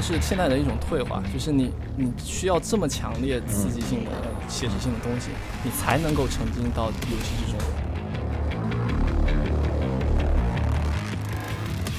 [0.00, 4.10] 它是现在的一种退化，就是你你需要这么强烈刺激性的
[4.48, 5.28] 写实性的东西，
[5.62, 7.60] 你才能够沉浸到游戏之中。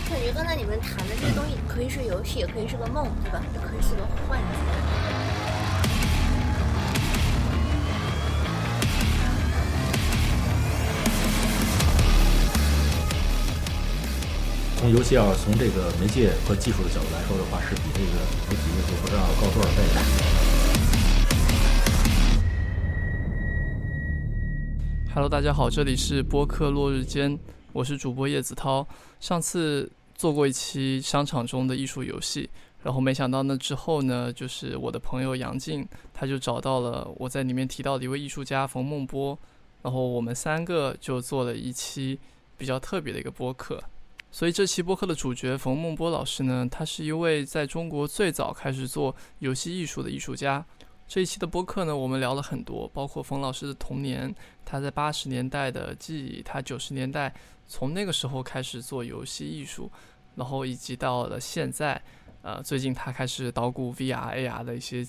[0.10, 3.40] 感觉刚才你们谈的这些东西，可以是游戏，也可以是个梦，对吧？
[3.54, 5.01] 也可以是个幻觉。
[14.82, 18.08] 从游戏要从这个媒介和技术的角度来说的话，是比这个
[18.50, 20.02] 媒体艺术不知道高多少倍的。
[25.14, 27.38] Hello，大家好，这里是播客落日间，
[27.74, 28.88] 我是主播叶子涛。
[29.20, 32.50] 上次做过一期商场中的艺术游戏，
[32.82, 39.38] 然后没想到那之后呢，就是我的朋友杨静，他就找到了我在里面提到的一位艺术家冯梦波，
[39.84, 42.20] 然后我们三个就做了一期
[42.58, 43.80] 比较特别的一个播客。
[44.34, 50.66] 所以这期播客的主角冯梦波老师呢，他是一位在中国最早开始做游戏艺术的艺术家。
[51.06, 57.34] 这一期的播客呢，我们聊了很多，包括冯老师的童年，他在八十年代的记忆，他九十年代
[57.68, 59.92] 从那个时候开始做游戏艺术，
[60.36, 62.02] 然后以及到了现在，
[62.42, 65.06] 呃，最近他开始捣鼓 VR、AR 的一些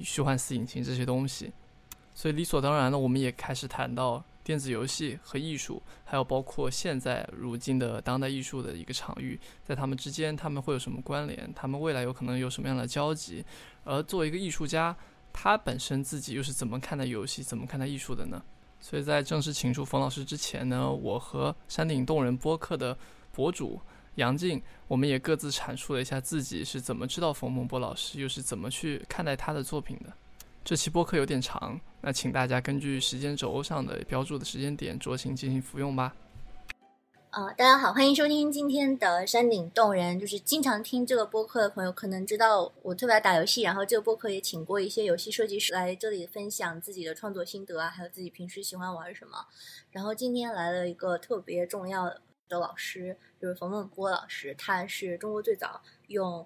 [0.00, 1.50] 虚幻四引擎这些东西。
[2.14, 4.22] 所以理所当然的，我们也开始谈到。
[4.46, 11.52] 电子游戏和艺术，还有包括现在如今的当代艺术的一个场域，在他们之间，他们会有什么关联？
[11.52, 13.44] 他们未来有可能有什么样的交集？
[13.82, 14.96] 而作为一个艺术家，
[15.32, 18.40] 他本身自己又是怎么看待游戏、怎么看待艺术的呢？
[18.78, 22.96] 所以在正式请出冯老师之前呢，我和山顶洞人播客的
[23.32, 23.80] 博主
[24.14, 30.12] 杨静，我们也各自阐述了一下自己是怎么知道冯梦波老师，又是怎么去看待他的作品的。
[30.66, 36.12] 这期播客有点长，那请大家根据时间轴上的标注的时间点酌情进行服用吧。
[37.30, 40.18] 啊，大家好，欢迎收听今天的山顶洞人。
[40.18, 49.46] 就是经常听这个播客的朋友，可能知道我特别爱打游戏，然后这个播客也请过一些游戏设计师来这里分享自己的创作心得啊，还有自己平时喜欢玩什么。
[49.92, 52.12] 然后今天来了一个特别重要
[52.48, 56.44] 的老师，就是冯梦波老师，他是中国最早用。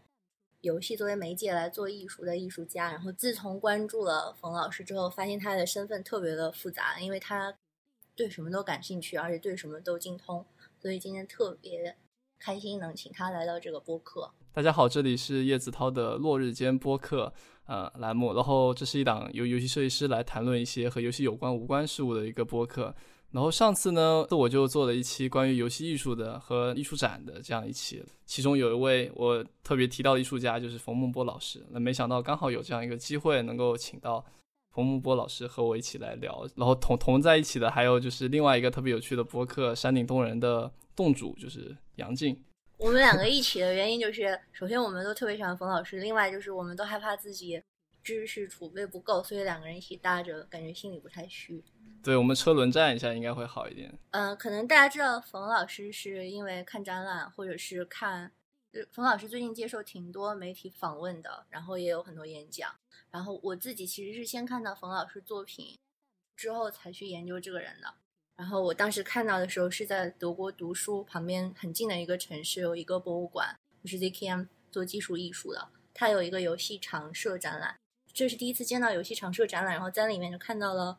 [0.63, 7.55] 游戏作为媒介来做艺术的艺术家，然后自从关注了冯老师之后，发现他的身份特别的复杂，因为他
[8.15, 10.45] 对什么都感兴趣，而且对什么都精通，
[10.79, 11.97] 所以今天特别
[12.39, 14.31] 开心能请他来到这个播客。
[14.53, 17.33] 大家好，这里是叶子涛的落日间播客
[17.65, 22.95] 呃栏目，然后这是一档由游戏设计师来谈论一些和游戏有关无关事物的一个播客。
[23.33, 31.65] 然后上次呢，我就做了一期关于游戏艺术的和艺术展的这样一期，其中有一位我特别提到的艺术家就是冯梦波老师。
[31.71, 34.25] 那没想到刚好有这样一个机会，能够请到
[34.73, 36.45] 冯梦波老师和我一起来聊。
[36.57, 42.37] 然后同同在一起的还有就是另外一个特别有趣的博客山顶洞人的洞主，就是杨静。
[42.79, 47.63] 我们两个一起的原因就是，首先我们都特别喜欢冯老师，另外就是我们都害怕自己
[48.03, 51.63] 知识储备不够，所以两个人一起搭着，感觉心里不太虚。
[52.03, 53.93] 对我们车轮战一下应该会好一点。
[54.13, 58.33] 嗯，可能大家知道冯老师是因为看展览或者是看，
[58.91, 62.75] 冯老师最近接受挺多媒体访问的，然后也有很多演讲。
[63.11, 65.79] 然后我自己其实是先看到冯老师作品，
[66.37, 67.93] 之后才去研究这个人的。
[68.37, 77.79] 然后我当时看到的时候是在德国读书，旁边很近的一个城市有一个博物馆，就是 ZKM 做技术艺术的，它有一个游戏常设展览，
[78.15, 80.99] 这是第一次见到游戏常设展览，然后在里面就看到了。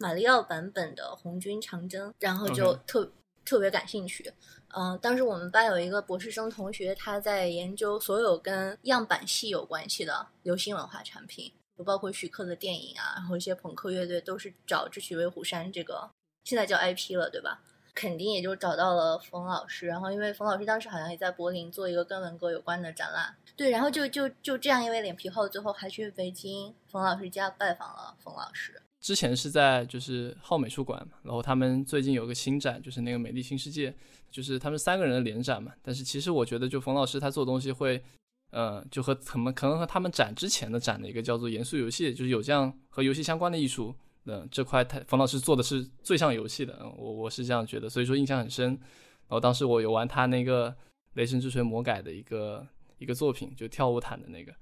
[0.00, 3.12] 马里奥版本的红军长征，然后就特
[3.44, 4.32] 特别感兴趣。
[4.68, 16.08] 嗯，当时我们班有一个博士生同学，他在研究所有跟样板戏有关系的流行文化产品，就包括徐克的电影啊，然后一些朋克乐队都是找智取威虎山这个
[16.44, 17.60] 现在叫 IP 了，对吧？
[17.94, 19.86] 肯定也就找到了冯老师。
[19.86, 28.79] 然后因为冯老师当时好像也在柏林做一个跟文革有关的展览，对，然后就就就这样，因为脸皮厚，最后还去北京冯老师家拜访了冯老师。
[29.00, 33.94] 之前是在就是浩美术馆嘛，然后他们最近有个新展，就是那个美丽新世界，
[34.30, 35.72] 就是他们三个人的联展嘛。
[35.82, 38.02] 但是其实我觉得，就冯老师他做东西会，
[38.50, 43.94] 呃，就和可能可能和他们展之前的展的一个叫做严肃游戏，就是有这样和游戏相关的艺术，
[44.26, 48.68] 嗯，这块他冯老师做的是最像游戏的，我我是这样觉得，所以说印象很深。
[48.68, 50.76] 然后当时我有玩他那个
[51.14, 52.66] 雷神之锤魔改的一个
[52.98, 54.52] 一个作品，就跳舞毯的那个。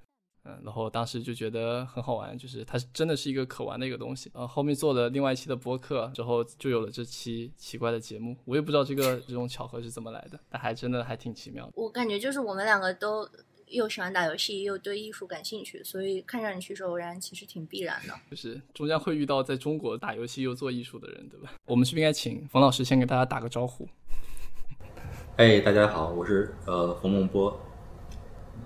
[0.48, 4.30] 嗯，然后当时就觉得很好玩，就是它真的是一个可玩的一个东西。
[4.32, 8.34] 然后后面做了另外一期的播客之后，就有了这期奇怪的节目。
[8.46, 11.72] 我也不知道这个这种巧合是怎么来的，但还真的还挺奇妙的。
[11.74, 13.28] 我感觉就是我们两个都
[13.66, 18.14] 又喜欢打游戏，又对艺术感兴趣，所以看上去是偶然，其实挺必然的。
[18.30, 21.52] 就是终将会遇到在中国打游戏又做艺术的人，对吧？
[21.66, 23.86] 我们是不是应该请冯老师先给大家打个招呼？
[25.36, 27.60] 哎，大家好，我是呃冯梦波。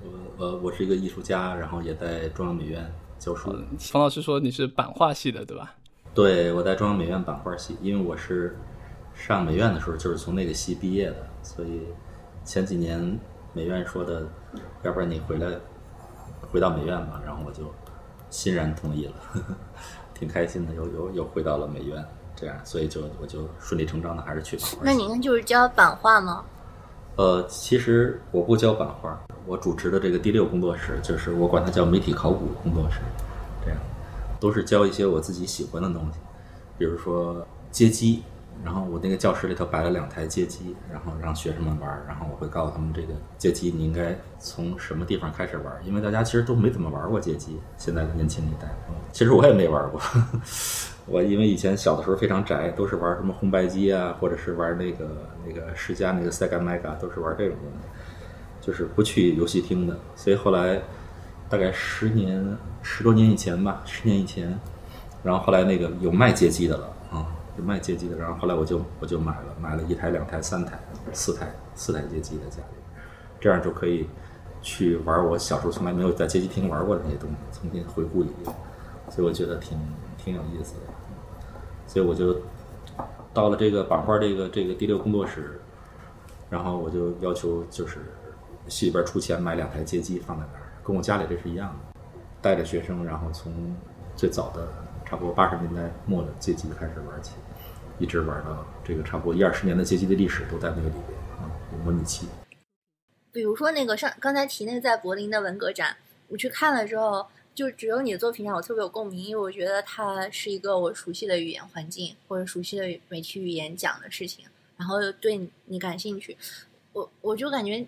[0.04, 3.54] 我我我是一个艺术家，然后也在中央美院教书。
[3.78, 5.74] 冯老师说你是版画系的，对吧？
[6.14, 8.56] 对，我在中央美院版画系，因为我是
[9.14, 11.82] 上美院的时候就是从那个系毕业的，所以
[12.44, 13.18] 前几年
[13.52, 14.26] 美院说的，
[14.82, 15.58] 要不然你回来
[16.50, 17.72] 回到美院吧，然后我就
[18.28, 19.14] 欣然同意了，
[20.12, 22.04] 挺开心的，又又又回到了美院，
[22.34, 24.78] 这样，所以就我就顺理成章的还是去版画。
[24.82, 26.44] 那您就是教版画吗？
[27.16, 33.00] 呃，其实我不教版画，我主持的这个第六工作室，就是我管它叫媒体考古工作室，
[33.64, 33.78] 这样
[34.40, 36.18] 都是教一些我自己喜欢的东西，
[36.78, 38.22] 比如说街机，
[38.64, 43.08] 然后我那个教室里头摆了两台街机，然后让学生们玩儿，然后我会告诉他们这个
[43.38, 48.68] 街机你应该从什么地方开始玩儿，因为大家其实都没怎么玩过街机，现在的年轻一代，
[49.12, 50.00] 其实我也没玩过。
[51.04, 55.08] 我因为以前小的时候非常宅，都是玩什么红白机啊，或者是玩那个
[55.44, 57.88] 那个世嘉那个 Sega Mega，都是玩这种东西，
[58.62, 59.98] 就是不去游戏厅的。
[60.16, 60.80] 所以后来
[61.50, 64.58] 大概十年十多年以前吧，十年以前，
[65.22, 67.26] 然后后来那个有卖街机的了啊、
[67.58, 70.80] 有卖街机的，然后后来我就我就买了，买了一台、两台、三台、
[71.12, 72.76] 四台四台街机在家里，
[73.38, 74.06] 这样就可以
[74.62, 78.56] 去玩我小时候从来没有在街机厅玩过的那些东西，重新回顾一遍，
[79.10, 79.78] 所以我觉得挺
[80.16, 80.80] 挺有意思的。
[81.86, 82.40] 所以我就
[83.34, 85.60] 到了这个版画这个这个第六工作室，
[86.48, 87.98] 然后我就要求就是
[88.68, 92.00] 系里边出钱买两台街机放在那儿，跟我家里这是一样的，
[92.40, 93.74] 带着学生，然后从
[94.16, 94.68] 最早的
[95.04, 97.32] 差不多八十年代末的街机开始玩起，
[97.98, 101.50] 一直玩到这个差不多一二十年的街机的历史都在那个里边啊，
[101.84, 102.26] 模拟器。
[103.30, 105.96] 比如说那个上刚才提那个在柏林的文革展，
[106.28, 114.44] 我去看了之后，就只有你的作品让我特别有共鸣，因为我觉得它是一个我熟悉的语言环境或者熟悉的媒体语言讲的事情，
[114.76, 116.36] 然后对你感兴趣，
[116.92, 117.86] 我我就感觉，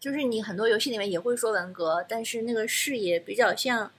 [0.00, 3.90] 就是你很多游戏里面也会说文革，但是那个视野比较像，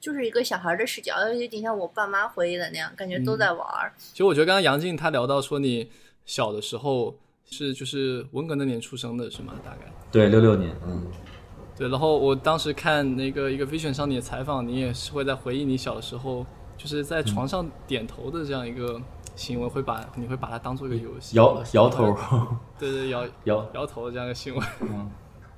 [0.00, 3.92] 就是一个小孩的视角，有点像我爸妈回忆的那样，感觉都在玩儿。
[3.98, 5.90] 其实我觉得刚刚杨静她聊到说你
[6.24, 7.14] 小的时候
[7.44, 9.54] 是就是文革那年出生的是吗？
[9.64, 11.06] 大概对，六六年，嗯，
[11.76, 11.88] 对。
[11.88, 16.46] 然后我当时看那个一个 Vision 上你的采访，你也是会在回忆你小的时候
[16.78, 19.00] 就是在床上点头的这样一个
[19.36, 22.16] 行为，会把你会把它当做一个游戏，摇摇头，
[22.78, 24.62] 对对摇摇摇头这样一个行为。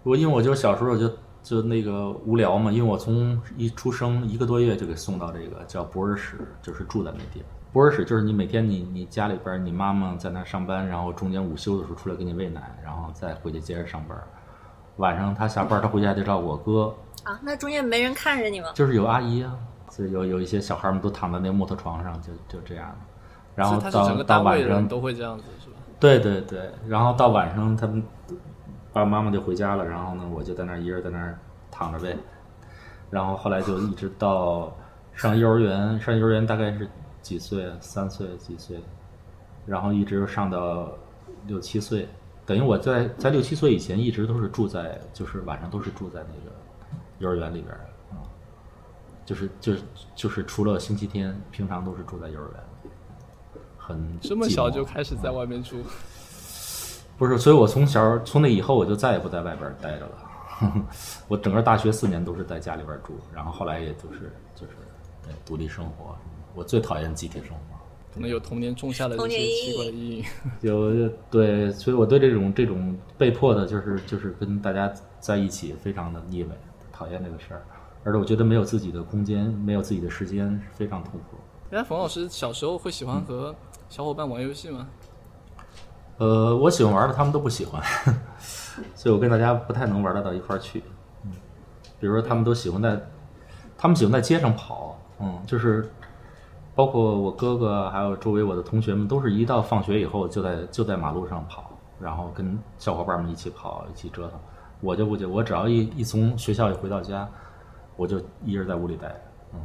[0.03, 1.11] 我因为我就小时候就
[1.43, 7.49] 就那个无聊嘛，因为我从一出生一个多月就给送到这个叫博尔室，就是住在那地方。
[7.73, 14.19] 博尔室就是你每天你你家里边你妈妈在那上班，然后中间午休的时候出来给你喂奶，然后再回去接着上班。
[14.97, 16.95] 晚上他下班，他回家得照顾我哥，
[17.25, 18.69] 啊，那中间没人看着你吗？
[18.75, 19.55] 就是有阿姨啊，
[19.91, 22.97] 所以有有一些小孩们都躺在那木头床上，就就这样。
[23.59, 25.77] 然后到到晚上都会这样子是吧？
[25.99, 28.01] 对对对，然后到晚上他们
[28.93, 31.37] 爸爸妈妈就回家了，然后呢，我就在那儿一人在那儿
[31.69, 32.17] 躺着呗。
[33.11, 34.73] 然后后来就一直到
[35.13, 36.89] 上幼儿园，上幼儿园大概是
[37.21, 37.77] 几岁啊？
[37.81, 38.79] 三岁几岁？
[39.67, 40.93] 然后一直上到
[41.49, 42.09] 六七岁，
[42.47, 46.55] 等于我在在六七岁以前一直都是住在，就是晚上都是住在那个
[47.19, 47.81] 幼儿园里边儿
[49.25, 49.83] 就是就是
[50.15, 52.68] 就是除了星期天，平常都是住在幼儿园里，
[53.89, 55.77] 很这么小就开始在外面住，
[57.17, 60.25] 不是，所以我从小从那以后我就再也不在外边待着了。
[61.29, 64.73] 我整个大学四年都是在家里边住，然后后来也就是就是
[65.25, 66.15] 对独立生活。
[66.55, 67.79] 我最讨厌集体生活，
[68.13, 70.25] 可能有童年种下的这些童年阴奇怪的阴影。
[70.61, 76.51] 有对，所以我对这种这种被迫的，就是就是跟大家在一起，非常的腻味，
[76.93, 77.65] 讨厌这个事儿。
[78.05, 81.37] 而且我觉得没有自己的空间，没有自己的时间，是非常痛苦。
[81.71, 83.55] 哎，冯老师小时候会喜欢和
[83.89, 84.87] 小伙伴玩游戏吗？
[86.19, 87.83] 呃，我喜欢玩的，他们都不喜欢，
[88.95, 90.83] 所以我跟大家不太能玩得到一块儿去。
[91.25, 91.33] 嗯，
[91.99, 93.01] 比如说他们都喜欢在，
[93.77, 95.89] 他们喜欢在街上跑，嗯，就是
[96.75, 104.39] 包括我哥哥还有周围我的同学们，都是一到放学以后就在就在马路上跑，然后跟小伙伴们一起跑，一起折腾。
[104.81, 107.29] 我就不行，我只要一一从学校一回到家，
[107.97, 109.21] 我就一人在屋里待着，
[109.55, 109.61] 嗯，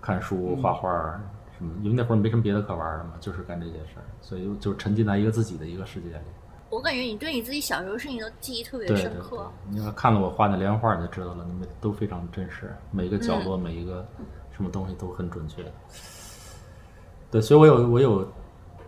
[0.00, 1.20] 看书、画画儿
[1.60, 6.24] 什么，因为那会儿没什么别的可玩儿的嘛，就是干这些事儿，所以就沉浸在一个自己的一个世界里。
[6.70, 14.06] 我感觉你对你自己小时候事情都记忆特别对对对深刻。，你要看了我画那连环画，你就知道了，你们都非常真实，每一个角落、每一个
[14.52, 15.62] 什么东西都很准确。
[17.30, 18.26] 对，所以我有我有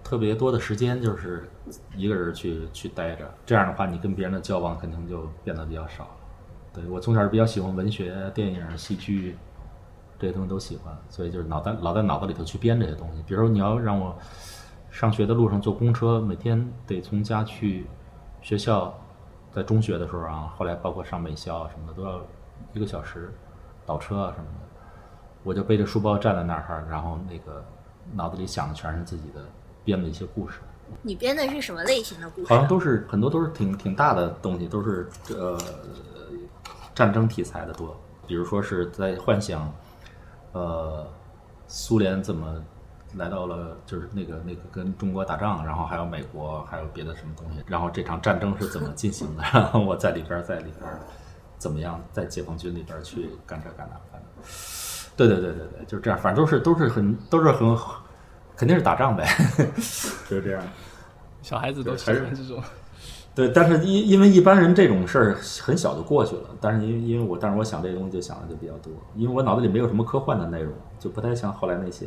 [0.03, 1.51] 特别多的时间，就是
[1.97, 3.29] 一个人去去待着。
[3.45, 6.11] 这样的话，你跟别人的交往肯定就变得比较少了。
[6.73, 9.37] 对我从小是比较喜欢文学、电影、戏剧
[10.23, 13.21] 这些东西都喜欢，所以就是脑袋老在脑子里头去编这些东西。
[13.27, 14.17] 比如说你要让我
[14.89, 17.89] 上学的路上坐公车，每天得从家去
[18.41, 18.97] 学校
[19.51, 22.21] 在中学的时候啊，后来包括上美校啊什么的，都要
[22.73, 23.35] 一个小时
[23.85, 24.67] 倒车啊什么的。
[25.43, 27.65] 我就背着书包站在那儿，然后那个
[28.15, 29.45] 脑子里想的全是自己的
[29.85, 30.61] 编的一些故事。
[31.03, 32.47] 你编的是什么类型的故事？
[32.49, 35.59] 好像都是很多都是挺挺大的东西，都是呃
[36.95, 37.97] 战争题材的多。
[38.25, 39.69] 比如说是在幻想，
[40.53, 41.07] 呃，
[41.67, 42.63] 苏联怎么
[43.15, 49.43] 来到了，就是那个那个跟中国打仗，然后还有美国，还有别的什么东西，然后这场战争是怎么进行的？
[49.53, 50.91] 然后我在里边在里边
[51.59, 54.31] 怎么样在解放军里边去干这干那，反正
[55.17, 57.77] 对对对对对，就是这样，反正都是都是很都是很
[58.57, 59.27] 肯定是打仗呗，
[60.29, 60.63] 就是这样。
[61.43, 62.63] 小孩子都喜欢这种。
[63.35, 72.07] 对，但是因因为一般人这种事儿很小就过去了，但是因因为我，但是我想这个东西就想的就比较多，因为我脑子里没有什么科幻的内容，就不太像后来那些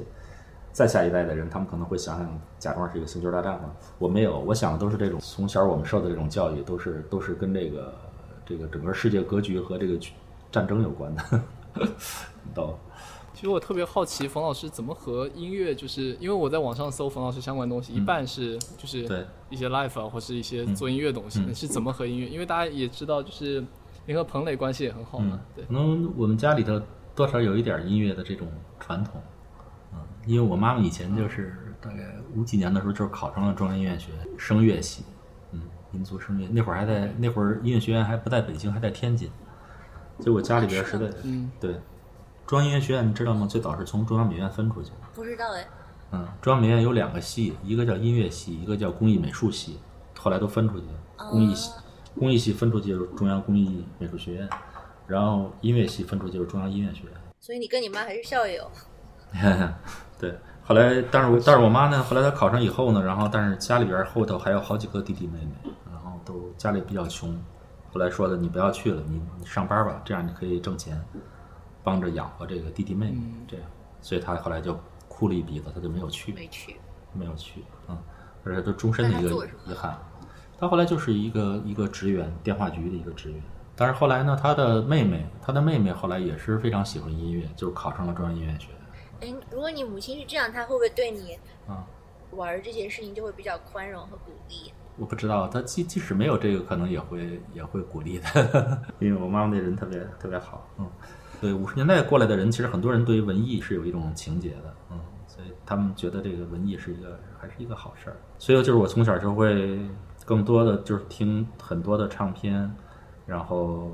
[0.72, 3.72] 再下一代的人，他们可能会想想假装是一个星球大战嘛。
[3.98, 7.94] 我没有，我想的都是这种从小我们受的这种教育，都是都是跟这个
[8.46, 9.98] 这个整个世界格局和这个
[10.52, 11.42] 战争有关的，
[12.54, 12.78] 都。
[13.36, 19.04] 其实我特别好奇冯老师怎么和音乐，就是因为我在网上搜冯老师相关东西，一半是就是
[19.50, 22.30] 一些 life 啊，或是一些做音乐东西，是怎么和音乐？
[22.30, 23.62] 因为大家也知道，就是
[24.06, 25.66] 您和彭磊关系也很好嘛，对。
[25.66, 26.82] 可能我们家里头
[27.14, 28.48] 多少有一点音乐的这种
[28.80, 29.22] 传统，
[29.94, 35.04] 嗯，因为我妈妈以前就是大概五几年的时候就是考上了中央音乐学院声乐系，
[35.52, 35.62] 嗯，
[35.92, 39.30] 民族声乐，那会儿还在那会儿音乐学院还不在北京，还在天津，
[40.22, 41.76] 就我家里边实在，嗯，对。
[42.48, 43.48] 中央音乐学院你知道吗？
[43.48, 44.96] 最早是从中央美院分出去的。
[45.14, 45.68] 不知道哎。
[46.12, 49.80] 嗯，中央美院有两个系，一个叫音乐系，一个叫工艺美术系，
[50.18, 51.30] 后来都分出去了。
[51.32, 51.72] 工艺系，
[52.20, 54.48] 工艺系分出去就是中央工艺美术学院，
[55.08, 57.12] 然后音乐系分出去就是中央音乐学院。
[57.40, 58.70] 所以你跟你妈还是校友。
[60.20, 67.36] 对，后来但是我但是我妈呢，后来她考上以后呢，然后但是家里边后头还有好几个弟弟妹妹，然后都家里比较穷，
[67.92, 71.04] 后来说的你不要去了，你你上班吧，这样你可以挣钱。
[71.86, 73.66] 帮着养活这个弟弟妹妹，这样，
[74.02, 74.78] 所以他后来就
[75.08, 76.76] 哭了一鼻子，他就没有去，没去，
[77.14, 77.98] 没有去，嗯，
[78.44, 79.98] 而且都终身的一个遗憾。
[80.58, 83.42] 他后来就是一个一个职员，电话局的一个职员。
[83.76, 89.34] 但是后来呢，他的妹妹，他的妹妹后来也是非常喜欢音乐，就是考上了中央音乐学院。
[89.34, 91.38] 哎，如果你母亲是这样，她会不会对你
[91.68, 91.86] 啊
[92.32, 94.72] 玩这件事情就会比较宽容和鼓励？
[94.98, 100.90] 我不知道，他即即使没有这个，可能也会也会鼓励的， 因为我妈妈那人特别特别好，嗯。
[101.46, 108.16] 对五十年代过来的人，其实很多人对于文艺是有一种情结的，嗯，所以他们觉得这个文艺是一个还是一个好事儿。
[108.40, 109.80] 所以就是我从小就会
[110.26, 112.74] 更多的就是听很多的唱片，
[113.28, 113.92] 然后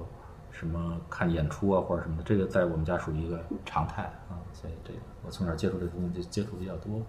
[0.50, 4.40] 什么看演出啊或者什么的，这个在我们家属于一个常态啊。
[4.54, 7.02] 所以这个我从小接触这东西就接触比较多，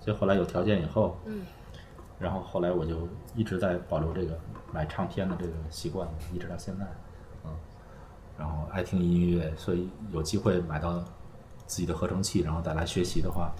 [0.00, 1.42] 所以后来有条件以后，嗯，
[2.18, 4.38] 然后后来我就一直在保留这个
[4.72, 6.86] 买唱片的这个习惯，一直到现在。
[8.38, 10.98] 然后爱听音乐，所以有机会买到
[11.66, 13.52] 自己的合成器，然后再来学习的话，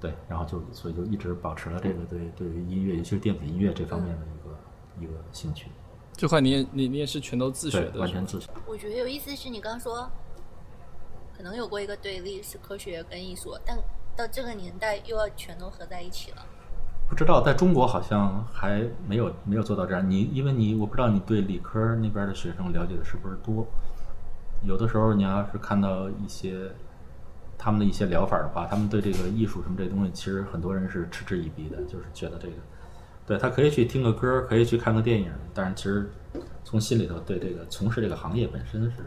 [0.00, 5.68] 对，然后就所以就一直保持了这个对对于音乐，尤其是电子音乐这方面的一个一个兴趣。
[6.12, 8.48] 这块你也你你也是全都自学的，完全自学。
[8.66, 10.08] 我觉得有意思是你刚说，
[11.36, 13.76] 可能有过一个对立是科学跟艺术，但
[14.16, 16.46] 到这个年代又要全都合在一起了。
[17.08, 20.08] 不知道在中国好像还没有没有做到这样。
[20.08, 23.66] 你因为你我不知道你对理科那边的学生了解的是不是多。
[24.64, 26.70] 有的时候，你要是看到一些
[27.56, 32.54] 他们的一些疗法的话，他们对这个艺术什么这东西，其实很多人是嗤之以鼻的，就是觉得这个，
[33.26, 36.10] 对他可以去听个歌，可以去看个电影，但是其实
[36.64, 39.04] 从心里头对这个从事这个行业本身是，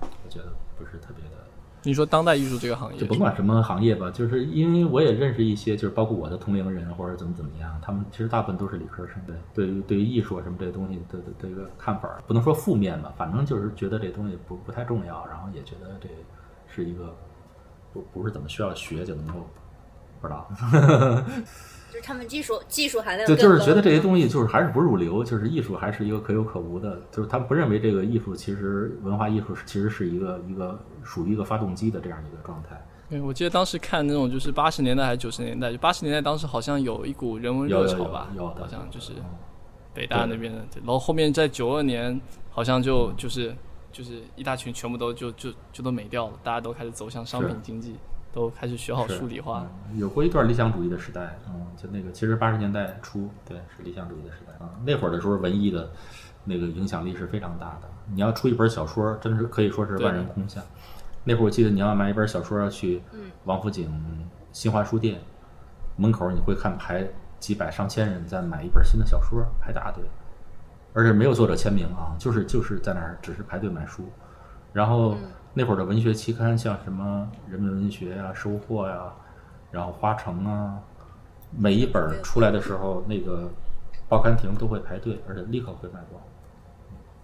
[0.00, 1.36] 我觉得不是特别的。
[1.82, 9.14] 你说当代艺术这个行业，就甭管什么行业吧，就是因为我也认识一些，就是包括我的同龄人或者怎么怎么样，他们其实大部分都是理科生。
[9.26, 16.08] 对，对于对于艺术什么这些东西的的一个看法，不能说负面吧，反正就是觉得这东西不不太重要，然后也觉得这
[16.68, 17.16] 是一个
[17.92, 19.46] 不不是怎么需要学就能够
[20.20, 20.48] 不知道。
[21.90, 32.80] 就是他们技术技术含量，就就是觉得这些东西就是还是不入流，就是艺术还是一个可有可无的，就是他们不认为这个艺术其实文化艺术其实是一个一个属于一个发动机的这样一个状态。
[33.08, 39.12] 对，我记得当时看那种就是八十年代还是九十年代，就八十年代当时好像有一股人文热潮吧，有好像就是
[39.92, 42.20] 北大那边的，然后后面在九二年
[42.50, 43.52] 好像就就是
[43.90, 47.96] 就是一大群全部都就就就都没掉了，大家都开始走向商品经济。
[48.32, 54.70] 都开始学好数理化，有过一段理想主义的时代，嗯，就那个其实八十年代初，对，是理想主义的时代啊。
[54.84, 55.90] 那会儿的时候，文艺的
[56.44, 57.88] 那个影响力是非常大的。
[58.12, 60.62] 你要出一本小说，真是可以说是万人空巷。
[61.24, 63.02] 那会儿我记得，你要买一本小说，要去
[63.44, 63.90] 王府井
[64.52, 65.20] 新华书店
[65.96, 67.06] 门口，你会看排
[67.38, 70.04] 几百上千人在买一本新的小说，排大队。
[70.92, 74.04] 而且没有作者签名啊，就是就是在那儿只是排队买书。
[74.72, 75.16] 然后
[75.52, 79.12] 那会儿的文学期刊，像什么《人民文学》呀、《收获》呀，
[79.70, 80.78] 然后《花城》啊，
[81.50, 83.50] 每一本儿出来的时候，那个
[84.08, 86.22] 报刊亭都会排队，而且立刻会卖光。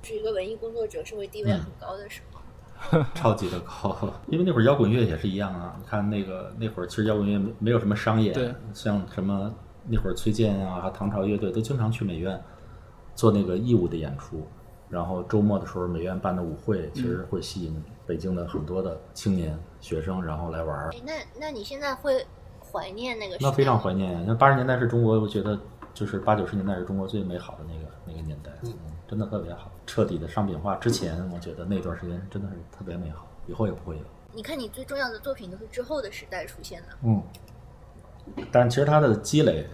[0.03, 2.41] 是一个文艺工作者社会地位嗯很高的时候。
[3.15, 3.97] 超级的高，
[4.29, 5.75] 因为那会儿摇滚乐也是一样啊。
[5.79, 9.51] 你看那个那会儿，其实摇滚乐没没有什么商业，对像什么
[9.89, 12.39] 那会儿崔健啊，唐朝乐队都经常去美院
[13.15, 14.47] 做那个义务的演出。
[14.89, 20.91] 然后周末的时候，美院办的舞会其实会吸引北京的很多的青年学生，然后来玩儿。
[20.93, 22.25] 哎，那那你现在会
[22.61, 23.51] 怀念那个时代？
[23.51, 24.25] 那非常怀念。
[24.27, 25.59] 那八十年代是中国，我觉得
[25.93, 28.73] 就是八九十年代是中国最美好的那个那个年代，嗯，
[29.09, 29.73] 真的特别好。
[29.87, 34.03] 彻底的商品化之前，我觉得那段时间真的是特别美好，以后也不会有。
[34.33, 36.89] 你看，你最重要的作品都是之后的时代出现的。
[37.03, 37.23] 嗯，
[38.53, 39.67] 但其实它的积累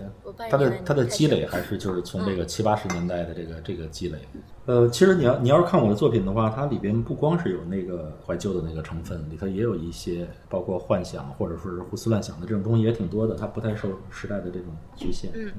[0.49, 4.19] 它的它的积累还是就是从这个七八十年代的这个这个积累。
[4.67, 15.31] 呃，其实你要你要是看我的作品的话，它里边不光是有那个怀旧的那个成分，里头也有一些包括幻想或者说是胡思乱想的这种东西也挺多的，它不太受时代的这种局限。
[15.35, 15.53] 嗯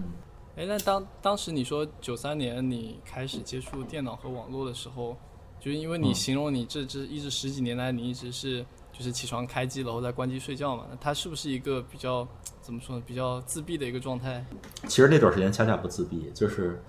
[0.55, 5.17] 哎，那当当时你说九三年你开始接触电脑和网络的时候，
[5.59, 12.27] 就是因为你嗯形容你这这一直十几年来你一直是就是起床开机，然后再关机睡觉嘛，那它是不是一个比较
[12.61, 14.45] 怎么说呢，比较自闭的一个状态？
[14.87, 16.79] 其实那段时间恰恰不自闭，就是，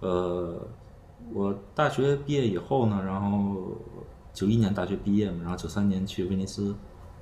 [0.00, 0.60] 呃，
[1.32, 3.76] 我大学毕业以后呢，然后
[4.32, 6.74] 九一年大学毕业嘛，然后九三年去威尼斯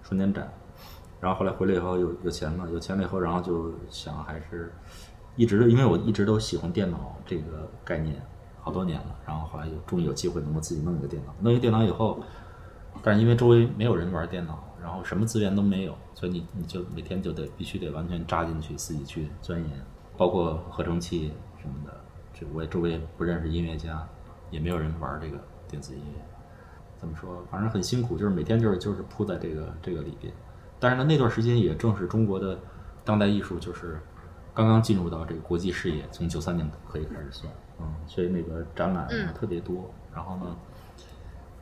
[0.03, 0.53] 双年展，
[1.21, 4.73] 然后后来回来以后有有钱了，有钱了以后，然后就想还是
[5.35, 8.17] 一直因为我一直都喜欢电脑这个概念
[8.61, 12.21] 好多年了，然后后来有终于有机会能够自己弄一个电脑，弄一个电脑以后，
[13.03, 19.71] 但是因为周围没有人玩电脑，然后什么资源都没有，所以你你就每天就得必须得完全扎进去，自己去钻研，
[20.17, 22.06] 包括合成器什么的。
[22.39, 24.07] 这我也周围不认识音乐家，
[24.51, 26.23] 也没有人玩这个电子音乐。
[26.99, 27.43] 怎么说？
[27.51, 30.33] 反正很辛苦，就是每天就是就是扑在这个这个里边。
[30.79, 32.59] 但是呢，那段时间也正是中国的
[33.05, 33.99] 当代艺术就是
[34.55, 39.91] 刚刚进入到这个国际视野，从九三年可以开始算，嗯，所以那个展览特别多。
[40.15, 40.57] 然后呢，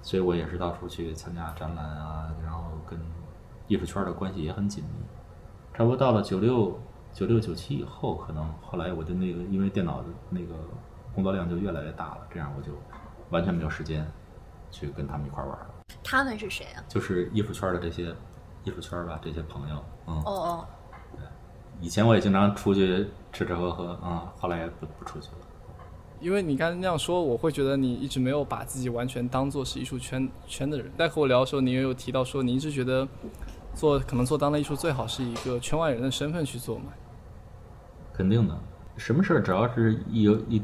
[0.03, 2.99] 所以我也是到处去参加展览啊，然后跟
[3.67, 5.05] 艺术圈的关系也很紧密。
[5.73, 6.79] 差不多到了九六、
[7.15, 10.55] 九六、九七以后，可能后来我的那个因为电脑的那个
[11.15, 12.73] 工作量就越来越大了，这样我就
[13.31, 14.05] 完全没有时间
[14.71, 15.67] 去跟他们一块玩了。
[16.03, 16.83] 他们是谁啊？
[16.89, 18.15] 就是艺术圈的这些
[18.65, 19.77] 艺术圈吧，这些朋友，
[20.09, 20.67] 嗯，哦哦，
[21.13, 21.21] 对
[21.81, 25.39] 以前我也经常出去吃吃喝喝，嗯，后来也不不出去了。
[26.21, 30.91] 因为你刚才那样说，我会觉得你一直没有把自己完全当做是艺术圈圈的人。
[30.99, 33.07] 在和我聊的时候，你也有提到说，你一直觉得
[33.75, 36.87] 做可能做当代艺术最好是一个圈外人的身份去做嘛。
[38.17, 38.57] 肯定的，
[38.97, 40.63] 什么事儿只要是一有一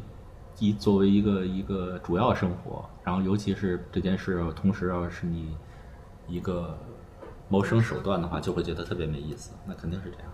[0.59, 5.57] 一作为一个一个主要生活，然后尤其是这件事同时要是你
[6.29, 6.79] 一个
[7.49, 9.53] 谋生手段的话，就会觉得特别没意思。
[9.67, 10.27] 那肯定是这样。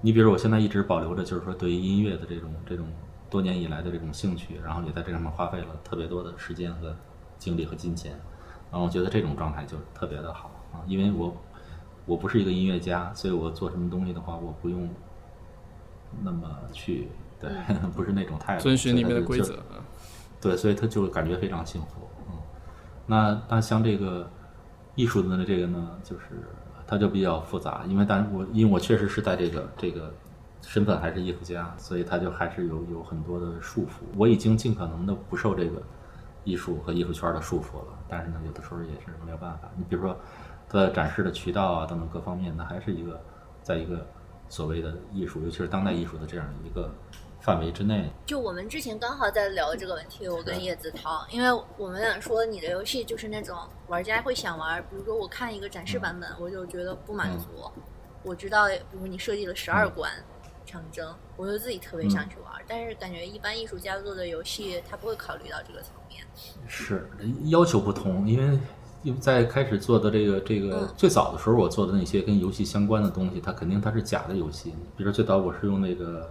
[0.00, 2.86] 你比如我现在一直保留着，就是说对于音乐的这种这种
[3.28, 6.96] 多年以来的这种兴趣，然后也在这上面花费了特别多的时间和
[7.38, 8.18] 精力和金钱，
[8.72, 11.36] 然后我觉得这种状态就特别的好啊，因为我
[12.06, 14.88] 我不是一个音乐家，所以我做什么东西的话，我不用
[16.22, 17.08] 那么去
[17.40, 17.50] 对，
[17.94, 19.54] 不是那种态度，遵循里面的规则。
[19.72, 19.76] 嗯
[20.42, 22.08] 对，所以他就感觉非常幸福。
[22.30, 22.34] 嗯，
[23.06, 24.26] 那那像这个
[24.94, 26.48] 艺术的这个呢，就是
[26.86, 30.10] 它就比较复杂，因为但是我因为我确实是在这个这个
[30.62, 34.02] 身份还是艺术家，所以他就还是有有很多的束缚。
[34.16, 35.82] 我已经尽可能的不受这个
[36.42, 39.68] 艺术和艺术圈的束缚了，但是呢，有的时候也是没有办法。
[39.76, 40.16] 你比如说，
[40.70, 43.20] 它的展示的渠道啊等等各方面，那还是一个
[43.62, 44.06] 在一个
[44.50, 46.92] 所谓的艺术，尤其是当代艺术的这样一个
[47.40, 48.10] 范围之内。
[48.26, 57.46] 就我们之前刚好在聊这个问题，我跟叶子涛，因为我们俩说你的游戏就是那种玩家会想玩，比如说我看一个展示版本，我就觉得不满足。
[58.22, 60.10] 我知道，比如你设计了十二关
[60.66, 66.22] 长征，我就自己特别想去玩，但是感觉一般艺术家做的游戏，他不会考虑到这个层面。
[66.66, 67.08] 是
[67.46, 68.58] 要求不同，因为
[69.02, 74.70] 因为在开始做的这个这个嗯最早的时候，我做的那些跟游戏相关的东西，它肯定它是假的游戏。
[74.96, 76.30] 比如说最早我是用那个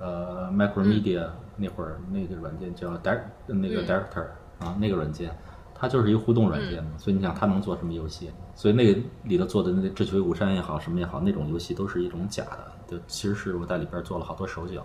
[0.00, 4.26] 呃 Micromedia、那会儿那个软件叫 Direct 那个嗯 Director、
[4.58, 5.30] 啊那个软件，
[5.74, 8.30] 它就是一个互动软件嘛，所以你想它能做什么游戏？
[8.54, 12.72] 所以那个里头做的那个《智取威虎山》也好，什么也好，那种游戏都是一种假的。
[12.88, 14.84] 就其实是我在里边做了好多手脚，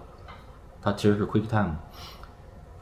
[0.81, 1.71] 它其实是 QuickTime。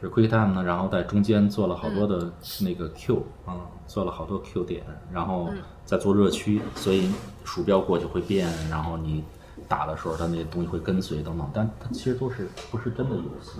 [0.02, 2.32] 是 QuickTime 呢，然后在中间做了好多的
[2.62, 3.56] 那个 Q 啊、
[3.88, 5.50] 做了好多 Q 点，然后
[5.86, 7.12] 再做热区，所以
[7.44, 9.24] 鼠标过去会变，然后你
[9.68, 13.60] 打的时候它那些东西会跟随等等，但它其实都是不是真的游戏。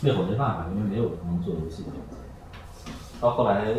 [0.00, 1.90] 那会儿没办法，因为没有能做游戏的。
[3.20, 3.76] 到后来，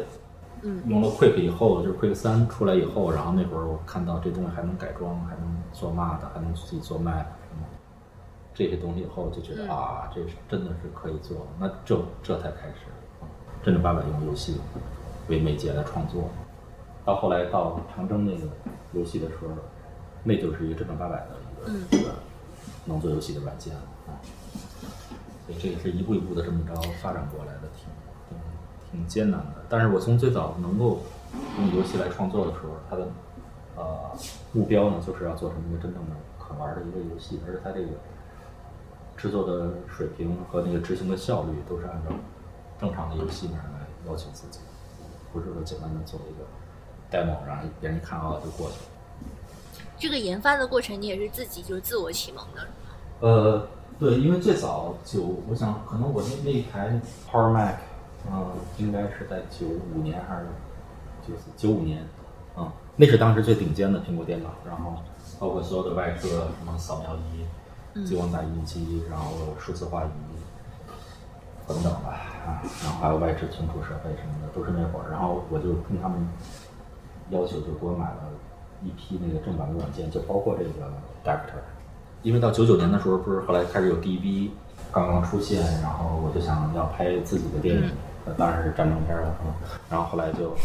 [0.62, 7.12] 嗯用了 Quick 以后，就是 Quick 三出来以后，然后那会儿我看到这东西还能改装，还能做 MUD，还能自己做么
[8.56, 12.88] 这些东西以后，就觉得、嗯啊，这是真的是可以做，那这这才开始
[13.22, 13.28] 啊
[13.62, 14.60] 真正八百用游戏
[15.28, 16.30] 为媒介来创作。
[17.04, 18.48] 到后来到长征那个
[18.94, 19.50] 游戏的时候，
[20.24, 22.16] 那就是一个正正八百的一个、嗯一个
[22.86, 24.18] 能做游戏的软件啊。
[25.46, 27.86] 所以这也是一步一步的这么着发展过来的，挺
[28.30, 28.38] 挺
[28.92, 29.64] 挺艰难的。
[29.70, 31.02] 但是我从最早能够
[31.60, 33.08] 用游戏来创作的时候，它的
[33.76, 34.12] 呃
[34.54, 37.90] 目标呢，就是要做成一个真正的可玩的一个游戏，而且它这个
[39.18, 42.12] 制作的水平和那个执行的效率都是按照
[42.80, 44.60] 正常的游戏那样来要求自己，
[45.32, 48.92] 不是说简单的做一个 demo，然后别人一看啊就过去了。
[49.98, 52.68] 这个研发的过程你也是自己就是自我启蒙的，
[53.22, 57.00] 呃，对，因为最早九，我想可能我那那一台
[57.32, 57.76] Power Mac，
[58.30, 60.48] 嗯、应该是在九五年还是
[61.26, 62.06] 九九五年，
[62.58, 64.96] 嗯，那是当时最顶尖的苹果电脑，然后
[65.40, 67.46] 包括所有的外设，什么扫描仪、
[68.04, 70.10] 激光打印机，然后数字化仪
[71.68, 72.10] 等等吧，
[72.46, 76.28] 啊，然后还有外置存储设备什么的，都是那会儿，然后我就跟他们
[77.30, 78.30] 要求就给我买了
[78.84, 80.92] 一批那个正版的软件，就包括这个
[81.24, 81.62] dacter。
[82.22, 84.50] 因为到九九年的时候，不是后来开始有 DB
[84.92, 87.92] 刚刚出现，然后我就想要拍自己的电影，
[88.26, 89.56] 呃当然是战争片了啊。
[89.90, 90.56] 然后后来就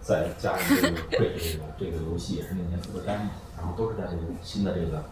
[0.00, 3.26] 再加上这个会 这个这个游戏也是那年出的 demo，
[3.58, 5.02] 然后都是在这个新的这个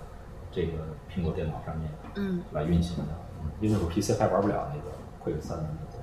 [0.52, 0.72] 这个
[1.12, 3.12] 苹果电脑上面嗯来运行的。
[3.42, 4.90] 嗯因为我 PC 还玩不了那个
[5.22, 6.02] Quick 三的那个。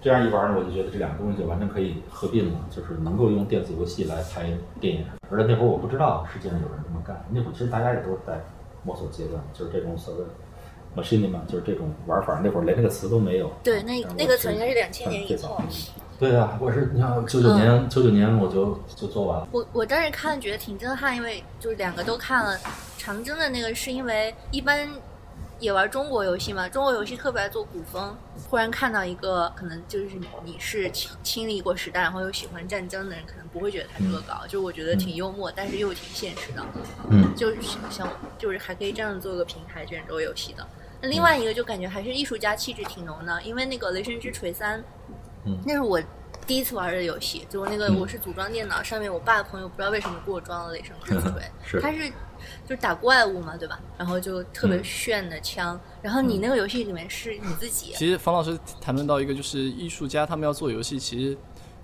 [0.00, 5.04] 这样一玩呢，我就觉得这两个东西就完全可以合并了，就是能够用电子游戏来拍电影。
[5.30, 8.40] 而且那会儿我不知道世界上有人这么干，那会儿其实大家也都是在
[8.84, 10.24] 摸索阶段，就是这种所谓
[10.94, 12.40] machinima，就是这种玩法。
[12.42, 13.50] 那会儿连这个词都没有。
[13.62, 15.60] 对，那那个词应该是两千嗯年以后。
[16.18, 19.48] 对啊，我是你看九九年，九九年我就就做完了。
[19.52, 22.58] 我我当时看觉得挺震撼，因为就是两个都看了。
[22.98, 24.88] 长征的那个是因为一般
[25.60, 28.16] 也玩中国游戏嘛，中国游戏特别爱做古风。
[28.48, 30.10] 忽然看到一个可能就是
[30.44, 36.64] 你是亲亲历过时代，然后又喜欢战争的人，可能不会觉得它是恶搞，就我觉得挺幽默，但是又挺现实的。
[37.10, 37.56] 嗯就是
[37.90, 40.66] 想就是还可以这样做个平台卷轴游戏的。
[41.00, 44.80] 那另外一个就感觉还是艺术家气质挺浓的，因为那个《雷神之锤三》，
[45.46, 45.58] 嗯。
[45.64, 46.00] 那是我
[46.46, 47.98] 第一次玩的游戏，就那个嗯。
[47.98, 51.30] 我是组装电脑，上面我爸的朋友不知道为什么给我装了 《雷神之锤》
[51.64, 51.80] 是。
[51.80, 52.08] 他是
[52.64, 53.80] 就是打怪物嘛，对吧？
[53.98, 54.84] 然后就特别嗯。
[54.84, 61.36] 炫的枪，然后你那个游戏里面是你自己，其实方老师谈论到一个，就是艺术家他们要做游戏，其实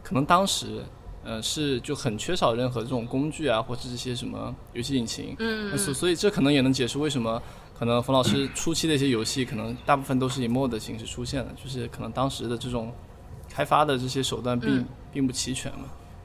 [0.03, 0.85] 可能当时，
[1.25, 5.35] 呃，是就很缺少任何这种工具啊，或者这些什么游戏引擎。
[5.39, 5.77] 嗯。
[5.77, 7.43] 所所以这可能也能解释为什么
[7.77, 12.93] 可能冯老师初期的一些游戏，可能大部分都是以 mod 的形式出现的，就是可能当时的这种
[13.53, 15.85] 开发的这些手段并、嗯并不齐全嘛。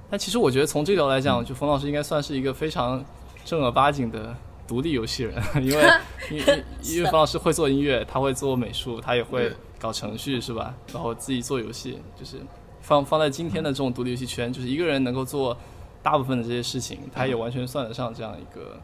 [0.09, 3.03] 但其实我觉得从这条来讲，就冯老师应该算是一个非常
[3.43, 4.33] 正儿八经的
[4.65, 5.91] 独立游戏人， 因为
[6.31, 10.73] 因为因为冯老师会做音乐，他会做美术，他也会搞程序，是吧？
[10.93, 12.37] 然后自己做游戏，就是
[12.79, 15.57] 放放在今天的这种独立游戏圈，就是一个人能够做
[16.01, 18.79] 大部分的这些事情，他也完全算得上这样一个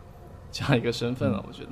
[0.52, 1.70] 这样一个身份了，我觉得。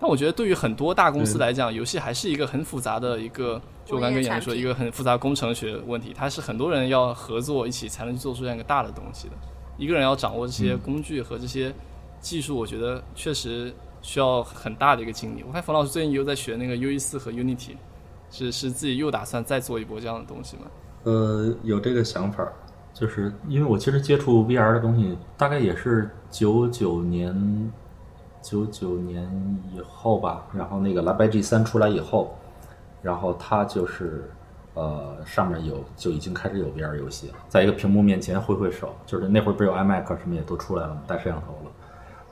[0.00, 9.34] 但我觉得对于很多大公司来讲，游戏还是一个很复杂的一个，就我刚刚跟演员说，一个很复杂工程学问题，它是很多人要合作一起才能做出这样一个大的东西的。
[9.76, 11.72] 一个人要掌握这些工具和这些
[12.18, 15.44] 技术，我觉得确实需要很大的一个精力。
[15.46, 17.76] 我看冯老师最近又在学那个 U E 四和 Unity，
[18.30, 20.62] 是是自己又打算再做一波这样的东西吗？
[21.04, 22.46] 呃，有这个想法，
[22.92, 27.72] 就是因为我其实接触 VR 的东西，大概也是九九年、
[28.42, 29.28] 九九年
[29.72, 30.46] 以后吧。
[30.52, 32.36] 然后那个蓝白 G 三出来以后，
[33.02, 34.30] 然后它就是
[34.74, 41.70] 呃上面有就已经开始有 VR 游戏了，在一个屏幕面前挥挥手，就是那会儿不是有 iMac 什么也都出来了嘛，带摄像头了。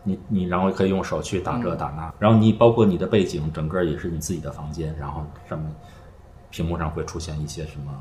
[0.04, 5.70] 你你然后可以用手去打这打那，然后你包括你的背景，整个也是你自己的房间，然后上面
[6.50, 7.92] 屏幕上会出现一些什么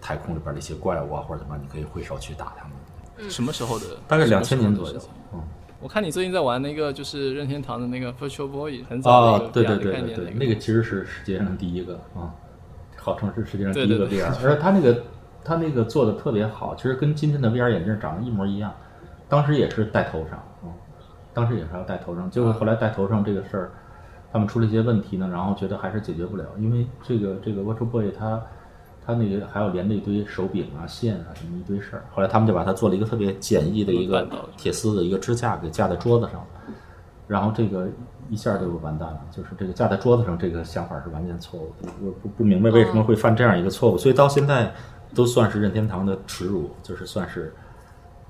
[0.00, 3.30] 太空里边的一些怪物啊，或者什么，你可以挥手去打他们。
[3.30, 3.86] 什么时候的？
[4.06, 5.00] 大概两千年左右。
[5.32, 5.42] 嗯，
[5.80, 12.32] 我看你最近在玩那个，就是任天堂的那个 Virtual Boy，很早的一个，哦对对的对对对，那个其实是世界上第一个啊，
[12.96, 15.02] 号称是世界上第一个对对对 VR，而且它那个
[15.44, 18.72] 它那个做的特别好，其实跟今天的 VR 眼镜长得一模一样。
[19.28, 20.72] 当时也是戴头上，嗯，
[21.34, 23.70] 当时也是要戴头上，结果后来戴头上这个事儿，
[24.32, 28.40] 他们出了一些问题呢，然后觉得还是解决不了，因为这个这个 Virtual Boy 它
[29.06, 36.44] 它那个还要连着一堆手柄啊、线啊什么一堆事儿，后来他们就把它做了一个特别简易的一个铁丝的一个支架给架在桌子上，
[37.28, 37.88] 然后这个
[38.28, 39.20] 一下就完蛋了。
[39.30, 41.88] 就是这个架在桌子上，这个想法是完全错误的。
[42.02, 44.74] 我不不明白为什么会犯这样一个错误，所以到现在
[45.14, 47.54] 都算是任天堂的耻辱，就是算是。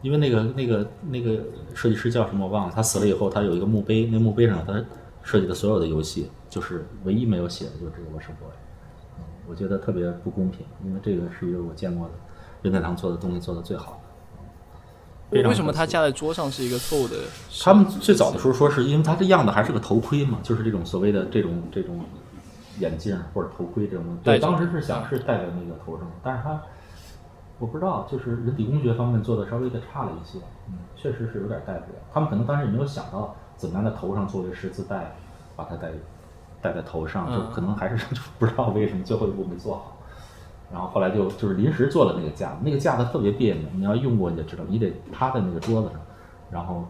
[0.03, 1.43] 因为那个那个那个
[1.75, 4.75] 设计师叫什么我忘了，他死了以后，他有一个墓碑，那墓碑上他
[5.23, 8.49] 设计的所有的游戏，就是唯一没有写的就是这个《我是 boy》。
[9.47, 12.15] 嗯，我觉得特别不公平，因为这个是一个我见过的
[12.63, 13.99] 任天堂做的东西做的最好的。
[15.31, 17.17] 为什么可惜它架在桌上是一个错误的？
[17.65, 22.01] 他们最早的时候说是因为它这样子还是个头盔嘛，就是这种所谓的这种这种
[22.79, 24.21] 眼镜或者头盔这种东西。
[24.23, 26.63] 对，当时是想是戴在那个头上，但是它
[27.59, 31.99] 我不知道，就是人体工学方面做的稍微的差了一些，嗯，确实是有点戴不了。
[32.13, 35.17] 他们可能当时也没有想到怎么样在头上作为十字带，
[35.57, 35.89] 把它戴
[36.63, 39.97] 戴在头上，就嗯可能还是 就不知道为什么最后一步没做好。
[40.73, 46.01] 然后后来就就是临时做了那个架子，那个架子特别别扭，你要用过你就知道，你得趴在那个桌子上，
[46.51, 46.85] 然后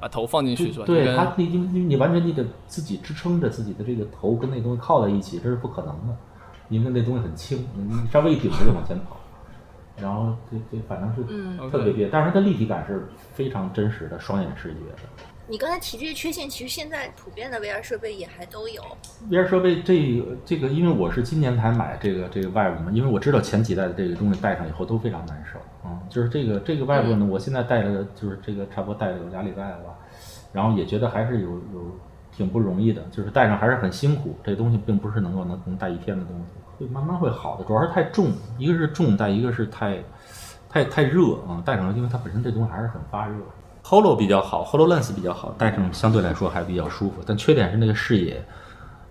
[0.00, 0.84] 把头放进去是吧？
[0.86, 6.16] 对它你你你你完全你得自己支撑着自己的这个头跟那东西靠在一起，这是不可能的，
[6.68, 9.16] 因为那东西很轻，你你稍微一顶着就往前跑。
[9.96, 15.24] 然后这这反正是嗯特别别，但是它的立体感是非常真实的，双眼视觉的。
[15.46, 18.82] 你刚才提这些缺陷，其实现在普遍的 VR 设备也还都有。
[19.30, 29.98] VR 设备这个这个，因为我是今年才买这个这个 Vive 嘛，因为我知道前几代的这个东西戴上以后都非常难受，嗯，就是这个这个 Vive 呢，我现在戴了就是这个差不多戴了有俩礼拜了吧，
[30.50, 31.98] 然后也觉得还是有有
[32.34, 36.44] 挺不容易的，就是戴上还是很辛苦，这东西并不是能够能能戴一天的东西，
[36.78, 40.02] 会慢慢会好的，主要是太重，一个是重，戴一个是太
[40.70, 43.36] 太太热啊、戴上因为它本身这东西还是很发热。
[43.84, 48.42] Holo 比较好，Hololens 比较好，戴上相对来说还比较舒服，但缺点是那个视野，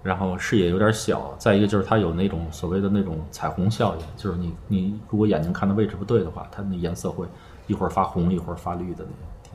[0.01, 7.27] 然后视野有点小，再一个就是它有那种所谓的那种彩虹效应，就是你你如果眼睛看的位置不对的话，它那颜色会
[7.67, 9.53] 一会儿发红一会儿发绿的那种。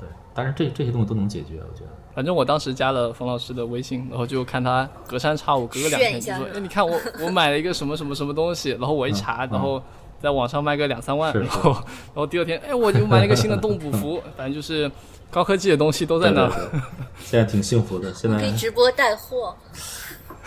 [0.00, 1.90] 对，但是这这些东西都能解决，我觉得。
[2.14, 9.80] 反正我当时加了冯老师的微信，然后就看他隔三差五隔个两天就说：“炫一下是吧哎，你看我我买了一个什么什么什么东西。”然后我一查，然后
[10.20, 14.90] 在网上卖个两三万，然后然后第二天，哎，我就买了一个新的动捕服， 反正就是
[15.30, 16.48] 高科技的东西都在那儿。
[16.48, 16.80] 对对对
[17.20, 19.54] 现在挺幸福的，现可以直播带货，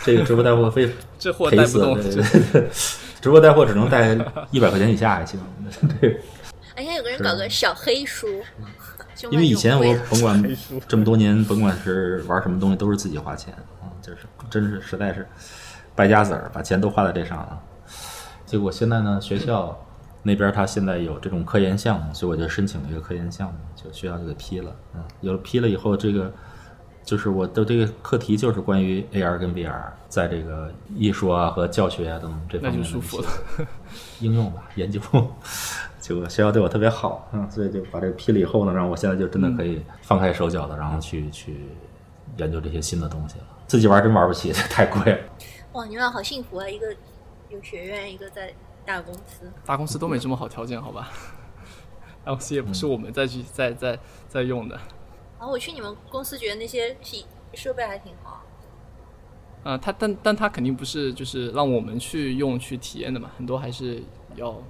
[0.04, 2.68] 这个直播带货非 这货带不动，对对对
[3.22, 4.14] 直播带货只能带
[4.50, 5.40] 一百块钱以下还行。
[6.00, 6.20] 对，
[6.74, 8.26] 哎，现在有个人搞个小黑书，
[9.30, 10.56] 因为以前我甭管
[10.86, 14.18] 这么多年，甭管是玩什么东西，都是自己花钱，啊，就是
[14.50, 15.26] 真是实在是
[15.94, 17.58] 败家子儿，把钱都花在这上了。
[18.52, 19.74] 结果现在呢，学校
[20.22, 24.76] 那边他现在有这种科研项目，所以我就申请了一个科研项目，就学校就给批了。
[24.94, 26.30] 嗯，有了批了以后，这个
[27.02, 33.26] 就是我的这个课题就是关于 AR 跟 VR 在这个艺术啊和教学啊等等这方面的。
[34.20, 35.00] 应用吧，研究。
[35.98, 41.68] 结 果学校对我特别好，嗯，所以就把这个批了以后呢，让我现在就真的可以放开手脚的，然后去去
[42.36, 43.44] 研究这些新的东西了。
[43.66, 45.18] 自己玩真玩不起，这 太贵了。
[45.72, 46.68] 哇，你们俩好幸福啊！
[46.68, 46.86] 一个
[47.52, 48.52] 有学院，一个在
[48.84, 49.52] 大公司。
[49.64, 51.10] 大公司都没这么好条件，好吧？
[52.24, 54.74] 大公司也不是我们再去再再再用的。
[55.38, 58.42] 然后我去你们公司，觉得那些系设备还挺好。
[59.64, 64.02] 啊、它但但他肯定不是就是让我们去用去体验的嘛，很多还是
[64.34, 64.60] 要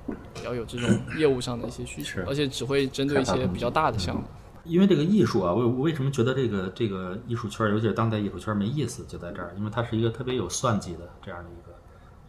[0.45, 4.23] 要有这种 业务上的一些需求，而且只会针对一些比较大的项目。
[4.65, 11.72] 因为这个艺术啊，我我为什么觉得这个这个艺术圈，尤其是当代艺术圈没意思，就在这儿，因为它是一个特别有算计的这样的一个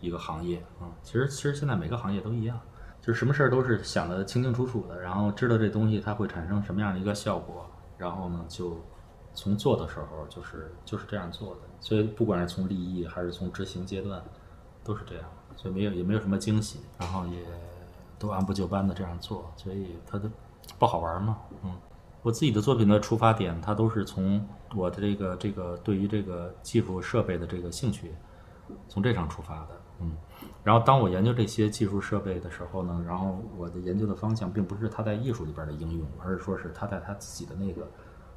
[0.03, 0.91] 一个行业啊、嗯。
[1.01, 2.59] 其实其实现在每个行业都一样，
[3.01, 7.65] 就是什么事儿都是想的清清楚楚的，然后知道这东西它会产生什么样的一个效果，
[7.97, 8.77] 然后呢就
[9.33, 11.61] 从做的时候就是就是这样做的。
[11.79, 14.21] 所以不管是从立意还是从执行阶段，
[14.83, 17.39] 都是这样，所以没有也没有什么惊喜，然后也
[18.19, 20.29] 都按部就班的这样做，所以它的
[20.77, 21.75] 不好玩嘛，嗯。
[22.21, 28.15] 我自己的作品的出发点，它都是从我的这个这个对于这个技术设备的这个兴趣，
[28.87, 30.15] 从这上出发的，嗯。
[30.63, 37.85] 然后当我研究这些技术设备的时候呢，然后我的研究的方向并不是它在艺术里边的应用，而是说是它在它自己的那个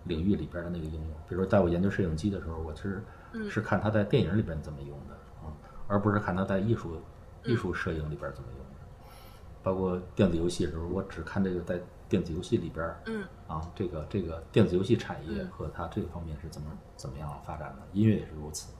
[0.05, 1.11] 领域里边的那个应用。
[1.29, 3.03] 比如说，在我研究摄影机的时候，我是
[3.49, 5.15] 是看它在电影里边怎么用的
[5.47, 5.53] 啊，
[5.87, 6.97] 而不是看它在艺术
[7.45, 8.67] 艺术摄影里边怎么用的。
[9.63, 18.73] 包括电子游戏的时候，我只看这个在电子游戏里边，嗯啊，这个这个电子游戏产业和它这个方面是怎么怎么样发展的，音乐也是如此。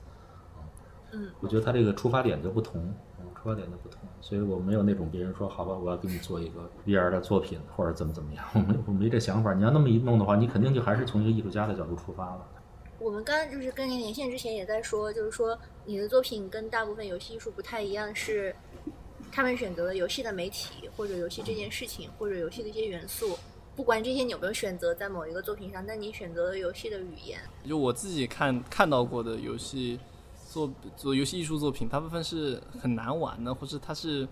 [1.11, 2.81] 嗯，我觉得他这个出发点就不同，
[3.19, 9.53] 嗯，出发点就不同，所以我没有那种别人说好吧，我要给你做一个 VR 的作品或者怎么怎么样， 我没我没这想法。
[9.53, 12.45] 你要那么一弄的话，你肯定就还是从一个艺术家的角度出发了。
[12.99, 18.55] 我们刚刚就是跟您连线之前也在说，就是说你的作品跟大部分游戏艺术不太一样，是
[19.31, 23.37] 他们选择了游戏的媒体或者游戏这件事情或者游戏的一些元素
[23.75, 29.99] 不管这些你有没有选择在某一个作品上，但你选择了游戏的语言，就我自己看看到过的游戏
[30.49, 34.27] 做做游戏艺术作品，大部分是很难玩的，或者它是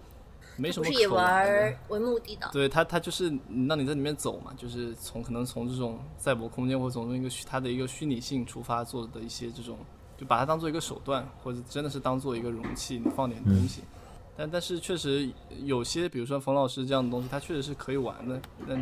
[0.55, 2.49] 没什么不是以可玩的玩为目的的。
[2.53, 3.27] 对它，它就是
[3.67, 9.77] 让你在里面走嘛，就是从可能从这种赛博空间或者从一个虚它的一个虚拟性出发做的一些这种，
[10.17, 13.81] 就把它当做一个手段，或者真的是当做一个容器，你放点东西。
[14.37, 15.29] 但但是确实
[15.63, 18.41] 有些，比如说冯老师这样的东西，它确实是可以玩的。
[18.65, 18.75] 那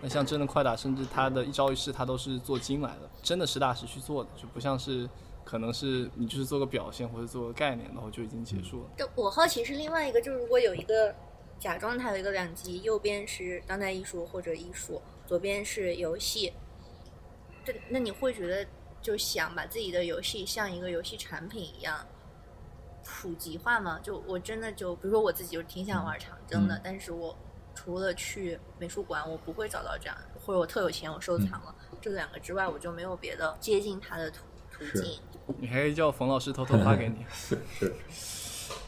[0.00, 5.08] 那像真的快打，甚至他的一招一式，他都是做精来的，真的实打实去做的，就不像是
[5.48, 8.90] 可能是你就是做个表现或者做个概念，然后就已经结束了。
[8.98, 11.14] 但我好奇是另外一个，就是如果有一个
[11.58, 16.52] 假装它有一个两极，右边是当代艺术或者艺术，左边是游戏，
[17.64, 18.68] 这那你会觉得
[19.00, 22.06] 就想把自己的游戏像一个游戏产品一样
[23.02, 23.98] 普及化吗？
[24.02, 27.34] 就我真的就比如说我自己就挺想玩长征的，嗯但是我
[27.74, 35.18] 除了去美术馆，我不会找到这样，或者我特有钱我收藏了、这两个之外，我就没有别的接近它的途途径。
[35.58, 37.16] 你还可以叫冯老师偷偷发给你。
[37.28, 37.94] 是 是，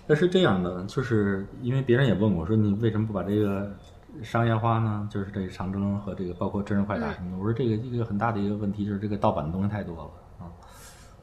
[0.07, 3.75] 那是这样的，就是因为别人也问我说，你为什么不把这个
[4.23, 5.09] 商业化呢？
[5.11, 10.51] 就是这个长征和这个包括真人快打什么的，我说这个一个很大的一个问题就是这个盗版的东西太多了啊。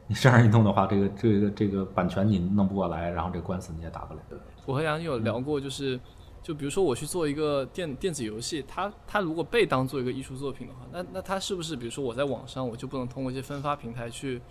[0.08, 4.22] 你这样一弄的话，这个这个这个版权你弄不过来，然后这官司你也打不了。
[4.66, 6.00] 我和杨有聊过，就是
[6.42, 14.42] 就比如说我去做一个电电子游戏，它它如果被当做一个艺术作品的话，那那它是不是比如说我在网上我就不能通过一些分发平台去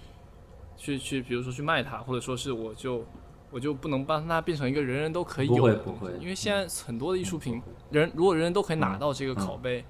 [0.77, 3.05] 去去，比如说去卖它，或者说是我就
[3.51, 6.13] 我就不能帮它变成一个人人都可以有的东西会不会。
[6.21, 7.61] 因为现在很多的艺术品，
[7.91, 9.85] 人如果人人都可以拿到这个拷贝，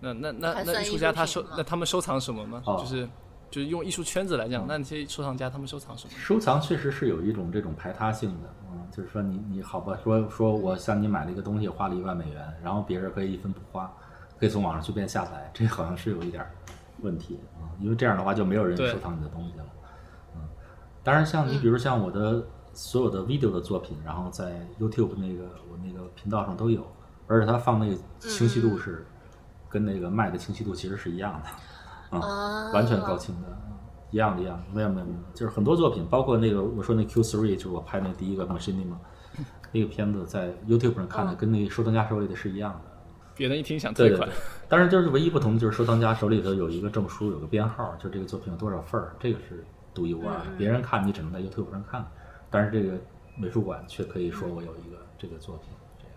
[0.00, 2.62] 那那那那艺术家他收那他们收藏什么吗？
[2.66, 2.76] 哦。
[2.78, 3.08] 就是
[3.48, 6.12] 就是用艺术圈子来讲，那那些收藏家他们收藏什么？
[6.18, 13.90] 收藏确实是有一种这种排他性的，嗯，就是说你你好吧，说说我向你买了一个东西，花了一万美元，然后别人可以一分不花，
[14.38, 16.44] 可以从网上随便下载，这好像是有一点
[17.02, 18.90] 问题啊、因为这样的话就没有人对。
[18.90, 19.70] 收藏你的东西了，嗯，
[21.06, 26.84] 当然像你比如像我的所有的 video 的作品，然后在 YouTube 那个我那个频道上都有，
[27.28, 29.06] 而且它放那个清晰度是
[29.68, 32.72] 跟那个卖的清晰度其实是一样的，啊、 啊。
[32.72, 33.46] 完全高清的，
[34.10, 38.96] 一样的，一样，没有没有没有，就是很多作品，包括那个我说那 Q three，就是我拍那第一个 Machinima，
[39.70, 42.80] 那个片子在 YouTube 上看的，跟那个收藏家手里的是一样的。
[43.36, 44.28] 别人一听想退款。
[44.28, 44.38] 对对对，，
[44.68, 49.64] 当然就是唯一不同就是收藏家手里头有一个证书，有个编号，就这个作品有多少份儿，这个是
[49.96, 50.44] 独一无二的。
[50.58, 52.06] 别人看你只能在 YouTube 上看，
[52.50, 52.98] 但是这个
[53.34, 56.14] 美术馆却可以说我有一个这个作品，这样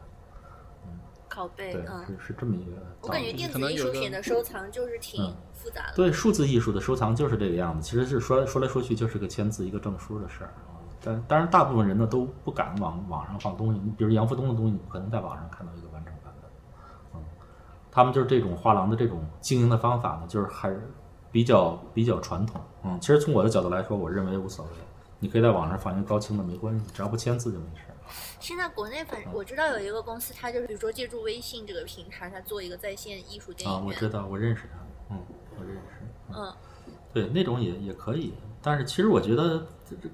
[1.30, 3.32] 拷贝，对，嗯，是是这么一个我感觉。
[3.32, 5.94] 电子艺术品的收藏就是挺嗯复杂的。
[5.96, 10.76] 对，数字艺术的收藏就是这个样子，其实是说说来说去就是个签字一个证书的事儿啊。
[11.02, 16.52] 但当然，大部分人呢都不敢往网上放东西，你比如杨福东的东西，你不可能在网上看到一个完整版本。
[17.14, 17.24] 嗯，
[17.90, 20.92] 他们就是这种画廊的这种经营的方法呢，就是还是
[21.32, 22.62] 比较比较传统。
[22.84, 24.72] 嗯，其实从我的角度来说，我认为无所谓，
[25.20, 27.96] 你可以在网上放一个高清的没关系，只要不签字就没事儿。
[28.40, 33.84] 现在国内反我知道有一个公司，它就是比如说借助微信这个平台，它做一个在线艺术电啊。
[33.86, 35.22] 我知道，我认识他，嗯，
[35.58, 35.82] 我认识。
[36.36, 36.54] 嗯，
[37.14, 39.64] 对，那种也也可以，但是其实我觉得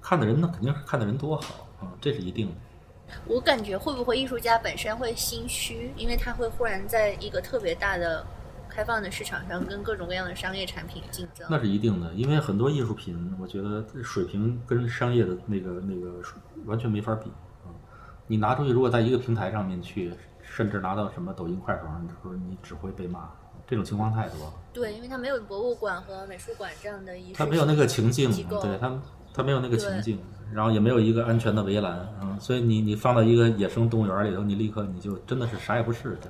[0.02, 2.54] 看的人呢，肯定是看的人多好啊、这是一定的。
[3.28, 8.26] 我感觉会不会艺术家本身会心虚，因为他会忽然在一个特别大的
[8.76, 11.48] 开放的市场上跟各种各样的商业产品竞争。
[11.50, 16.22] 那是一定的，因为很多艺术品，我觉得水平跟商业的那个那个
[16.66, 17.30] 完全没法比
[17.64, 17.72] 啊、
[18.28, 23.30] 你拿出去，如果在一个平台上面去，甚至拿到什么抖音、快手上的时候，你只会被骂。
[23.68, 28.30] 这种情况太多了，对，因为它没有博物馆和美术馆这样的艺术它没有那个情境，
[28.62, 29.02] 对它
[29.34, 30.20] 它没有那个情境，
[30.54, 36.30] 然后也没有一个安全的围栏，嗯，所以你你放到一个野生动物园里头，你立刻你就真的是啥也不是的，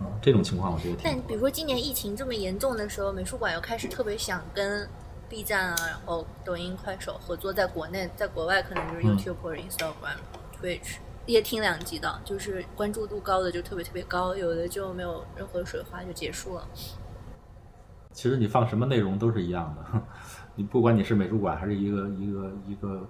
[0.00, 4.88] 嗯，这种情况我觉得挺但比如说今年疫情这么严重的时候，美术馆又开始特别想跟
[5.28, 10.18] B 站啊，然后抖音、快手合作，在国内，在国外可能就是嗯 YouTube 或者 Instagram、
[10.60, 16.68] Twitch，也听两集的，就是关注度高的就特别特别高，有的就没有任何水花就结束了。
[18.12, 20.02] 其实你放什么内容都是一样的，
[20.54, 23.08] 你不管你是美术馆还是一个一个一个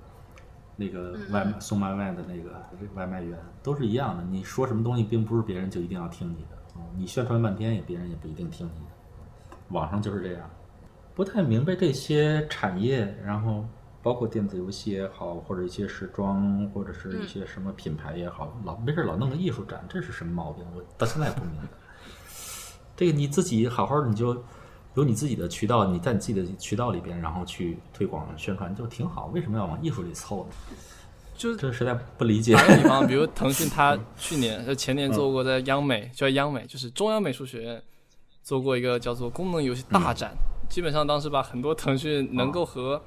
[0.77, 4.23] 那个外卖送外卖的那个这个外卖员，都是一样的。
[4.25, 6.54] 你说什么东西，并不是别人就一定要听你的，嗯，
[6.97, 9.57] 你宣传半天也别人也不一定听你的。
[9.71, 10.49] 网上就是这样，
[11.15, 13.65] 不太明白这些产业，然后
[14.03, 20.65] 包括电子游戏也好，或者一些时装，或者是一些什么品牌也好，老没事老弄个艺术展，这是什么毛病？
[20.75, 21.69] 我到现在也不明白。
[22.97, 24.37] 这个你自己好好的，你就
[24.95, 29.27] 有你自己的渠道，你在你自己的渠道里边，然后去推广宣传就挺好。
[29.35, 30.77] 为什么要往艺术里凑呢？
[31.37, 32.67] 就是这实在不理解打。
[32.67, 37.83] 个比方，比如腾讯 它去年呃前年做过在央美，叫央美，就是中央美术学院
[38.43, 40.33] 做过一个叫做功能游戏大展，
[40.69, 43.01] 基本上当时把很多腾讯能够和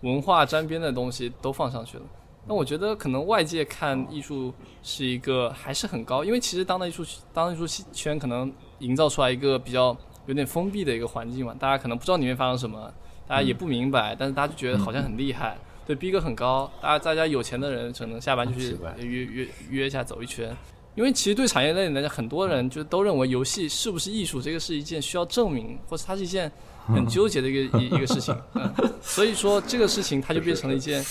[0.00, 2.04] 文化沾边的东西都放上去了。
[2.46, 12.92] 那我觉得可能外界看艺术是一个还是很高，因为其实当代艺术当代艺术圈可能营造出来一个比较有点封闭的一个环境嘛，大家可能不知道里面发生什么，
[13.26, 15.56] 大家也不明白，但是大家就觉得好像很厉害，
[15.86, 20.56] 对逼格很高，大家大家有钱的人可能下班就去约约约一下走一圈，
[20.94, 26.50] 因为其实对产业链来讲，很多人就都认为游戏是不是艺术，这个是一件需要证明，或者它是一件
[26.86, 28.72] 很纠结的一个一一个事情，嗯，
[29.02, 31.04] 所以说这个事情它就变成了一件。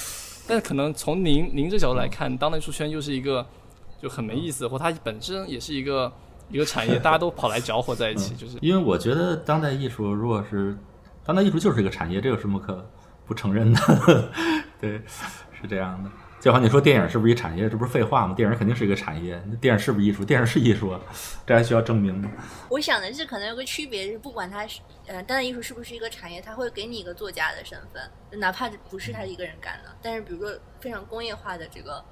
[0.45, 3.45] 但可能从您您这角度来看，当代艺术圈又是一个
[4.01, 6.11] 就很没意思，或它本身也是一个
[6.49, 10.75] 一个产业，大家都跑来搅和在一起， 就是因为我觉得当代艺术如果是
[11.25, 12.85] 当代艺术就是一个产业，这有什么可
[13.25, 14.31] 不承认的？
[14.79, 15.01] 对，
[15.53, 16.09] 是这样的。
[16.41, 18.33] 就好像你说电影是不是一产业，这不是废话吗？
[18.35, 19.41] 电影肯定是一个产业。
[19.47, 20.25] 那电影是不是艺术？
[20.25, 20.93] 电影是艺术，
[21.47, 22.29] 这还需要证明吗？
[22.69, 29.95] 我想的是，可能有个区别是，不管它是呃，当代艺术是不是一个产业，它会给你一个作家的身份，哪怕不是他一个人干的。
[30.01, 32.03] 但是，比如说非常工业化的这个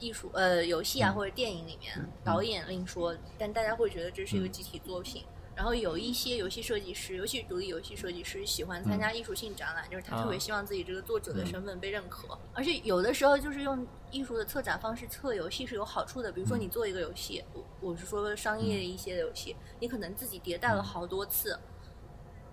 [0.00, 1.94] 艺术，呃，游戏啊或者电影里面，
[2.24, 5.22] 导演另说，但大家会觉得这是一个集体作品。
[5.60, 12.26] 然后有一些游戏设计师，尤其是独立游戏设计师，喜欢参加艺术性展览，就是他特别希望自己这个作者的身份被认可。
[12.54, 16.32] 而且有的时候就是用艺术的策展方式策游戏是有好处的。
[16.32, 21.60] 比如说你做一个游戏，我我是说商业一些的游戏，你可能自己迭代了好多次，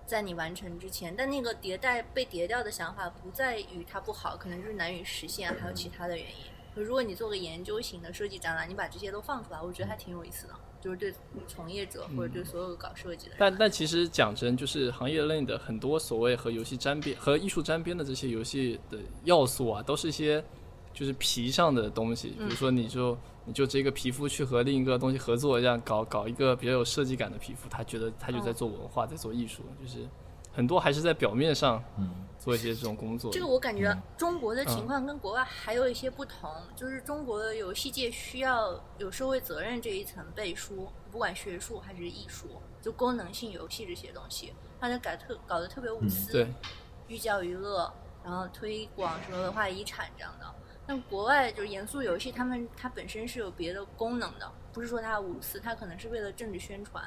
[0.04, 6.44] 在你完成之前，但那个迭代被迭掉的想法不在于它不好，可能就是难以实现，还有其他的原因。
[6.74, 10.54] 可如果你做个研究型的设计展览，你把这些都放出来，我觉得还挺有意思的。
[10.80, 11.12] 就是对
[11.46, 20.42] 从业者或者对所有搞设计的，但但其实讲真，就是行业内的很多所谓和游戏沾边、和艺术沾边的这些游戏的要素啊，都是一些
[20.92, 22.28] 就是皮上的东西。
[22.28, 30.06] 比如说，你就你就这个皮肤去和另一个东西合作，这样搞搞一个比较有设计感的皮肤，他觉得他就在做文化，在做艺术，就是
[30.58, 31.82] 很多还是在表面上。
[31.96, 46.46] 嗯做一些这种工作，这个我感觉中国的情况跟国外还有一些不同，就是中国的游戏界需要有社会责任这一层背书，不管学术还是艺术，就功能性游戏这些东西，它就改特搞得特别无私，对，
[47.08, 47.92] 寓教于乐，
[48.24, 50.46] 然后推广什么文化遗产这样的。
[50.86, 57.04] 但国外就是严肃游戏，他们它本身是有别的功能的，不是说它无私，它可能是为了政治宣传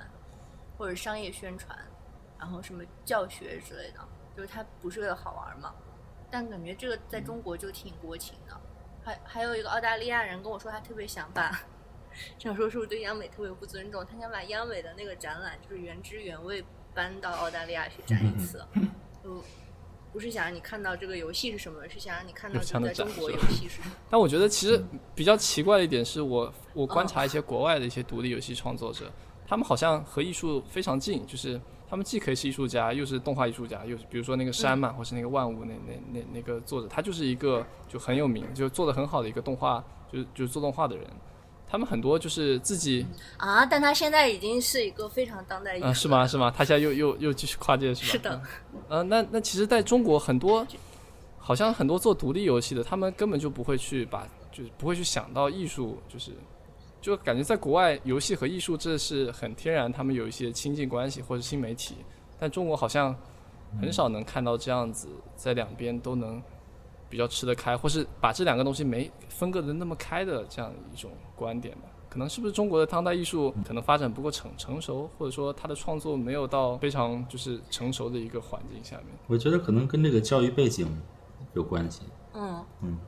[0.78, 1.76] 或者商业宣传，
[2.42, 4.00] 然后什么教学之类的。
[4.34, 5.76] 就是它不是为了好玩嘛，
[6.32, 8.58] 但感觉这个在中国就挺国情的。
[9.04, 11.52] 还还有一个澳大利亚人跟我说，他特别想把，
[12.40, 14.06] 想说是不是对央美特别不尊重？
[14.06, 16.64] 他想把央美的那个展览，就是原汁原味
[16.94, 18.66] 搬到澳大利亚去展一次。
[19.26, 19.42] 嗯，
[20.14, 23.94] 不是想让你看到这个游戏是什么，是想让你看到在中国游戏是什么。
[24.10, 24.82] 但我觉得其实
[25.14, 29.12] 比较奇怪的一点是我我观察一些国外的一些独立游戏创作者，
[29.46, 31.60] 他们好像和艺术非常近，就是。
[31.92, 41.06] 他们既可以是艺术家，又是动画艺术家，又是比如说那个山嘛，或是那个万物那那那那个作者，他就是一个就很有名，就做的很好的一个动画，就是就是做动画的人。
[41.68, 46.26] 他们很多就是自己啊，但他现在已经是一个非常当代艺术，是吗？
[46.26, 46.50] 是吗？
[46.50, 48.12] 他现在又又又继续跨界是吧？
[48.14, 48.42] 是的。
[48.88, 50.66] 呃，那那其实在中国很多，
[51.38, 56.32] 好像很多做独立游戏的，他们根本就不会去把，就是不会去想到艺术，就是。
[57.02, 61.96] 就感觉在国外，游戏和艺术这是很天然，他们有一些亲近关系或者新媒体，
[62.40, 63.16] 但中国好像
[63.80, 66.42] 很少能看到这样子，在两边都能
[67.10, 71.84] 比较吃得开，或是把这两个东西没分割的那么开的这样一种观点吧。
[72.10, 79.08] 可能是不是中国的当代艺术可能发展不够成成熟，或者说他的创作没有到非常就是成熟的一个环境下面？
[79.28, 80.88] 我觉得可能跟这个教育背景
[81.54, 82.02] 有关系。
[82.34, 83.00] 嗯嗯，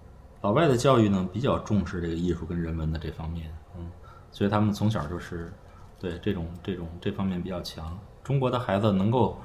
[0.43, 3.49] 老外的教育呢比较重视这个艺术跟人文的这方面。
[3.77, 3.89] 嗯
[4.29, 5.53] 所以他们从小就是，
[5.99, 7.95] 对这种这种这方面比较强。
[8.23, 9.39] 中国的孩子能够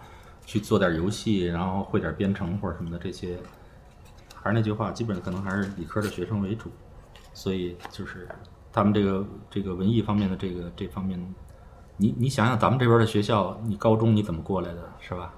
[0.47, 3.39] 去做点游戏，然后会点编程或者什么的这些，
[4.35, 6.71] 还是那句话，基本上可能还是理科的学生为主。
[7.35, 8.27] 所以就是
[8.73, 11.23] 他们这个这个文艺方面的这个这方面，
[11.99, 15.35] 你你想想咱们这边的学校，你高中你怎么过来的，是吧？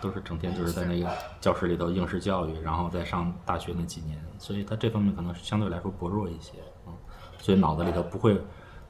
[0.00, 1.08] 都是整天就是在那个
[1.40, 6.52] 教室里头应试教育，然后再上大学那几年，所以他这方面可能相对来说薄弱一些，
[6.86, 6.92] 嗯，
[7.38, 8.40] 所以脑子里头不会。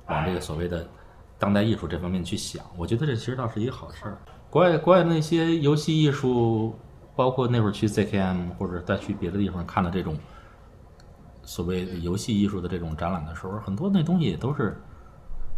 [0.07, 0.87] 往这个所谓的
[1.39, 4.19] 当代艺术这方面去想，我觉得这其实倒是一个好事儿。
[4.51, 6.79] 国外国外那些游戏艺术，
[7.17, 10.15] 包括那会儿去 ZKM 或者再去别的地方看的这种
[11.43, 14.79] 所谓游戏艺术的这种展览的时候，很多那东西也都是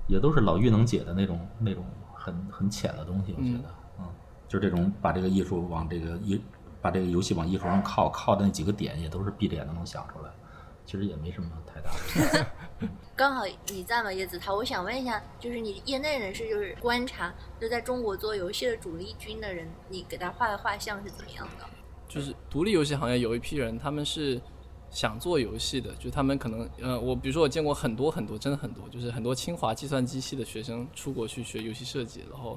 [0.06, 3.34] 也都是老妪能解的那种那种很很浅的东西。
[3.36, 3.64] 我觉得，嗯，
[4.48, 6.40] 就是这种把这个艺术往这个艺
[6.80, 10.30] 把这个游戏往艺术上靠靠的那几个点，也都是闭着眼都能想出来。
[10.84, 12.46] 其实也没什么太大的。
[13.16, 13.42] 刚好
[13.72, 21.66] 你在嘛，叶子涛，我想问一下，就是你业内人士，就是观察，就在中国做游戏的主力军的人，你给他画的画像是怎么样的？
[22.06, 24.40] 就是独立游戏行业有一批人，他们是
[24.88, 32.56] 想做游戏的，就他们可能，呃，我比如说我见过很多很多，真的很多，就是很多清华计算机系的学生出国去学游戏设计，然后，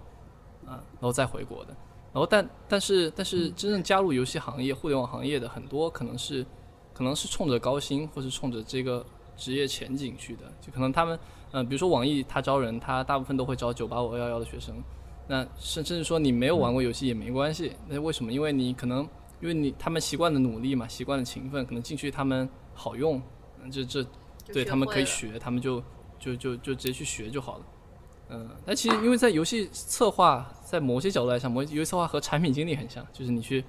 [0.69, 1.75] 啊，然后再回国的，
[2.13, 6.45] 然后但但是但是真正加入游戏行业、互联网行业的很多可能是
[6.93, 9.03] 可能是冲着高薪或是冲着这个
[9.35, 11.19] 职业前景去的，就可能他们，
[11.51, 14.75] 嗯、比如说网易他招人，他大部分都会招九八五二幺幺的学生，
[15.27, 18.31] 那甚甚至说你没有玩过游戏也没关系，那为什么？
[18.31, 19.07] 因为你可能
[19.41, 23.21] 因为你他们习惯的努力嘛，习惯的勤奋，可能进去他们好用，
[23.63, 24.05] 嗯这这
[24.53, 25.81] 对他们可以学，他们就
[26.19, 27.65] 就就就直接去学就好了。
[28.29, 33.63] 嗯，但其实因为在游戏策划，在某些角度来讲，某游戏策划和产品经理很像，就是你去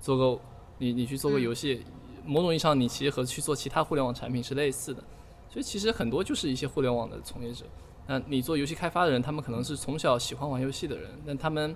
[0.00, 0.40] 做个
[0.78, 1.82] 你你去做个嗯游戏，
[2.24, 5.02] 某种意义上你其实和去做其他互联网产品是类似的，
[5.48, 7.64] 所以其实很多就是一些互联网的从业者。
[8.06, 11.74] 那你做游戏开发的人，他们可能是从小喜欢玩游戏的人，但他们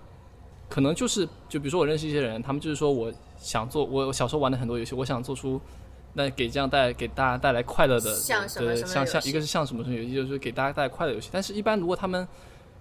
[0.68, 5.60] 可能就是就比如说我认识一些人，他们就是说我想做，我我小时候玩的很多游戏，我想做出
[6.18, 11.28] 那给这样带给大家带来快乐的，像什么对，什么像像一个是像什么什么游戏，就是给大家带来快乐游戏。
[11.30, 12.26] 但是，一般如果他们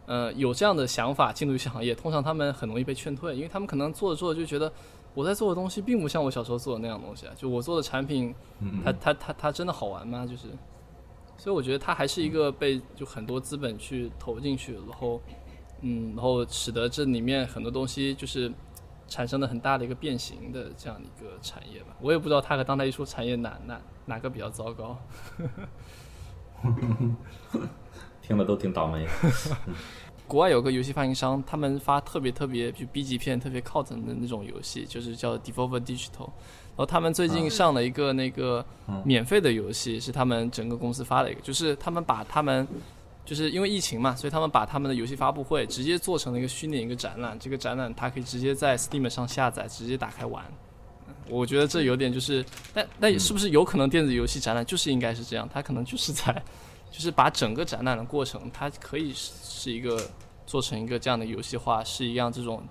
[0.06, 4.72] 呃有这样的想法进入游戏行业，通常他们很容易被劝退，因为他们可能做着做着就觉得
[5.14, 10.26] 我在做的东西并不像我小时候做的那样东西啊，就我做的产品，嗯它它它它真的好玩吗？
[10.26, 10.48] 就是，
[11.38, 15.22] 所以我觉得它还是一个被就很多资本去投进去，然后
[15.82, 18.50] 嗯，然后使得这里面很多东西就是
[19.08, 21.96] 产生了很大的一个变形的这样的一个产业吧。
[22.02, 24.98] 我也不知道它和当代艺术产业哪哪哪个比较糟糕。
[28.22, 29.12] 听了都挺倒霉的。
[30.28, 36.32] 国外有个游戏发行商，他们发特别特别就 B 级片特别靠等的那种游戏，就是叫 Devolver Digital。
[36.76, 38.66] 然后他们最近上了一个那个
[39.04, 42.68] 免费的游戏，是他们整个公司发的一个，就是他们把他们
[43.26, 47.38] 就是因为疫情嘛，所以他们把他们的游戏发布会直接做成了一个虚拟一个展览。
[47.40, 50.46] 这个展览它可以直接在 Steam 上下载，直接打开玩。
[51.28, 55.50] 我觉得这有点就是，但但是不是有可能电子游戏展览就是应该是这样？
[55.52, 56.32] 它可能就是在，
[56.92, 60.00] 就是把整个展览的过程，它可以是一个
[60.46, 62.62] 做成一个这样的游戏化，是一样这种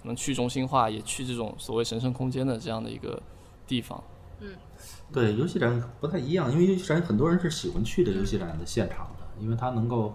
[0.00, 3.20] 可能去中心化，也去这种所谓神圣空间的这样的一个
[3.66, 4.02] 地方。
[4.40, 4.54] 嗯
[5.12, 10.14] 对，游戏展不太一样，因为游戏展很多人是喜欢去的游戏展的现场，因为他能够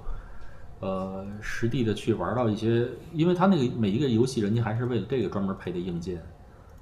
[0.80, 6.22] 呃实地的去玩到一些，因为他那个每一个游戏人家还是为了这个专门配的硬件，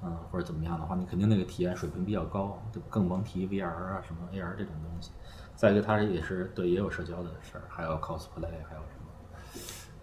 [0.02, 2.86] 嗯、或者怎么样的话，你肯定那个体验水平比较高，对吧？
[2.90, 5.10] 更甭提 VR 啊什么 AR 这种东西。
[5.54, 9.60] 再一个，它也是对也有社交的事儿，还有 cosplay，还有什么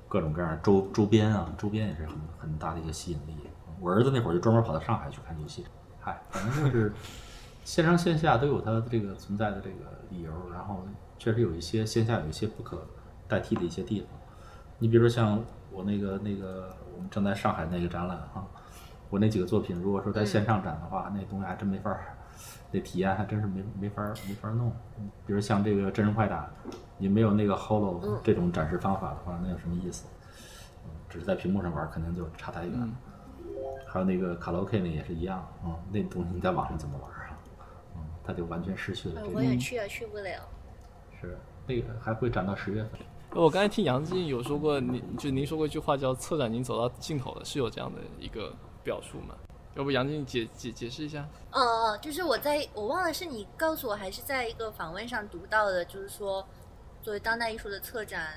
[0.10, 3.36] 各种各样周周边啊，周边也是很很大的一个吸引力。
[3.80, 5.66] 我儿子那会儿就专门跑到上海去看游戏，
[6.02, 6.94] 嗨，反正就是
[7.64, 10.86] 线上线下都有它这个存在的这个理由，然后
[11.26, 12.86] 确实有一些线下有一些不可
[13.28, 14.10] 代替的一些地方。
[14.78, 18.46] 你比如说像我那个那个我们正在上海那个展览哈，
[19.10, 22.16] 我那几个作品如果说在线上展的话，那东西还真没法儿，
[22.70, 24.72] 那体验还真是没没法儿没法儿弄。
[25.00, 26.48] 嗯比如像这个真人快打，
[27.00, 30.06] 你没有那个 Holo 这种展示方法的话，那有什么意思？
[30.86, 32.90] 嗯只是在屏幕上玩，肯定就差太远了。
[33.88, 37.36] 还有那个卡拉 OK 那也是一样，嗯，那东西你在网上怎么玩啊？
[37.96, 39.36] 嗯，它就完全失去了呃这个。
[39.36, 40.40] 我也去啊，去不了。
[41.26, 43.00] 是那个还会展到十月份。
[43.32, 48.54] 我刚才听杨静有说过，您就您说过一句话叫“策展已经走到尽头了”，是有这样的一个
[48.84, 49.36] 表述吗？
[49.76, 51.28] 要不杨静解解解释一下？
[51.52, 56.48] 呃，就是我在我忘了是你告诉我还是在一个访问上读到的，就是说
[57.02, 58.30] 作为当代艺术的策展，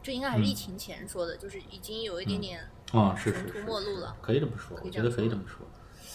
[0.00, 2.60] 这应该还是疫嗯情前说的，就是已经有一点点
[2.92, 4.16] 啊、是是穷途是，末路了。
[4.22, 5.66] 可以这么说，我觉得可以这么说。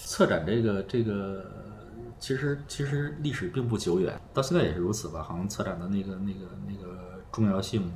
[0.05, 1.45] 策展这个这个，
[2.19, 5.23] 其实其实历史并不久远，到现在也是如此吧。
[5.23, 7.91] 好像策展的那个那个那个重要性，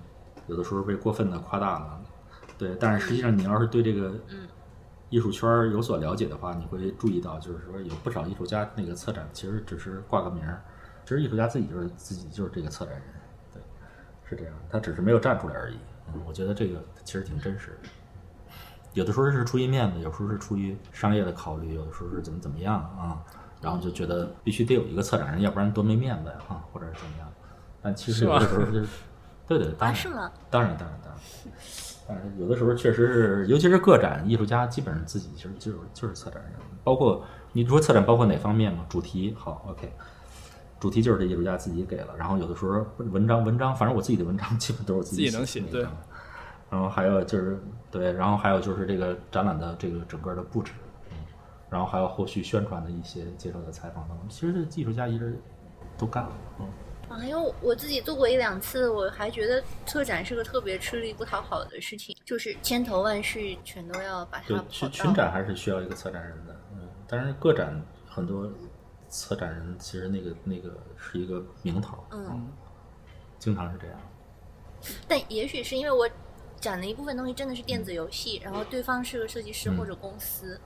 [0.48, 2.02] 有的时候被过分的夸大了。
[2.58, 4.48] 对，但是实际上你要是对这个嗯
[5.10, 10.64] 艺术圈儿有所了解的话，你会注意到，就是说有不少艺术家那个策展其实只是挂个名儿，
[11.04, 13.04] 其实艺术家自己就是自己就是这个策展人，
[13.52, 13.62] 对，
[14.30, 15.78] 是这样，他只是没有站出来而已。
[16.08, 17.90] 嗯，我觉得这个其实挺真实的。
[18.94, 23.18] 有的时候是出于面子，有时候是出于商业的考虑，有的时候是怎么怎么样啊，
[23.62, 27.28] 然后就觉得必须得有一个策展人，要不然多没面子呀啊，或者是怎么样。
[27.82, 28.88] 但其实有的时候就是，
[29.48, 30.32] 对对，当啊，然是吗？
[30.50, 31.22] 当然，当然，当然。
[32.08, 36.54] 但是有的时候确实是，尤其是个展艺术家，基本上自己其实就是就是策展人。
[36.84, 38.86] 包括你说策展包括哪方面嘛？
[38.90, 39.92] 主题好，OK，
[40.80, 42.10] 主题就是这艺术家自己给了。
[42.18, 45.92] 然后有的时候文章文章，反正我自己的文章基本都是我自己自己能写对的
[46.74, 47.60] 然后还有就是
[47.92, 50.72] 对，然后还有就是这个展览的这个整个的布置，
[51.12, 51.18] 嗯，
[51.70, 54.28] 然后还有后续宣传的一些接受的采访等等。
[54.28, 55.40] 其实这艺术家一直
[56.00, 56.32] 都干了。
[56.60, 56.68] 嗯，
[57.10, 68.52] 啊，因为我自己做过一两次，我还觉得策展是个特别吃力不讨好的事情，就是千头万绪全都要把它对跑，群群展还是需要一个策展人的，嗯，但是个展很多
[69.10, 72.48] 策展人其实那个那个是一个名头，嗯，
[73.38, 74.00] 经常是这样。
[75.08, 76.10] 但也许是因为我
[76.64, 80.58] 展的一部分东西真的是电子游戏，然后对方是个设计师嗯或者公司，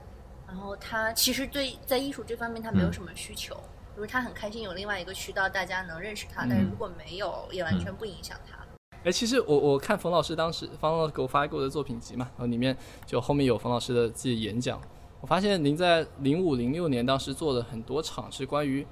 [0.46, 3.56] 然后他其实对在艺术这方面他没有嗯什么需求，
[3.96, 8.56] 就是他很开心有另外一个渠道大家能认识他，但是嗯如果没有，也完全不影响他。
[9.02, 14.80] 哎，其实我我看冯老师当时方老师给我发过的作品集嘛，然后里面就后面有冯老师的自己演讲。
[15.20, 18.86] 我发现您在零五零六年当时做了很多场是关于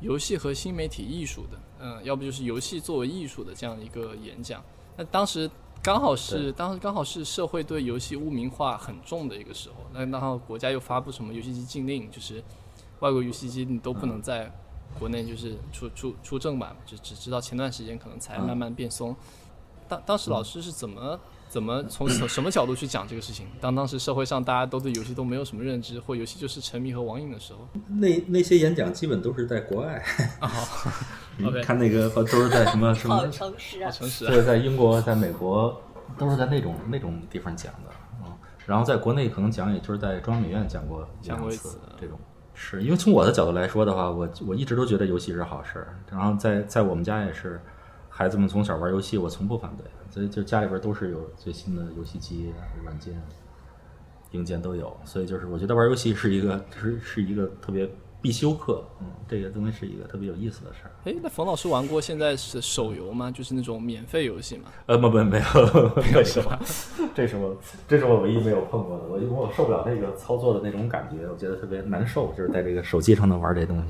[0.00, 4.64] 游戏和新媒体艺术的，嗯，要不就是游戏作为艺术的这样一个演讲。
[4.96, 5.50] 那当时
[5.82, 12.42] 刚好是当时刚好是社会对游戏污名化很重的一个时候，那然后国家又发布什么游戏机禁令，就是
[13.00, 14.52] 外国游戏机你都不能在
[14.98, 19.14] 国内就是出出出正版，就只知道前段时间可能才慢慢变松。
[19.88, 21.18] 当当时老师是怎么
[21.48, 23.46] 怎么从什 什么角度去讲这个事情？
[23.60, 30.02] 当当时社会上大家都对游戏都没有什么认知，或游戏就是沉迷和网瘾的时候，那那些演讲基本都是在国外，
[31.36, 33.86] 你 OK 看那个都是在什么 什好么，诚实啊！
[33.86, 34.32] 好诚实啊。
[34.32, 35.80] 对，在英国、在美国
[36.16, 37.90] 都是在那种那种地方讲的，
[38.24, 38.32] 嗯，
[38.66, 42.18] 然后在国内可能讲，也就是在中央美院讲过讲过一次这种。
[42.60, 47.60] 是因为从我的角度来说的话，我我一直都觉得游戏是好事儿，然后在在我们家也是，
[48.08, 52.52] 孩子们从小玩游戏，我从不反对，所以就家里边都是有最新的游戏机、
[52.82, 53.14] 软件、
[54.32, 57.88] 硬件都有，所以就是我觉得玩游戏是一个是是一个特别
[58.20, 60.90] 必修课，嗯，这个东西是一个特别有意思的事儿。
[61.04, 63.30] 哎，那冯老师玩过现在是手游吗？
[63.30, 64.64] 就是那种免费游戏吗？
[64.86, 65.44] 呃，不不没有
[66.02, 66.58] 没有什么？
[67.14, 67.56] 这是我
[67.86, 73.84] 这是我唯一没有碰过的，我因为我受不了那个操作的那种感觉，我觉得特别难受，就是在这个手机上能玩这东西。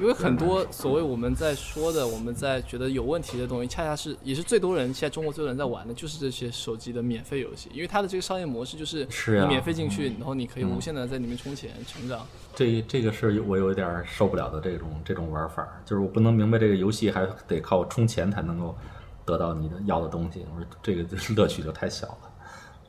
[0.00, 9.06] 因为很多所谓我们在说的，我们在觉得有问题的东西，恰恰是也是最多人现在中国最多人在玩的，就是这些手机的免费游戏，因为它的这个商业模式就是
[9.42, 12.26] 你免费进去，然后你可以无限的在里面充钱成长。
[12.54, 18.76] 这这个是我有一点儿受不了的这种这种玩法，就是我不能明白这个游戏还得靠充钱才能够
[19.24, 21.04] 得到你的要的东西，我说这个
[21.36, 22.18] 乐趣就太小了。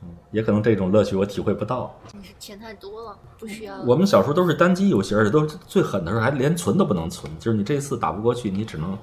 [0.02, 1.98] 嗯，也可能这种乐趣我体会不到。
[2.12, 3.80] 你是钱太多了，不需要。
[3.82, 8.96] 我们小时候都是单机游戏，而且都是最狠的时候还连存都不能存，就是你这次打不过去，你只能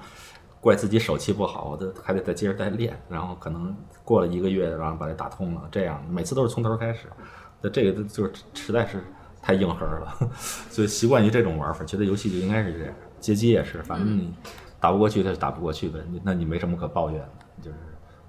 [0.61, 7.07] 怪自己手气不好，我得还得再接着再练，然后可能过了一个月，然后把它打通了，这样每次都是从头开始。
[7.59, 9.03] 那这个就是实在是
[9.43, 10.17] 太硬核了，
[10.71, 12.93] 所以习惯于这种玩法，觉得游戏就应该是这样。
[13.19, 14.33] 街机也是，反正你
[14.79, 17.29] 打不过去，它就打不过去呗，那你没什么可抱怨的，
[17.61, 17.77] 就是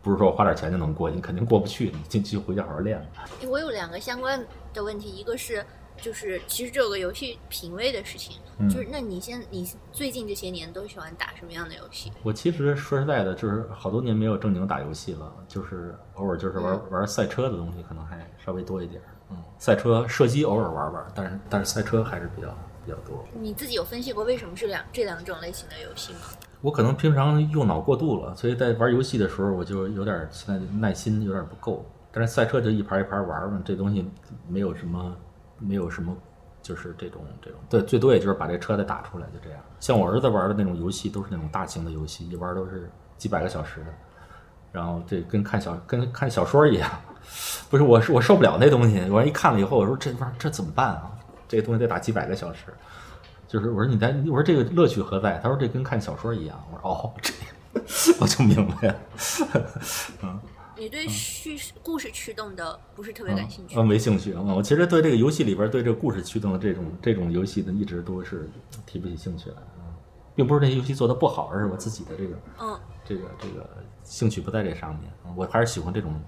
[0.03, 3.01] 不是说我花点钱就能过，你肯定过不去，你进去回家好好练。
[3.41, 5.65] 诶我有两个相关的问题，一个是
[5.97, 12.13] 就是其实这有个游戏品味的事情，嗯就是那你现你最近这些年都喜欢打什么样的游戏？
[12.23, 19.01] 我其实说实在的，就是好多年没有正经打游戏了，就是偶尔就是玩、玩赛车的东西，可能还稍微多一点
[19.59, 22.49] 赛车射击偶尔玩玩，但是但是赛车还是比较
[22.85, 23.25] 比较多。
[23.41, 26.21] 你自己有分析过为什么是两这两种类型的游戏吗？
[26.61, 31.85] 我可能平常用脑过度了，所以在玩游戏的时候，我就有点儿现在耐心有点儿不够。
[32.11, 34.09] 但是赛车就一盘一盘玩嘛，这东西
[34.49, 35.15] 没有什么
[35.59, 36.17] 没有什么，
[36.63, 39.61] 就是这种这种，对，最多也就是把这车再打出来，就这样。
[39.81, 43.87] 像我儿子玩的那种游戏，都是那种大型的游戏，一玩都是几百个小时的，
[44.73, 46.91] 然后这跟看小跟看小说一样。
[47.71, 49.01] 不是，我是我受不了那东西。
[49.11, 51.11] 我一看了以后，我说这玩意儿这怎么办啊？
[51.49, 52.61] 这个东西得打几百个小时。
[53.47, 55.39] 就是我说你在我说这个乐趣何在？
[55.43, 56.59] 他说这跟看小说一样。
[56.73, 57.87] 我说哦，这样
[58.21, 58.97] 我就明白了。
[60.23, 60.41] 嗯
[60.77, 63.79] 你对叙事故事驱动的不是特别感兴趣？
[63.79, 64.35] 嗯，没兴趣。
[64.35, 68.51] 嗯，我其实对这个游戏里边对这个故事驱动的这种这种游戏呢，一直都是
[68.85, 69.57] 提不起兴趣来。
[69.79, 69.85] 嗯，
[70.35, 73.65] 并不是这些游戏做的不好，而是我自己的这个嗯，这个这个
[74.03, 75.09] 兴趣不在这上面。
[75.25, 76.21] 嗯我还是喜欢这种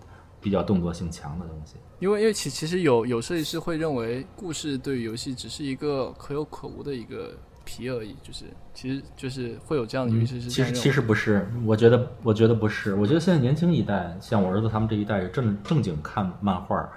[0.47, 1.75] 比较动作性强的东西。
[1.99, 7.33] 因为因为其其实有有设计师会认为故事对于游戏只是一个可有可无的一个
[7.65, 10.89] 皮而已，就是其实就是会有这样的游戏是这其实其。
[10.93, 16.89] 实不是，我觉得我觉得不是，我觉得现在年轻一代，像我儿子他们这一代是正正经看漫画，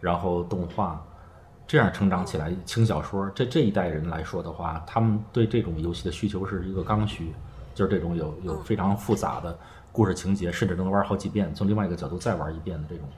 [0.00, 1.00] 然后动画，
[1.64, 7.32] 这样成长起来，轻小说，这这一代人来说的话，他们对这种游戏的需求是一个刚需，
[7.72, 9.56] 就是这种有有非常复杂的
[9.96, 13.08] 故事情节，甚至能玩好几遍，从另外一个角度再玩一遍的这种。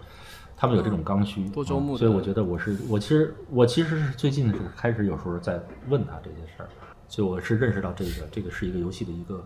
[0.57, 6.69] 他们有这种刚需，多周目嗯所以我觉得我是我其实我其实是最近是开始有时候在问他这些事儿，
[7.09, 9.45] 所以我是认识到这个这个是一个游戏的一个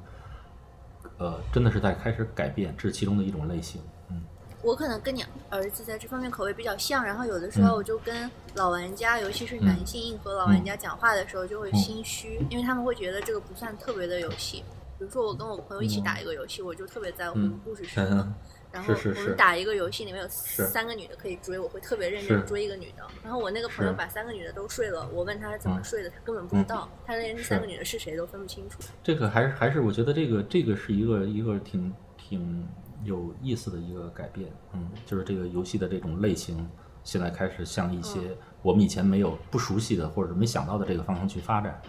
[1.17, 3.81] 呃，真的是在开始改变，这是其中的一种类型。
[4.11, 4.23] 嗯，
[4.63, 14.65] 我可能跟你儿子在这方面口味比较像，然后有的时候我就跟老玩家，尤其是男性硬核老玩家讲话的时候，就会心虚，因为他们会觉得这个不算特别的游戏。
[15.03, 17.59] 比如说我跟我朋友一起打一个游戏，我就特别在乎嗯。
[17.65, 18.23] 故事是什么。
[18.25, 18.35] 嗯，
[18.71, 23.05] 然后是是是我们打一个游戏，里面有三个女的可以追，我会特别认真是追一个女的。
[23.21, 25.83] 然后我那个朋友把三个女的都睡了，我问他怎么嗯。
[25.85, 28.79] 睡的，他根本不知道，他连这三个女的是谁都分不清楚。
[29.03, 32.69] 这个还是还是我觉得这个这个是一个一个挺挺
[33.03, 36.65] 有意思的一个改变，嗯，就是这个游戏的这种类型
[37.03, 38.21] 现在开始向一些
[38.63, 41.83] 我们以前没有不熟悉的或者没想到的这个方向去发展。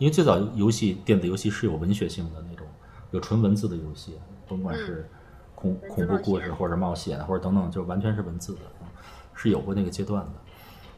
[0.00, 2.66] 因为最早游戏电子游戏是有文学性的那种，
[3.10, 5.06] 有纯文字的游戏，甭管是
[5.54, 8.86] 恐恐怖故事或者冒险或者等等，就完全是文字的，嗯
[9.34, 10.32] 是有过那个阶段的。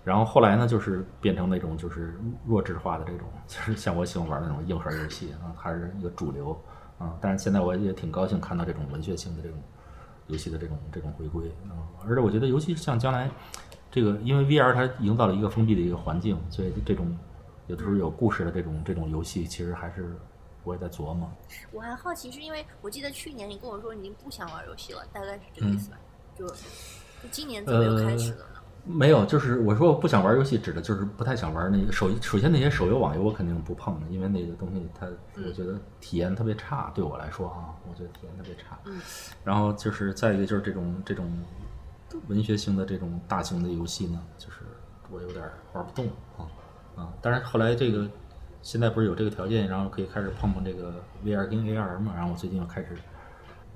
[0.05, 6.57] 然后后来呢，就是变成那种就是弱智化的这种，就是像我喜欢玩那种硬核游戏啊，还是一个主流
[6.99, 7.13] 啊。
[7.21, 9.59] 但是现在我也挺高兴看到这种文学性的这种
[10.29, 11.75] 游戏的这种这种回归啊。
[12.07, 13.29] 而且我觉得，尤其是像将来
[13.91, 17.17] 这个，因为 VR 它营造了一个封闭的一个环境，所以这种
[17.67, 20.17] 有的时候有故事的这种这种游戏，其实还是
[20.65, 21.31] 我也在琢磨。
[21.73, 25.97] 我还好奇，是因为我记得去年你跟我说你已经不想玩游戏了，大概是这个意思吧？
[26.37, 28.61] 就就今年怎么又开始了呢？
[28.85, 32.11] 没有，就是我说我不想玩游戏，指的就是不太想玩那个手。
[32.21, 35.07] 首先那些手游、网游我肯定不碰的，因为那个东西它，
[35.37, 38.77] 我觉得体验特别差，对我来说啊，我觉得体验特别差。
[38.85, 39.01] 嗯。
[39.45, 41.31] 然后就是再一个就是这种这种
[42.27, 44.57] 文学性的这种大型的游戏呢，就是
[45.11, 46.51] 我有点玩不动啊
[46.97, 47.13] 啊！
[47.21, 48.09] 但是后来这个
[48.63, 52.97] 现在不是有这个条件，然后可以开始碰碰这个 VR 跟 AR 嘛，然后我最近又开始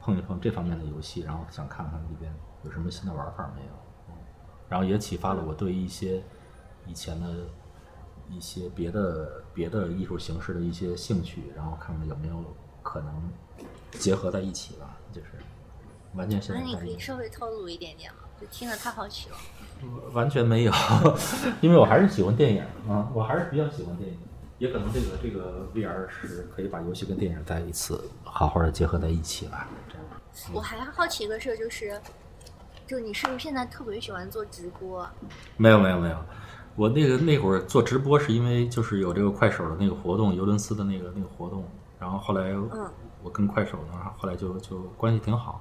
[0.01, 2.33] 碰一碰这方面的游戏，然后想看看里边
[2.65, 3.69] 有什么新的玩法没有。
[4.69, 6.21] 然后也启发了我对一些
[6.87, 7.47] 以前的
[8.29, 12.43] 一些别的别的艺术形式的一些兴趣，然后看看有没有
[12.83, 13.31] 可能
[13.93, 15.29] 结合在一起吧，就是
[16.15, 18.21] 完全现那你可以稍微透露一点点吗？
[18.41, 19.37] 就听着太好奇了。
[20.13, 20.73] 完全没有，
[21.61, 24.17] 因为我还是喜欢电影啊，我还是比较喜欢电影，
[24.59, 30.03] 也可能这个这个 VR 是可以把游戏跟电影在一次好好的结合在一起吧，这样。
[30.53, 32.01] 我还好奇一个事儿，就是，
[32.87, 35.07] 就你是不是现在特别喜欢做直播？
[35.57, 36.17] 没有没有没有，
[36.75, 41.65] 我那个那会儿做直播是因为就是有这个快手的那个活动，尤伦斯的那个那个活动，
[41.99, 42.91] 然后后来嗯
[43.23, 45.61] 我跟快手呢，后来就就关系挺好，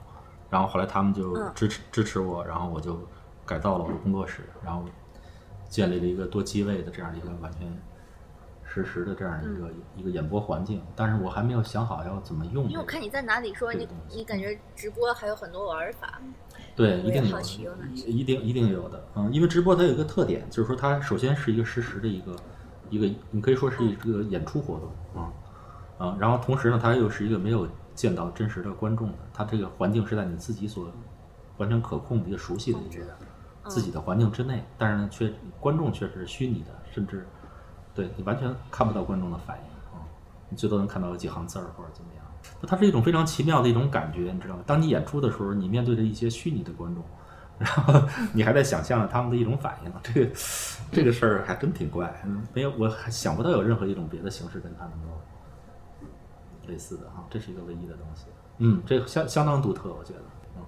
[0.50, 3.00] 然后后来他们就嗯支持支持我，然后我就
[3.46, 4.84] 改造了我的工作室，然后
[5.70, 7.68] 建立了一个多机位的这样一个完全
[8.64, 12.70] 实时的这样一个、一个演播环境，但是我还没有想好要怎么用、这个。
[12.70, 16.20] 因为我看你在哪里说你你感觉直播还有很多玩法。
[16.76, 17.76] 对，一定有有
[18.06, 22.36] 一定一定有的，嗯，因为直播它有一个特点，就是说它首先是一个实时的一个
[22.90, 25.32] 一个，你可以说是一个演出活动啊
[25.98, 30.92] 啊，然后同时呢，它又是一个没有见到真实的观众的，它这个环境是在你自己所
[31.58, 33.06] 完全可控的一个熟悉的一个
[33.68, 37.28] 自己的环境之内，但是呢，却观众却是虚拟的，甚至
[37.94, 40.02] 对你完全看不到观众的反应啊，
[40.50, 42.26] 你最多能看到有几行字儿或者怎么样。
[42.68, 44.64] 它是一种非常奇妙的一种感觉，你知道吗？
[44.68, 47.04] 当你演出的时候，你面对着一些虚拟的观众，
[47.58, 50.32] 然后你还在想象他们的一种反应，这个
[50.92, 55.20] 这个事儿还真挺怪，嗯没有，我还想不到有任何一种别的形式跟他能够
[56.68, 58.26] 类似的哈，这是一个唯一的东西。
[58.60, 60.20] 嗯，这相相当独特，我觉得。
[60.56, 60.62] 嗯，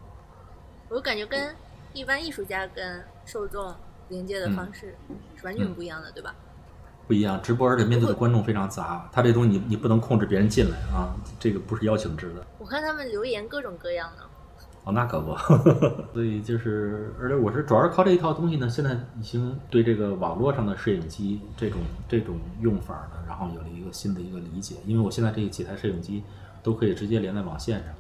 [0.90, 1.56] 我感觉跟
[1.98, 3.74] 一般艺术家跟受众
[4.10, 4.96] 连接的方式
[5.36, 6.36] 是完全不一样的，对吧？
[7.08, 12.46] 不一样，直播而且面对的观众非常杂，他这东西你你不能控制别人进来啊，这个不是邀请制的。
[12.60, 14.24] 我看他们留言各种各样的。
[14.84, 15.36] 哦，那可不，
[16.14, 24.76] 所以就是，而且我是主要是靠这一套东西呢，现在已经对这个网络上的摄影机这种这种用法呢，然后有了一个新的一个理解。
[24.86, 26.24] 因为我现在这几台摄影机
[26.62, 27.94] 都可以直接连在网线上，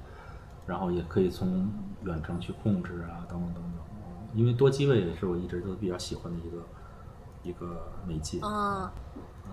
[0.65, 1.69] 然后也可以从
[2.03, 3.71] 远程去控制啊，等等等等。
[4.37, 6.63] 因为多机位也是我一直都比较喜欢的一个
[7.43, 8.39] 一个媒介。
[8.39, 9.51] 啊嗯。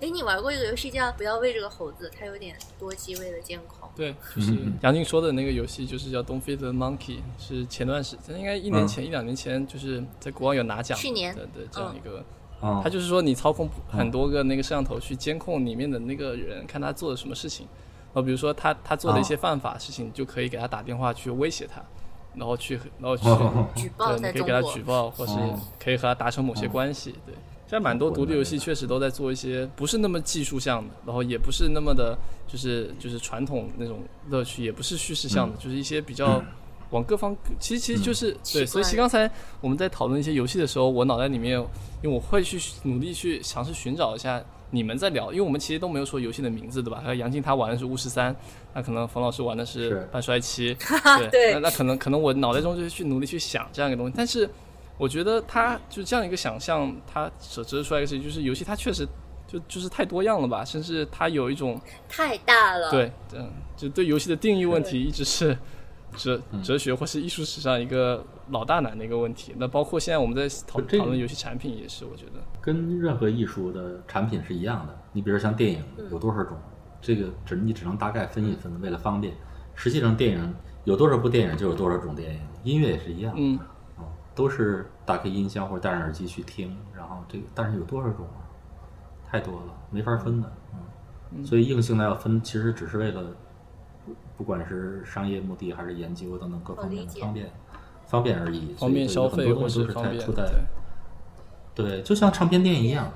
[0.00, 3.88] 哎，你玩过一个游戏叫《不要喂这个猴子》，它有点多机位的监控。
[3.94, 12.24] 对，就是杨静说的那个游戏，就是叫《Don't Feed the Monkey》，是前段时间，应该一年前、一两年前，就是在国外有拿奖去年的的这样一个。
[12.60, 17.66] 啊它就是说你操控很多个那个摄像头去监控里面的那个人，看他做了什么事情。
[18.14, 21.82] 然后比如说他他做的一些犯法事情，你就可以给他打电话去威胁他，
[22.34, 23.66] 然后去然后去哦。
[23.74, 25.58] 举报对，你可以给他举报，或是哦。
[25.78, 27.12] 可以和他达成某些关系。
[27.26, 27.34] 对，
[27.66, 32.16] 现在蛮多独立游戏确实都在做一些不是那么技术向的，然后也不是那么的，
[32.46, 36.42] 就是就是传统那种乐趣，也不是叙事向的，就是一些比较
[36.90, 38.66] 往各方，其实其实就是、对。
[38.66, 39.30] 所以其实刚才
[39.60, 41.58] 我们在讨论一些游戏的时候，我脑袋里面，
[42.02, 44.42] 因为我会去努力去尝试寻找一下。
[44.74, 47.00] 你们在聊，因为我们其实都没有说游戏的名字，对吧？
[47.04, 48.34] 还有杨静他玩的是巫师三，
[48.74, 50.74] 那可能冯老师玩的是是半衰期，
[51.20, 54.48] 对，对那那可能可能我脑袋中就是去努力去想这样一个东西，但是
[54.98, 59.06] 我觉得他就这样一个想象，他所折射出来一个事情，就是游戏它确实
[59.46, 62.90] 就就是太多样了吧，甚至它有一种太大了。
[62.90, 65.56] 对，嗯，就对游戏的定义问题一直是
[66.16, 69.52] 哲嗯哲学或是艺术史上一个老大难的一个问题。
[69.58, 74.96] 那包括现在我们在讨讨论游戏产品也是，我觉得，跟任何艺术的产品是一样的。
[75.12, 76.56] 你比如像电影有多少种，
[77.00, 79.34] 这个只你只能大概分一分，为了方便。
[79.74, 80.54] 实际上电影
[80.84, 83.34] 有多少部电影就有多少种电影，音乐也是一样。
[83.36, 83.58] 嗯，
[83.98, 84.04] 嗯，
[84.34, 88.46] 都是打开音箱或者戴上耳机去听，然后这个但是有多少种啊？
[89.28, 90.52] 太多了，没法分的。
[91.34, 93.22] 嗯，所以硬性的要分，其实只是为了
[94.04, 97.50] 不不管是商业目的还是研究等等各方面的方便
[98.04, 98.74] 方便而已。
[98.74, 100.20] 方便消费或所以很多东西都是方便，
[101.74, 103.10] 对，就像唱片店一样，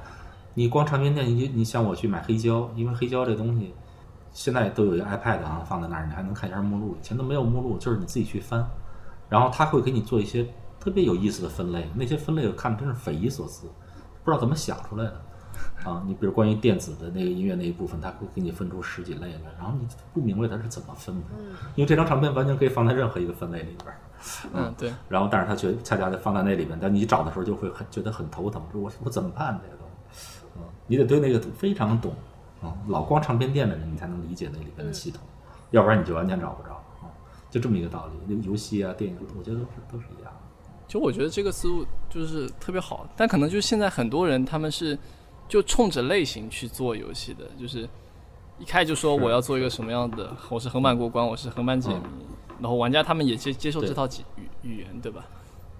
[0.54, 3.74] 你光唱片店，你你像我去买黑胶，因为黑胶这东西
[4.32, 6.96] 现在都有一个 iPad 啊放在那儿，你还能看一下目录。
[7.00, 8.66] 以前都没有目录，就是你自己去翻，
[9.28, 10.46] 然后他会给你做一些
[10.80, 13.66] 特别有意思的分类，那些分类我看着真是匪夷所思，
[14.24, 15.22] 不知道怎么想出来的。
[15.84, 21.22] 啊，你比如关于电子的那个音乐那一部分，他会给你分出十几类来，然后你不明白它是怎么分的，
[21.74, 23.96] 因为这张唱片完全可以放在任何一个分类里边儿。
[24.52, 30.42] 嗯，对，然后但是他觉恰恰就放在那里面，但你找的时候就会很觉得很头疼，说我我怎么办这个东西？
[30.56, 32.14] 嗯，你得对那个非常懂，
[32.62, 35.22] 啊、老逛唱片店的人你才能理解那里边的系统，
[35.70, 37.10] 要不然你就完全找不着啊、
[37.50, 38.12] 就这么一个道理。
[38.26, 40.40] 那个游戏啊、电影，我觉得都是都是一样的。
[40.86, 44.96] 其实我觉得这个思路就是特别好，但可能就是现在很多人他们是
[45.48, 47.88] 就冲着类型去做游戏的，就是
[48.58, 52.00] 一开始就说我要做一个什么样的，我是横版过关，我是横版解谜，
[52.60, 54.10] 然后玩家他们也接接受这套语
[54.62, 55.24] 语语言，对吧？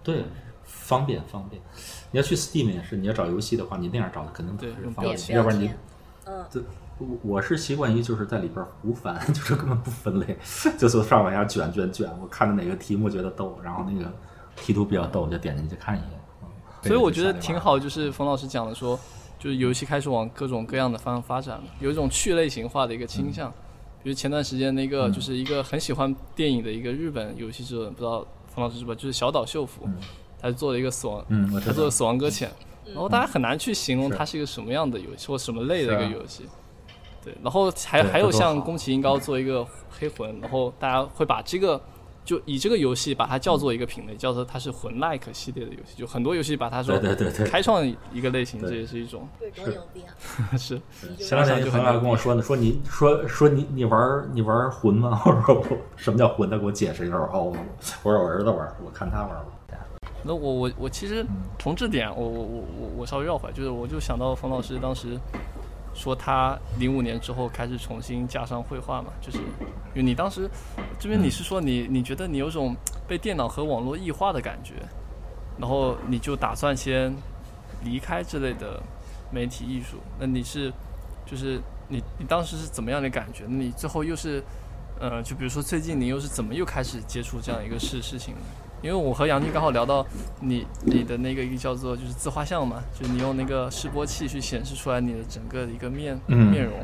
[0.03, 0.25] 对，
[0.65, 1.61] 方便方便。
[2.11, 5.71] 你要去 Steam 也是，你要找游戏的话，你那样找的肯定不是方便，要不然你，
[6.27, 6.63] 嗯，这
[6.99, 10.39] 我我是习惯于就是在里边儿胡翻， 就是根本不分类，
[10.79, 12.11] 就从上往下卷卷卷。
[12.21, 14.11] 我看着哪个题目觉得逗，然后那个
[14.57, 16.11] 题图比较逗，我就点进去看一眼。
[16.11, 16.49] 嗯
[16.83, 18.97] 所以我觉得挺好，就是冯老师讲的说，
[19.41, 23.53] 就是游戏开始往各种各样的方向发展了，有一种去类型化的一个倾向。
[24.07, 25.13] 比如前段时间那个，嗯。
[25.13, 29.83] 就是一个很喜欢电影的一个日本游戏制作人，不知道冯老师知不知道，就是小岛秀夫，
[30.41, 31.27] 他做了一个死亡，
[31.65, 32.49] 他做了《死亡搁浅》，
[32.87, 34.17] 然后大家很难去形容是。
[34.17, 36.45] 它是一个什么样的游戏或什么类的一个游戏。
[37.25, 41.81] 对，然后还还有像宫崎英高做一个黑魂，然后大家会把这个
[42.27, 50.59] 就以这个游戏把它叫做一个品类，叫做它是魂 like 系列的游戏，就很多游戏把它说对对对对开创一个类型，这也是一种对多牛逼啊！
[50.59, 50.79] 是。
[51.17, 55.23] 前两天有朋友还跟我说呢，说你说说你你玩你玩魂吗？
[55.25, 55.65] 我说我
[55.95, 56.51] 什么叫魂？
[56.51, 57.17] 他给我解释一下。
[57.17, 57.57] 哦，我
[58.03, 59.31] 我说我儿子玩，我看他玩。
[60.29, 61.25] 那我我我其实
[61.57, 65.17] 从这点，我我我我我稍微绕回来，就是我就想到冯老师当时
[65.97, 70.49] 说他零五年之后开始重新加上绘画嘛，就是因为你当时
[71.01, 72.77] 这边你是说你你觉得你有种
[73.09, 74.75] 被电脑和网络异化的感觉，
[75.59, 77.17] 然后你就打算先
[77.83, 78.81] 离开这类的
[79.33, 80.71] 媒体艺术，那你是
[81.25, 83.45] 就是你你当时是怎么样的感觉？
[83.49, 84.45] 你最后又是
[85.01, 88.41] 呃，就比如说最近你又是怎么又开始接触这样一个事事情呢？
[88.83, 90.07] 因为我和杨静刚好聊到
[90.41, 96.75] 你你的那个一个叫做就是自画像嘛，就是你用那个示波器去显示出来你的整个的一个面、嗯面容，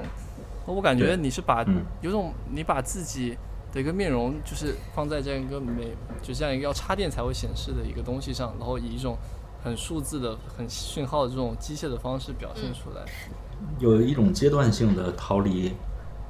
[0.67, 3.37] 我感觉你是把、嗯有种你把自己
[3.73, 9.17] 的一个面容就是放在这样一个美就这样一个要插电才会显示的一个东西上，然后以一种
[9.63, 13.05] 很数字的、很讯号的这种机械的方式表现出来。
[13.79, 15.73] 有一种阶段性的逃离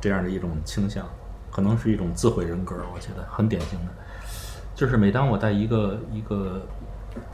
[0.01, 1.09] 这样的一种倾向，
[1.51, 3.87] 可能是一种自毁人格，我觉得很典型的。
[4.83, 6.61] 就是每当我在一个一个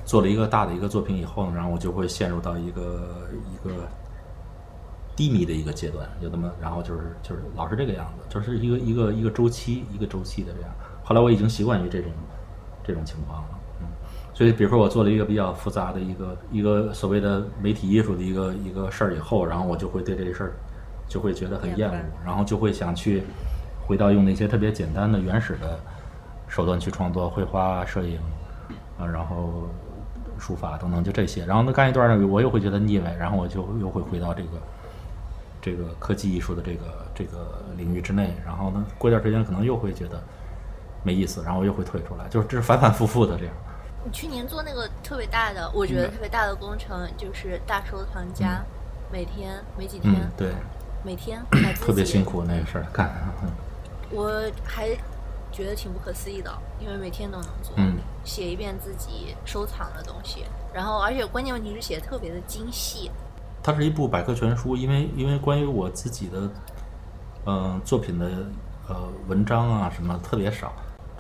[0.05, 3.89] 做了一个大的一个作品以后呢，然后我就会陷入到一个一个
[5.17, 10.71] 低迷的一个阶段，就那么，然后就是就是老是这个样子，就是一个一个一个周期一个周期的这样。
[11.03, 12.13] 后来我已经习惯于这种
[12.85, 13.49] 这种情况了，
[13.81, 13.87] 嗯。
[14.35, 20.53] 所以，比如说我做了一个比较复杂的一个一个所谓的媒体艺术的一个一个事儿以后，然后我就会对这个事儿
[21.09, 21.97] 就会觉得很厌恶，
[22.27, 23.23] 然后就会想去
[23.87, 25.81] 回到用那些特别简单的原始的
[26.49, 28.19] 手段去创作，绘画、摄影
[28.99, 29.69] 啊，然后
[30.39, 31.45] 书法等等，就这些。
[31.45, 34.49] 然后呢，干一段呢，我又会觉得腻歪，然后我就又会回到这个
[35.61, 38.35] 这个科技艺术的这个这个领域之内。
[38.45, 40.21] 然后呢，过一段时间可能又会觉得
[41.03, 43.55] 没意思，然后又会退出来，就是这是反反复复的这样。
[44.05, 48.63] 你去年做那个特别大的，我觉得嗯特别大的工程，就是大收藏家，
[49.13, 50.53] 每天没几天，嗯，对，
[51.05, 51.41] 每天
[51.81, 52.25] 特别辛。
[52.25, 53.11] 苦那个事儿干。
[53.43, 53.51] 嗯
[54.11, 54.89] 我还
[55.59, 57.99] 觉得挺不可思议的，因为每天都能做，嗯。
[58.25, 63.11] 写一遍自己收藏的东西，然后而且关键问题是写的特别的精细，
[63.63, 66.51] 它是一部百科全书，因为因为关于我自己的
[67.47, 68.29] 嗯、作品的
[68.87, 70.73] 呃文章啊什么特别少，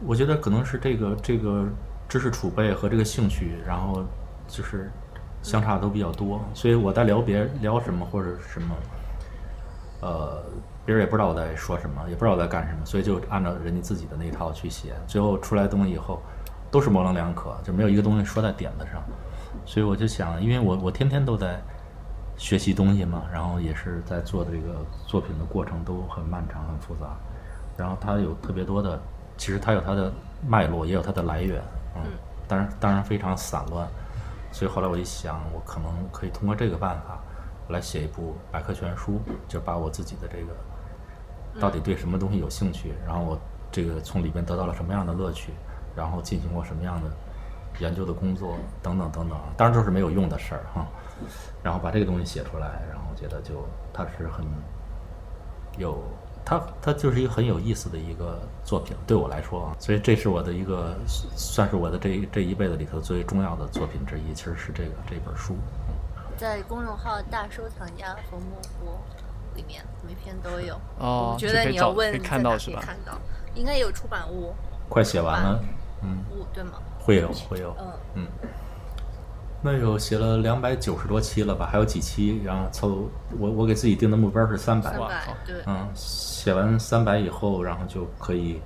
[0.04, 1.64] 我觉得可能是这个这个
[2.06, 4.04] 知识储备和这个兴趣，然后
[4.46, 4.90] 就是
[5.42, 8.76] 相差都比较多，所以我在聊别聊什么或者什么，
[10.02, 10.44] 呃，
[10.88, 16.18] 别人也不知道我在说什么，也不知道我在干什么，所以就按照人家自己的那一套去写，最后出来东西以后
[16.70, 19.02] 都是模棱两可，就没有一个东西说在点子上。
[19.66, 21.60] 所以我就想，因为我我天天都在
[22.38, 27.14] 学习东西嘛，然后也是在做的这个作品的过程都很漫长、很复杂，
[27.76, 28.98] 然后它有特别多的，
[29.36, 30.10] 其实它有它的
[30.48, 31.62] 脉络，也有它的来源，
[31.96, 32.02] 嗯，
[32.48, 33.86] 当然当然非常散乱。
[34.50, 37.20] 所以后来我一想，我可能可以通过这个办法
[37.68, 40.56] 来写一部百科全书，就把我自己的这个
[41.60, 43.38] 到底对什么东西有兴趣，然后我
[43.70, 45.52] 这个从里边得到了什么样的乐趣，
[45.96, 47.10] 然后进行过什么样的
[47.78, 50.86] 研究的工作等等等等，当然都是没有用的事儿哈。
[51.62, 54.44] 然后把这个东西写出来，然后我觉得就它是很
[55.76, 56.02] 有。
[56.44, 65.54] 它它就是一个很有意思的一个作品，对我来说啊，所以这是我的一个算是我的这这一辈子里头最重要的作品之一，其实是这个这本书。
[66.38, 68.98] 在公众号“大收藏家冯木波”
[69.58, 70.74] 里面，每篇都有。
[70.98, 72.80] 哦，我觉得你要问可以看到是吧？
[72.80, 73.18] 看到，
[73.54, 74.54] 应该有出版物。
[74.88, 75.60] 快写完了，
[76.02, 76.74] 嗯，物对吗？
[77.00, 78.26] 会有会有，嗯嗯。
[79.60, 81.68] 那有写了两百九十多期了吧？
[81.70, 88.60] 还有几期，然后凑我我给自己定的目标是三百，三百对，嗯，写完三百以后，然后就可以，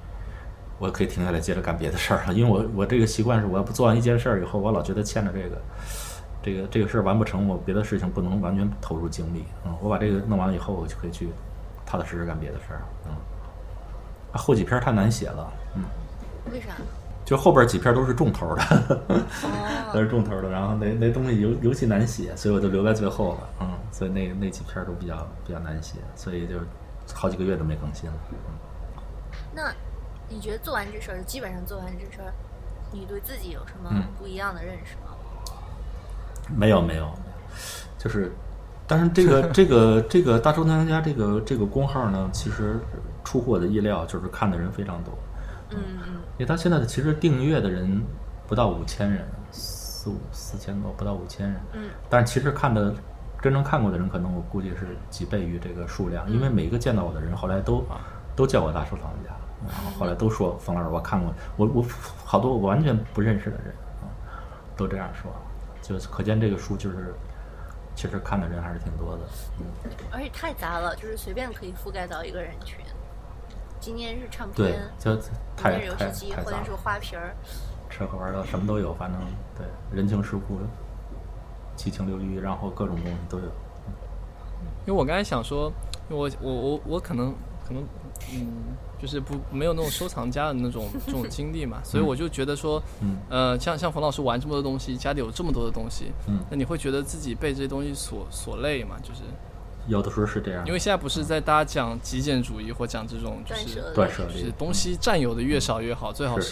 [0.78, 2.34] 我可以停下来接着干别的事儿了。
[2.34, 5.56] 因为我我这个习惯是，我要不做完一件事儿以后，我老觉得欠着这个，
[6.42, 9.44] 这个这个事儿完不成，我别的事情不能完全投入精力。
[9.64, 11.28] 嗯，我把这个弄完了以后，我就可以去
[11.86, 12.82] 踏踏实实干别的事儿。
[13.06, 13.14] 嗯，
[14.32, 15.84] 后几篇太难写了，嗯，
[16.52, 16.68] 为啥？
[17.24, 18.62] 就后边几篇都是重头的，
[19.08, 19.22] 哦，
[19.94, 25.16] 都是重头的，然后那那东西尤尤其难写，所以我就留在最后了，嗯，所以那那几篇都比较
[25.46, 26.56] 比较难写，所以就
[27.14, 28.16] 好几个月都没更新了。
[28.32, 28.36] 嗯
[29.54, 29.72] 那
[30.28, 32.32] 你觉得做完这事儿，基本上做完这事儿，
[32.90, 35.14] 你对自己有什么嗯不一样的认识吗？
[36.48, 37.08] 没有没有，
[37.98, 38.32] 就是，
[38.86, 42.78] 但是这个 这个这个大收藏家这个这个公号呢，其实
[43.24, 45.14] 出乎我的意料，就是看的人非常多，
[45.70, 46.14] 嗯嗯。
[46.38, 48.02] 因为他现在的其实订阅的人
[48.48, 51.60] 不到五千人，四五四千多，不到五千人。
[51.74, 51.90] 嗯。
[52.10, 52.92] 但是其实看的
[53.40, 57.84] 真正看过的人，可能我估计是几倍于这个数量，因为每一个见到我的人，后来都
[58.34, 59.30] 都叫我大收藏家，
[59.66, 61.84] 然后后来都说冯老师，我看过，我我
[62.24, 64.10] 好多我完全不认识的人啊，
[64.76, 65.30] 都这样说，
[65.82, 67.14] 就是可见这个书就是
[67.94, 69.20] 其实看的人还是挺多的。
[69.58, 69.66] 嗯，
[70.10, 72.78] 而且太杂了，就是随便可以覆盖到一个人群。
[73.80, 75.22] 今天是唱对片，，就明
[75.56, 76.76] 太游太戏机，太杂了或者是。
[76.76, 77.34] 花瓶儿。
[77.90, 79.20] 吃喝玩乐什么都有，反正
[79.58, 80.60] 对人情世故、
[81.76, 83.44] 七情六欲，然后各种东西都有。
[84.86, 85.70] 因为我刚才想说，
[86.08, 87.34] 我我我我可能
[87.66, 87.82] 可能
[88.32, 88.48] 嗯，
[89.02, 98.94] 就是不没有那种收藏家的那种 这种经历嘛，所以我就觉得说，嗯呃，像像冯老师玩这么多东西，家里有这么多的东西，嗯那你会觉得自己被这些东西所所累嘛？
[99.02, 99.22] 就是
[99.88, 106.50] 有的时候是这样，因为现在不是在大家讲极简主义或讲这种就是断舍离是东西占有的越少越好，最好是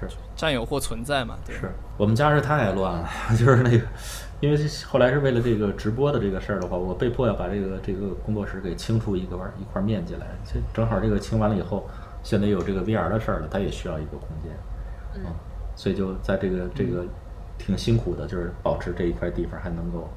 [0.00, 1.56] 是是占有或存在嘛，对。
[1.56, 3.84] 是我们家是太乱了， 就是那个，
[4.40, 10.26] 因为后来是为了这个直播的这个事儿的话，我被迫要把这个这个工作室给清出一个块一块面积来。
[10.44, 11.88] 这正好这个清完了以后，
[12.22, 14.52] 现在有这个 VR 的事儿了，它也需要一个空间，
[15.16, 15.30] 嗯
[15.76, 17.04] 所以就在这个这个
[17.58, 20.08] 挺辛苦的，就是保持这一块地方还能够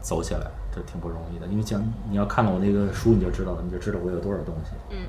[0.00, 1.46] 走起来，这挺不容易的。
[1.46, 1.80] 因为讲
[2.10, 4.72] 你要看了我那个书，你就知道了，你就知道我有多少东西。
[4.90, 5.06] 嗯。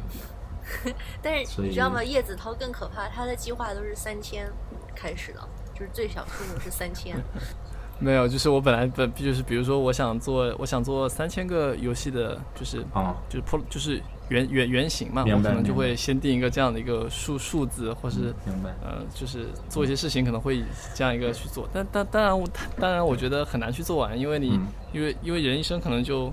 [1.22, 2.02] 但是你知道吗？
[2.02, 4.50] 叶子涛更可怕，他的计划都是三千
[4.96, 5.40] 开始的，
[5.74, 7.18] 就是最小数目是三千。
[8.04, 22.48] 没有，就是我本来本就是比如说我想做我想做三千个游戏的，就是啊就是破就是原原原型嘛，我可能就会先定一个这样的一个数数字，或是、明白呃就是做一些事情可能会以这样一个去做，但但当然我
[22.80, 26.32] 当然我觉得很难去做完，因为你、嗯因为因为人一生可能就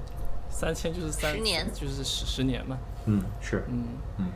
[0.51, 3.85] 三千就是三十年就是十十年嘛，嗯，是，嗯，
[4.19, 4.27] 嗯，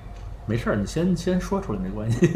[0.47, 2.27] 没事儿，你先先说出来没关系，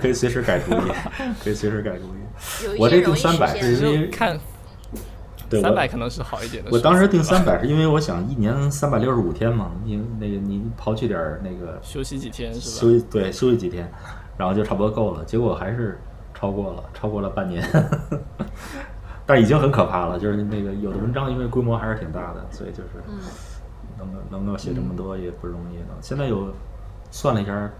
[0.00, 0.92] 可以随时改主意，
[1.42, 2.78] 可以随时改主意。
[2.78, 3.74] 我这定三百是。
[3.74, 4.38] 因为看
[5.50, 6.70] 对我三百可能是好一点的。
[6.72, 12.76] 我当时定三百是因为我想一年三百六十五天嘛，因那个你刨去点儿那个休息几天是吧？
[12.80, 13.90] 休息对休息几天，
[14.38, 15.22] 然后就差不多够了。
[15.26, 16.00] 结果还是
[16.32, 17.62] 超过了，超过了半年，
[19.26, 20.18] 但已经很可怕了。
[20.18, 23.18] 就是那个有的文章因为规模还是挺大的，所以就是嗯
[23.98, 25.94] 能够能够写这么多也不容易了。
[26.00, 26.52] 现在有
[27.14, 27.70] 算了一下，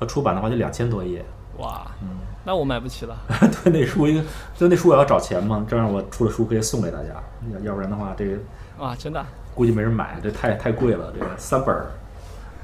[0.00, 1.24] 要出版的话就两千多页。
[1.56, 2.08] 哇，嗯，
[2.44, 3.18] 那我买不起了。
[3.64, 4.22] 对，那书一个，
[4.54, 7.20] 就那书我要找钱嘛，这样我出了书可以送给大家，
[7.52, 8.38] 要要不然的话，这个
[8.78, 11.12] 哇，真的啊、估计没人买，这太太贵了。
[11.12, 11.90] 这个三本儿，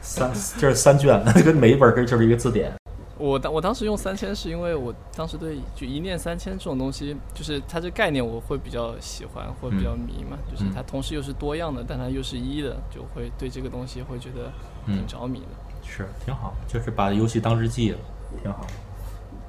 [0.01, 2.73] 三就是三卷， 这个每一本儿跟就是一个字典，
[3.19, 10.39] 我当我当时用三千是因为我当时对就一念三千这种东西，就是它这概念我会比较喜欢，会比较迷嘛。
[10.49, 14.53] 就是它同时又是多样的，但它又是一的，就会对这个东西会觉得
[14.87, 15.74] 挺着迷的。
[15.97, 17.99] 是挺好，就是把游戏当日记了，
[18.43, 18.67] 挺好。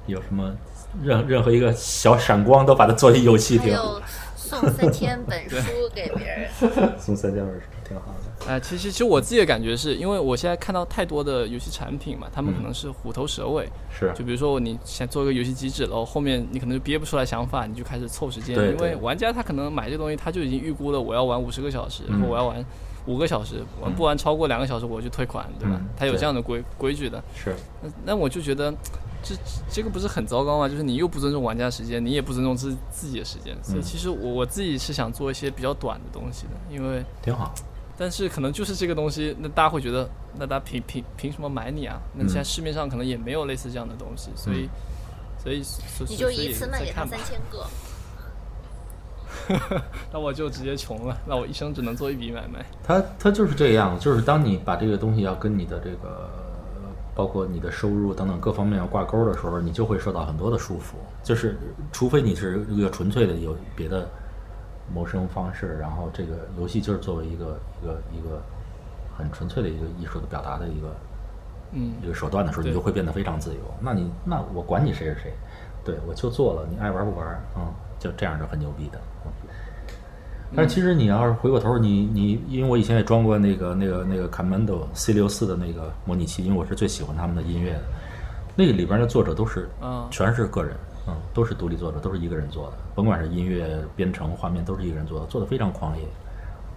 [0.06, 0.54] 有什么
[1.02, 4.00] 任任何一个小闪光都把它做一游戏，挺好。
[4.36, 5.56] 送三千本书
[5.92, 6.48] 给别人，
[6.96, 8.48] 送三千本书挺好的。
[8.48, 13.68] 哎，其实其实我自己的感觉是因为我现在看到太多的游戏产品嘛，他们可能是虎头蛇尾。
[13.90, 14.12] 是。
[14.14, 18.54] 就比如说你先做一个游戏机制，然后后面你可能就憋不出来想法，你就开始凑时间。
[18.54, 18.68] 对。
[18.68, 22.64] 因为玩家他可能买这东西，他就已经预估了我要玩五十个小时，然后我要玩
[23.06, 25.80] 五个小时，玩不玩超过两个小时我就退款，对吧？
[25.96, 27.22] 他有这样的规规矩的。
[27.34, 27.54] 是。
[27.82, 28.72] 那那我就觉得。
[29.22, 29.34] 这
[29.68, 30.68] 这个不是很糟糕吗？
[30.68, 37.52] 就是你又不尊重玩家时间，你也不尊重自自己的时间，所以其实我我自己是想做一些比较短的东西的，因为挺好。
[37.98, 42.00] 但是可能就是这个东西，那大家会觉得，那大家凭凭凭什么买你啊？
[42.14, 44.68] 那现在市面上可能也没有类似这样的东西，所以
[45.42, 45.60] 所以
[46.08, 47.66] 你就一次卖给他三千个，
[50.12, 52.64] 那我就直接穷了，那我一生只能做一笔买卖。
[52.82, 56.28] 他他就是这样，就是当你把这个东西要跟你的这个。
[57.16, 60.96] 包括你的收入等等各方面要挂钩的时候，你就会受到很多的束缚。
[61.22, 61.56] 就是
[61.90, 64.06] 除非你是一个纯粹的有别的
[64.94, 68.42] 谋生方式，然后这个游戏就是作为一个一个一个
[69.16, 70.94] 很纯粹的一个艺术的表达的一个
[71.72, 73.60] 嗯一个手段的时候，你就会变得非常自由。
[73.80, 75.32] 那你那我管你谁是谁，
[75.82, 79.00] 对我就做了，你爱玩不玩，嗯，就这样就很牛逼的。
[80.54, 87.82] 但是其实你要是回过头，你你因为我以前也装过那个那个那个 Commando C 六四的那个模拟器，因为我是最喜欢他们的音乐的。
[88.54, 90.74] 那个里边的作者都是，嗯，全是个人，
[91.08, 96.04] 嗯，都是独立作者，都是一个人做的，甭管是音乐编程、画面，都是一个人做的，做的非常狂野，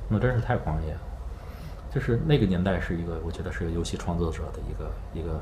[0.09, 0.95] 那真是太狂野。
[1.93, 5.41] 就是那个年代是一个，我觉得是个游戏创作者的一个一个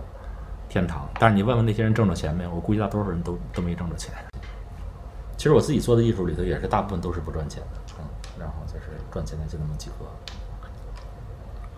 [0.69, 1.09] 天堂。
[1.19, 2.51] 但是你问问那些人挣着钱没有？
[2.53, 4.13] 我估计大多数人都都没挣着钱。
[5.37, 7.86] 其实我自己做的艺术里头，也是大部分都是不赚钱的。
[8.39, 10.05] 然后就是赚钱的就那么几个，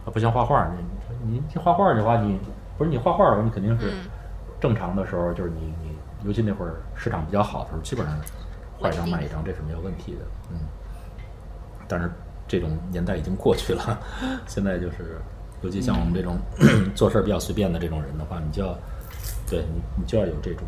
[0.05, 2.39] 啊，不像画画，你你你画画的话，你
[2.77, 3.93] 不是你画画的话，你肯定是
[4.59, 8.17] 正常的时候，就是你你，尤其那会儿市场比较好的时候，基本上
[8.77, 10.19] 画一张卖一张，这是没有问题的，
[10.51, 10.59] 嗯。
[11.87, 12.11] 但是
[12.47, 13.99] 这种年代已经过去了，
[14.45, 15.19] 现在就是，
[15.61, 16.37] 尤其像我们这种
[16.93, 18.73] 做事儿比较随便的这种人的话，你就要，
[19.49, 20.63] 对你你就要有这种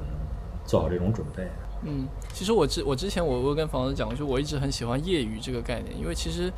[0.66, 1.48] 做好这种准备。
[1.84, 6.52] 嗯，其实我之我之前我我跟房子讲过，就我一直很喜欢业余这个概念，因为其实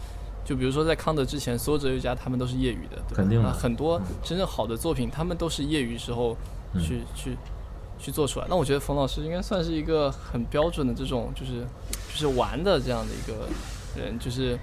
[0.43, 6.35] 就比如说在康德之前，所有哲学家他们都是业余的，肯定很多真正好的作品，他们都是业余时候
[6.77, 7.37] 去去
[7.97, 8.45] 去做出来。
[8.49, 11.65] 那我觉得冯老师应该算是一个很标准的这种，就是
[12.11, 13.47] 就是玩的这样的一个
[13.97, 14.59] 人，就是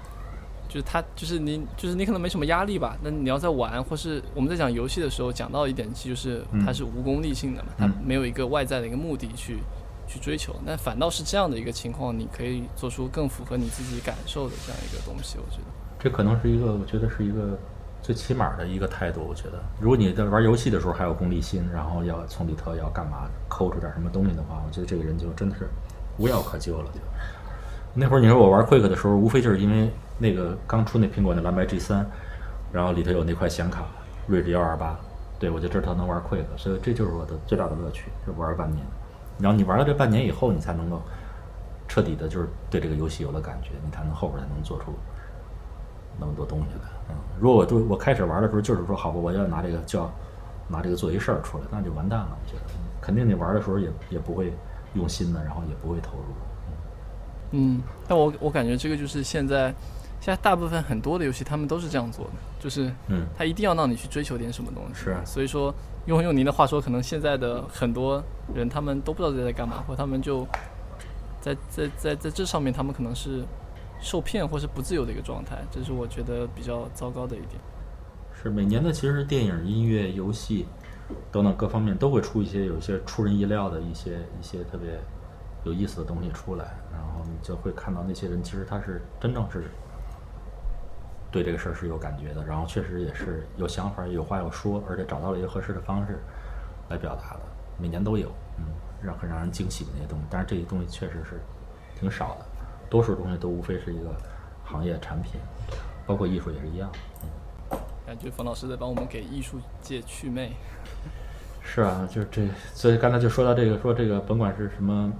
[0.69, 9.57] 就是他就是你就是你可能没什么压力吧，那你要在玩，或是我们在讲游戏的时候讲到一点，就是它是无功利性的嘛，它没有一个外在的一个目的去。
[10.11, 15.37] 去追求，那反倒是这样的一个情况，你可以做出更符合你自己感受的这样一个东西。
[15.37, 15.63] 我觉得
[15.97, 17.57] 这可能是一个，我觉得是一个
[18.01, 19.21] 最起码的一个态度。
[19.25, 25.69] 我觉得，如果你在玩游戏的时候还有功利心，然后要从里头要干嘛抠出点什么东西的话，我觉得这个人就真的是
[26.17, 26.89] 无药可救了。
[26.93, 26.99] 就
[27.93, 32.05] 那会儿你说我玩 Quick 的时候，无非就是因为那个刚出那苹果的蓝白 G 三，
[32.73, 33.85] 然后里头有那块显卡
[34.27, 34.99] 睿智幺二八，
[35.39, 38.85] 对我就知道它能玩 Quick，所以这就是我的最大的乐趣，就玩半年。
[39.41, 41.01] 然后你玩了这半年以后，你才能够
[41.87, 44.93] 彻底的，就是对这个游戏有了感觉，你才能后边才能做出
[46.19, 46.89] 那么多东西来。
[47.09, 50.11] 嗯，如果我对我开始玩的时候就是说，好吧，我要拿这个叫
[50.67, 52.29] 拿这个做一事儿出来，那就完蛋了。
[52.31, 52.61] 我觉得
[53.01, 54.53] 肯定你玩的时候也也不会
[54.93, 56.23] 用心的，然后也不会投入。
[57.51, 59.73] 嗯，但我我感觉这个就是现在
[60.19, 64.93] 现在大部分很多的游戏他们都是这样做的，就是嗯，他一定要让你去追求点什么东西。
[64.93, 65.73] 是，所以说。
[66.05, 68.23] 用用您的话说，可能现在的很多
[68.55, 70.47] 人他们都不知道在在干嘛，或他们就
[71.39, 73.43] 在在在在这上面，他们可能是
[73.99, 77.61] 受骗或是不自由的一个状态，这是我觉得比较糟糕的一点。
[78.33, 80.65] 是每年的，其实电影、音乐、游戏
[81.31, 84.99] 等等各方面都会出一些有一些出人意料的一些一些特别
[85.63, 89.65] 有意思的东西出来，然后你就会看到那些人其实他是真正是。
[91.31, 96.19] 对这个事儿是有感觉的，然后确实也是有想法、有话要说，而且找到了一个合适的方式
[96.89, 97.39] 来表达的。
[97.77, 98.27] 每年都有，
[98.57, 98.65] 嗯，
[99.01, 100.25] 让很让人惊喜的那些东西。
[100.29, 101.39] 但是这些东西确实是
[101.95, 102.45] 挺少的，
[102.89, 104.13] 多数东西都无非是一个
[104.65, 105.39] 行业产品，
[106.05, 106.91] 包括艺术也是一样。
[107.23, 110.51] 嗯，感觉冯老师在帮我们给艺术界祛魅。
[111.63, 115.11] 是啊，就是这，所以刚才就说到这个，说这个甭管是什么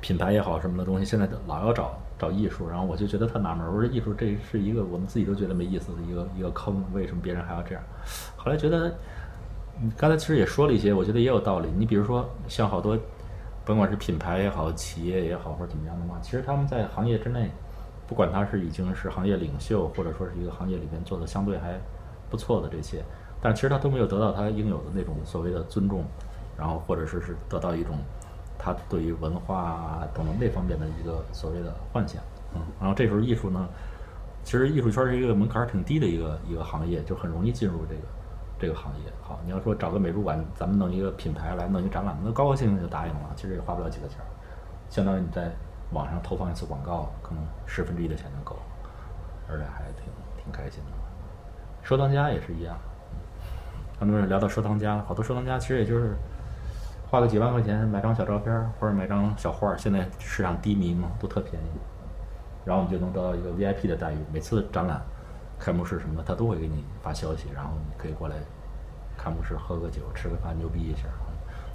[0.00, 1.98] 品牌也好，什么的东西，现在老要找。
[2.20, 7.82] 找艺术，然后我就觉得特纳闷，我说艺术这是一个我们自己都觉得没意思的一个一个坑，为什么别人还要这样？
[8.36, 8.92] 后来觉得
[9.80, 11.68] 你刚才其实也说了一些，我觉得也有道理。
[11.78, 12.98] 你比如说，像好多，
[13.64, 17.50] 甭管是品牌也好，企业也好，或者怎么样的话，其实他们在行业之内，
[18.06, 21.80] 不管他是已经是行业领袖，或者说是一个行业里面做的相对还
[22.28, 23.02] 不错的这些，
[23.40, 26.04] 但其实他都没有得到他应有的那种所谓的尊重，
[26.58, 27.96] 然后或者说是得到一种
[28.60, 32.22] 他对于文化啊等等那方面的一个所谓的幻想。
[32.54, 33.68] 嗯，然后这时候艺术呢，
[34.44, 38.00] 其实艺术圈是一个门槛儿挺低的一个一个行业，就很容易进入这个
[38.58, 39.12] 这个行业。
[39.22, 44.26] 好，你要说找个美术馆，咱们弄一个品牌来弄一个展览，那高高兴兴就答应了，其实也花不了几个钱儿，
[44.88, 45.50] 相当于你在
[45.92, 48.62] 网上投放一次广告，可能十分之一的钱就够了，
[49.48, 50.04] 而且还挺
[50.42, 50.90] 挺开心的。
[51.82, 52.76] 收藏家也是一样，
[53.98, 56.16] 很多人聊到收藏家，好多收藏家其实也就是
[57.10, 61.66] 花个几万块钱买张小照片儿或者买张小画儿，现在市场低迷嘛，都特便宜。
[62.64, 65.02] 然后你就能得到一个 VIP 的待遇，每次展览、
[65.58, 68.36] 开幕式什么的，他都会给你发消息，然后你可以过来
[69.18, 71.08] 开幕式喝个酒、吃个饭，牛逼一下。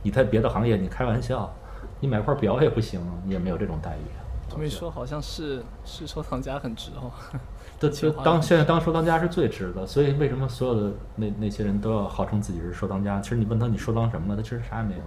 [0.01, 1.53] 你在别的行业，你开玩笑，
[1.99, 4.01] 你买块表也不行，你也没有这种待遇。
[4.47, 7.11] 这么一说，好像是是收藏家很值哦。
[7.77, 13.19] 对，就当 现在当收藏家是最值的，所以为什么所有的那那些人都要号称自己是收藏家？
[13.19, 14.37] 其实你问他你收藏什么了？
[14.37, 15.01] 他其实啥也没有，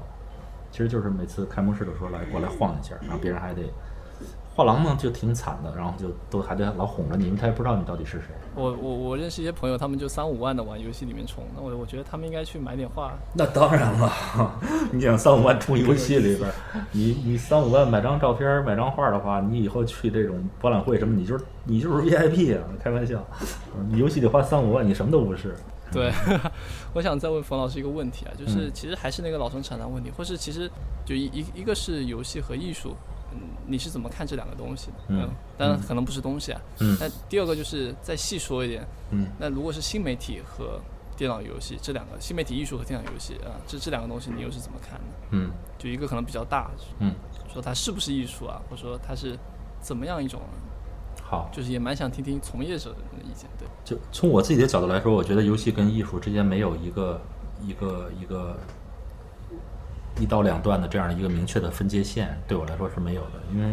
[0.70, 3.62] 其实就是每次开幕式的时候来过来晃一下，然后别人还得。
[4.54, 8.26] 画廊呢就挺惨的，然后就都还得老哄着你，因为他也不知道你到底是谁。
[8.56, 13.12] 我我我认识一些朋友，他们就三五万的往游戏里面充，那我我觉得他们应该去买点画。
[13.34, 14.12] 那当然了，
[14.90, 16.50] 你想三五万充游戏里边，
[16.90, 22.64] 你你三五万买张照片、买张画的话，你以后去这种博览会什么，你就是你就是 VIP 啊！
[22.82, 23.24] 开玩笑，
[23.88, 25.54] 你游戏得花三五万，你什么都不是。
[25.92, 26.12] 对，
[26.92, 30.70] 我想再问冯老师一个问题啊，就是其实还是那个老生常谈问题，或是其实
[31.04, 32.94] 就一一一个是游戏和艺术。
[33.30, 34.94] 嗯，你是怎么看这两个东西的？
[35.08, 35.28] 嗯，
[35.58, 36.60] 当然可能不是东西啊。
[36.80, 38.86] 嗯，那第二个就是再细说一点。
[39.10, 40.80] 嗯，那如果是新媒体和
[41.14, 45.04] 电脑游戏这两个，新媒体艺术和电脑游戏啊，这这两个东西你又是怎么看的？
[45.32, 46.70] 嗯，就一个可能比较大。
[47.00, 47.14] 嗯，
[47.52, 49.38] 说它是不是艺术啊，或者说它是
[49.82, 50.40] 怎么样一种？
[51.28, 53.48] 好，就是也蛮想听听从业者的意见。
[53.58, 57.20] 对，就从我自己的角度来说，我觉得游戏跟艺术之间没有一个
[57.62, 58.56] 一个一个。
[60.20, 63.72] 一刀两断的这样的一个明确的分界线，对我来说是没有的，因为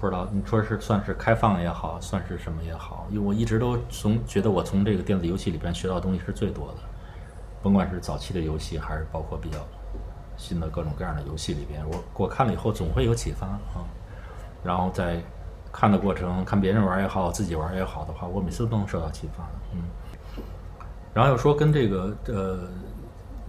[0.00, 6.78] 不知道你说是算是开放也好，算是什么也好，因为我一直都从觉得我从这个电子游戏里边学到的东西是最多的，
[7.62, 9.58] 甭管是早期的游戏，还是包括比较
[10.36, 13.86] 新的各种各样的游戏里边，我我看了以后总会有启发啊，
[14.64, 15.22] 然后在
[15.72, 19.82] 看的过程，看别人玩也好，自己玩也好的话，我每次都能受到启发，嗯，
[21.14, 22.58] 然后又说跟这个呃。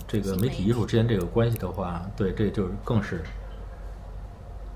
[0.08, 3.24] 这个媒体艺术之间这个关系的话，对，这就更是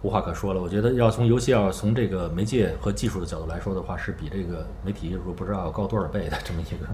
[0.01, 0.61] 无话可说了。
[0.61, 6.87] 我觉得要从游戏要从这个媒介和技术的角度来说的话，是比这个媒体艺术不知道高多少倍的这么一个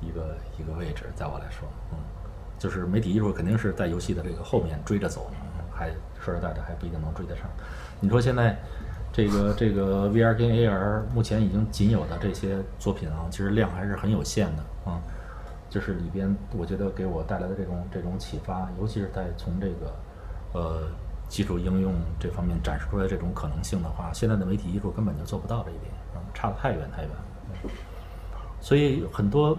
[0.00, 1.04] 一个一个位置。
[1.14, 1.98] 在我来说，嗯，
[2.58, 5.30] 就是媒体艺术肯定是在游戏的这个后面追着走，
[5.70, 7.44] 还说实在的还不一定能追得上。
[8.00, 8.58] 你说现在
[9.16, 15.00] 这个这个 VR 跟 AR 目前已经仅有的这些作品啊，其实量还是很有限的啊。
[15.70, 19.94] 就是里边，我觉得给我带来的这种这种启发，尤其是在从这个
[20.52, 20.82] 呃
[21.30, 27.10] 技术应用这方面展示出来这种可能性的话，现在的媒体艺术根本就做不到这一点，嗯，差得太远太远。
[28.60, 29.56] 所以很多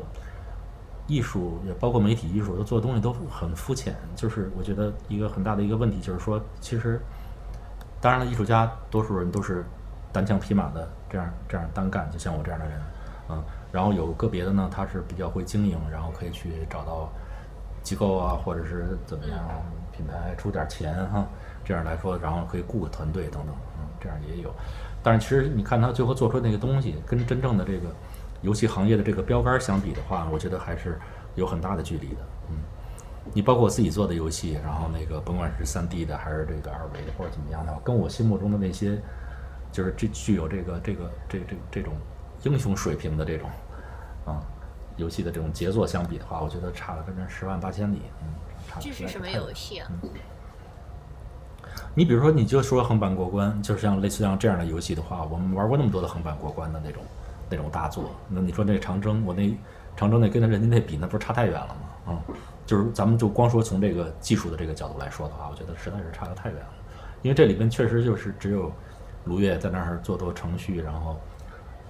[1.07, 3.95] 艺术也包括媒体艺术，都做的东西都很肤浅。
[4.15, 7.01] 就是我觉得一个很大的一个问题，就是说，其实
[7.99, 9.65] 当然了，艺术家多数人都是
[10.11, 12.79] 单枪匹马的这样这样单干，就像我这样的人，
[13.29, 13.43] 嗯。
[13.69, 17.09] 然后有个别的呢，他是比较会经营，然后可以去找到
[17.83, 19.39] 机构啊，或者是怎么样，
[19.91, 21.27] 品牌出点钱哈，
[21.65, 24.49] 这样来说，然后可以雇个团队等等，嗯，这样也有。
[25.03, 27.89] 但是其实你看他最后做出那个东西，跟真正的这个
[28.41, 30.97] 游戏行业的这个标杆相比的话，我觉得还是
[31.35, 32.21] 有很大的距离的。
[33.37, 38.99] 嗯，你包括我自己做的游戏，然后那个甭管是三 D 的还是这个二维的或者怎么样的，跟我心目中的那些
[39.71, 41.93] 就是这具有这个这个这这这种。
[42.43, 43.49] 英雄水平的这种，
[44.25, 44.39] 啊，
[44.95, 48.03] 游戏的这种杰作相比的话，我觉得差了跟这十万八千里。
[48.21, 48.27] 嗯，
[48.69, 49.91] 差这是什么游戏啊？
[51.95, 57.03] 你比如说，你就说横版过关，就是像类似像这样的游戏的话，我们玩过那么多的横版过关的那种
[57.49, 58.11] 那种大作。
[58.29, 59.57] 那你说那长征，我那
[59.95, 62.13] 长征那跟他人家那比，那不是差太远了吗？
[62.13, 62.21] 啊，
[62.67, 66.69] 就是咱们就光说从这个技术的这个角度来说的话，我觉得实在是差得太远了。
[67.23, 68.71] 因为这里边确实就是只有
[69.25, 71.17] 卢月在那儿做做程序，然后。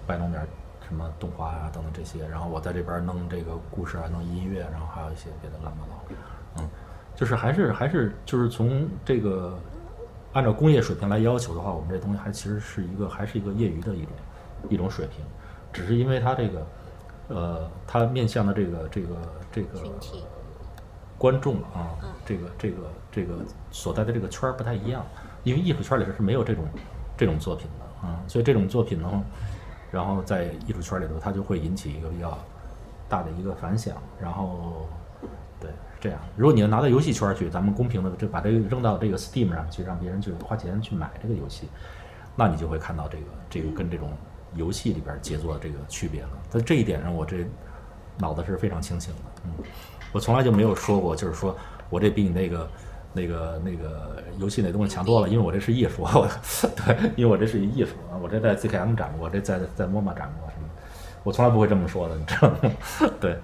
[0.08, 0.41] 摆弄点
[0.88, 6.70] 什么动画啊等等这些，然后我在这边弄这个故事啊，弄音乐，然后还有一些别的乱七八糟，嗯，
[7.14, 9.60] 就是还是还是就是从这个
[10.32, 14.12] 按照工业水平来要求的话，我们这东西还其实是一个还是一个业余的一种
[14.70, 15.26] 一种水平，
[15.74, 16.68] 只是因为它这个
[17.28, 19.16] 呃它面向的这个这个
[19.52, 19.80] 这个
[21.18, 22.77] 观众啊，这个这个
[23.11, 23.34] 这个
[23.72, 25.03] 所在的这个圈儿不太一样，
[25.44, 26.64] 因为艺术圈里头是没有这种
[27.18, 29.23] 这种作品的啊，所以这种作品呢，
[29.91, 32.38] 然后在艺术圈里头，它就会引起一个比较
[33.10, 34.88] 大的一个反响，然后
[35.60, 36.19] 对是这样。
[36.35, 41.68] 如果你要拿到游戏圈去，咱们公平的就把这个扔到这个 Steam 上去，让别人去花钱去买这个游戏，
[42.35, 44.11] 那你就会看到这个这个跟这种
[44.53, 46.30] 游戏里边杰作的这个区别了。
[46.49, 47.44] 在这一点上，我这
[48.19, 49.52] 脑子是非常清醒的，嗯。
[50.12, 51.56] 我从来就没有说过，就是说
[51.90, 52.70] 我这比你那个、
[53.14, 56.28] 那个、那个游戏那东西强多了，因为我这是艺术，我
[56.76, 60.70] 对，因为我这是一艺术啊，我这在 ZKM 展过，我这在在 MoMA 展过什么，
[61.24, 62.58] 我从来不会这么说的，你知道吗？
[63.20, 63.38] 对，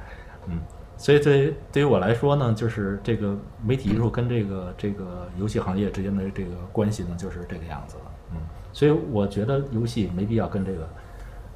[0.47, 0.59] 嗯，
[0.97, 8.37] 所以对对于我来说呢，就是这个媒体艺术跟这个这个游戏行业之间的这个关系呢，就是这个样子了，嗯，
[8.71, 10.89] 所以我觉得游戏没必要跟这个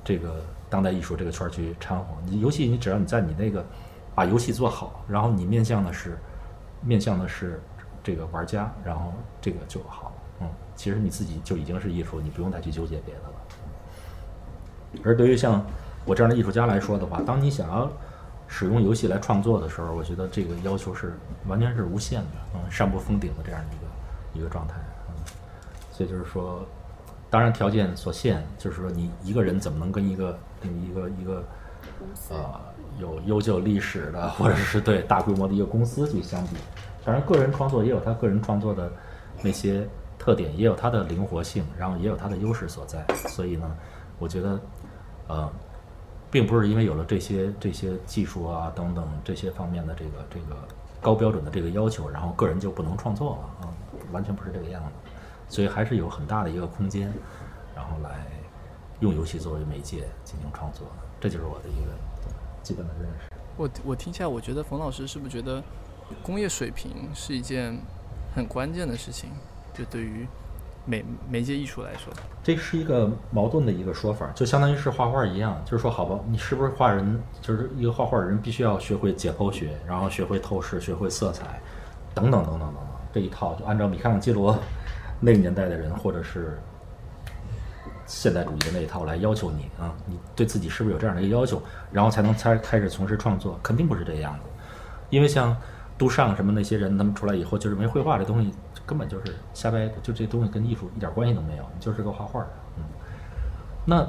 [0.03, 0.35] 这个
[0.69, 3.65] 当代艺术这个圈去掺和，你游戏你只要你在你那个。
[4.17, 6.17] 把游戏做好，然后你面向的是
[6.81, 7.61] 面向的是
[8.03, 10.11] 这个玩家，然后这个就好。
[10.41, 15.03] 嗯，其实你自己就已经是艺术，你不用再去纠结别的了。
[15.05, 15.63] 而对于像
[16.03, 17.87] 我这样的艺术家来说的话，当你想要
[18.47, 21.13] 使用游戏来创作的时候，我觉得这个要求是
[21.45, 24.73] 完全是无限的，嗯，上不封顶的这样一个一个状态。
[25.09, 25.13] 嗯，
[25.91, 26.65] 所以就是说，
[27.29, 31.43] 当然条件所限，就是说你一个人怎么能跟一个一个一个
[32.31, 32.59] 呃。
[32.99, 36.55] 有悠久历史的，或者是对大规模的一个公司去相比，
[37.05, 38.91] 当然个人创作也有他个人创作的
[39.41, 39.87] 那些
[40.17, 43.05] 特点，也有它的灵活性，然后也有它的优势所在。
[43.29, 43.69] 所以呢，
[44.17, 44.59] 我觉得，
[45.27, 45.49] 呃，
[46.31, 50.57] 并不是因为有了这些这些技术啊等等这些方面的这个这个
[50.99, 53.73] 高标准的这个要求，然后个人就不能创作了啊，
[54.11, 54.89] 完全不是这个样子。
[55.47, 57.13] 所以还是有很大的一个空间，
[57.75, 58.25] 然后来
[58.99, 60.87] 用游戏作为媒介进行创作，
[61.21, 62.06] 这就是我的一个。
[62.67, 63.33] 基本的认识。
[63.55, 65.63] 我我听起来，我觉得冯老师是不是觉得
[66.21, 67.79] 工业水平是一件
[68.35, 69.29] 很关键的事情？
[69.73, 70.27] 就对于
[70.85, 72.11] 媒媒介艺术来说，
[72.43, 77.21] 这是一个矛盾的一个说法，就相当于是画画一样，就是说，好吧，你是不是画人？
[77.41, 81.61] 就是一个画画的人，必须要学会解剖学，然后学会透视，学会色彩，
[82.13, 82.83] 等等等等等等，
[83.13, 84.59] 这一套就按照米开朗基罗
[85.21, 86.59] 那个年代的人，或者是。
[88.07, 91.61] 现代主义的那一套来要求你啊，你对自己是不是有这样的一个要求，
[91.91, 93.59] 然后才能才开始从事创作？
[93.61, 94.45] 肯定不是这样子，
[95.09, 95.55] 因为像
[95.97, 98.53] 杜尚什么那些人，他们出来以后就认为绘画这东西
[98.85, 102.49] 根本就是瞎掰，就这东西跟艺术一点关系都没有，你就是个画画的。
[102.77, 102.83] 嗯，
[103.83, 104.07] 那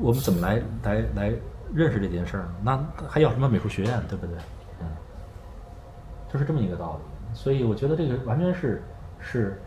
[0.00, 1.32] 我们怎么来来来
[1.74, 2.54] 认识这件事儿呢？
[2.62, 4.36] 那还要什么美术学院，对不对？
[4.80, 4.86] 嗯，
[6.32, 7.34] 就是这么一个道理。
[7.34, 8.82] 所以我觉得这个完全是
[9.20, 9.60] 是。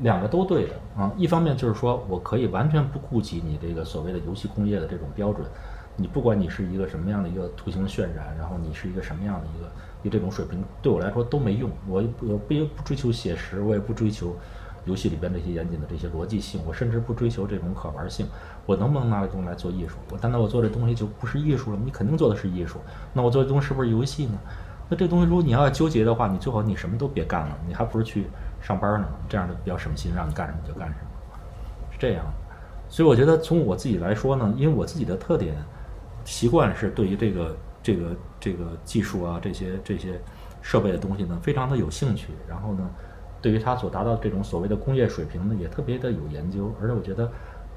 [0.00, 5.46] 两个都对的啊，一方面就是说我可以完全不顾及你这个所谓的游戏工业的这种标准，
[5.96, 9.70] 你不管你是一个什么样的一个图形渲染，然后你是一个什么样的一个
[10.02, 11.70] 你这种水平，对我来说都没用。
[11.88, 14.36] 我我不不追求写实，我也不追求
[14.84, 18.26] 游戏里边这些严谨的这些逻辑性，我甚至不追求这种可玩性。
[18.66, 19.96] 我能不能拿这东西来做艺术？
[20.10, 21.78] 我难道我做这东西就不是艺术了？
[21.84, 22.78] 你肯定做的是艺术。
[23.14, 24.38] 那我做这东西是不是游戏呢？
[24.88, 28.26] 那这东西如果你要纠结的话，你最好你什么都别干了，你还不如去。
[28.66, 31.38] 上班呢，这样的比较省心，让你干什么就干什么，
[31.92, 32.24] 是这样。
[32.88, 35.54] 所以我觉得从我自己来说呢，因为我自己的特点
[36.24, 40.20] 习惯是对于这个这个这个技术啊这些这些
[40.62, 42.90] 设备的东西呢非常的有兴趣，然后呢
[43.40, 47.30] 对于它所达到这种所谓的工业水平呢也特别的有研究，而且我觉得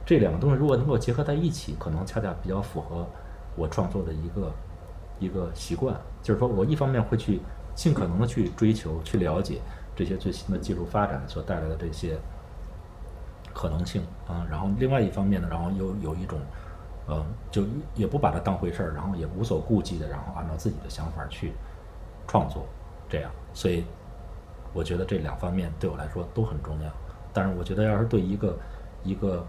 [0.07, 3.05] 这两个东西如果能够结合在一起，可能恰恰比较符合
[3.55, 4.51] 我创作的一个
[5.19, 7.39] 一个习惯，就是说我一方面会去
[7.75, 9.61] 尽可能的去追求去了解。
[9.99, 12.17] 这些最新的技术发展所带来的这些
[13.53, 16.39] 可能性啊，然后另外一方面呢，然后又有一种，
[17.09, 17.21] 嗯，
[17.51, 17.65] 就
[17.95, 21.51] 也不把它当回事儿，然后也无所顾忌的，然后按照自己的想法去
[22.29, 22.65] 创作，
[23.09, 23.29] 这样。
[23.53, 23.83] 所以
[24.71, 26.89] 我觉得这两方面对我来说都很重要。
[27.33, 28.57] 但是我觉得，要是对一个
[29.03, 29.45] 一个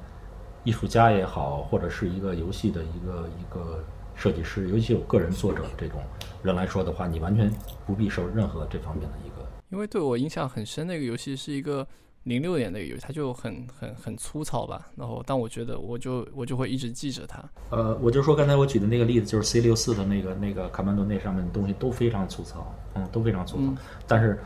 [0.64, 3.85] 艺术家也好，或者是一个游戏的一个一个
[4.16, 6.01] 设计师，尤其有个人作者这种
[6.43, 7.48] 人来说的话，你完全
[7.86, 9.30] 不必受任何这方面的一个。
[9.70, 11.86] 因为对我印象很深，那个游戏是一个
[12.24, 14.90] 零六年的一个游戏，它就很很很粗糙吧。
[14.97, 17.42] 然后，但我觉得我就我就会一直记着它。
[17.70, 23.72] 呃，我就说刚才我举的那个例子，就是 C 六四的那个那个卡曼多那上面的东西都非常粗糙，嗯，都非常粗糙。
[24.06, 24.38] 但是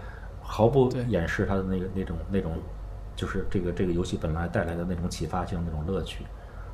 [0.43, 2.59] 毫不掩饰它的那个那种那种，
[3.17, 6.23] 就是这个这个游戏本来带来的那种启发性那种乐趣，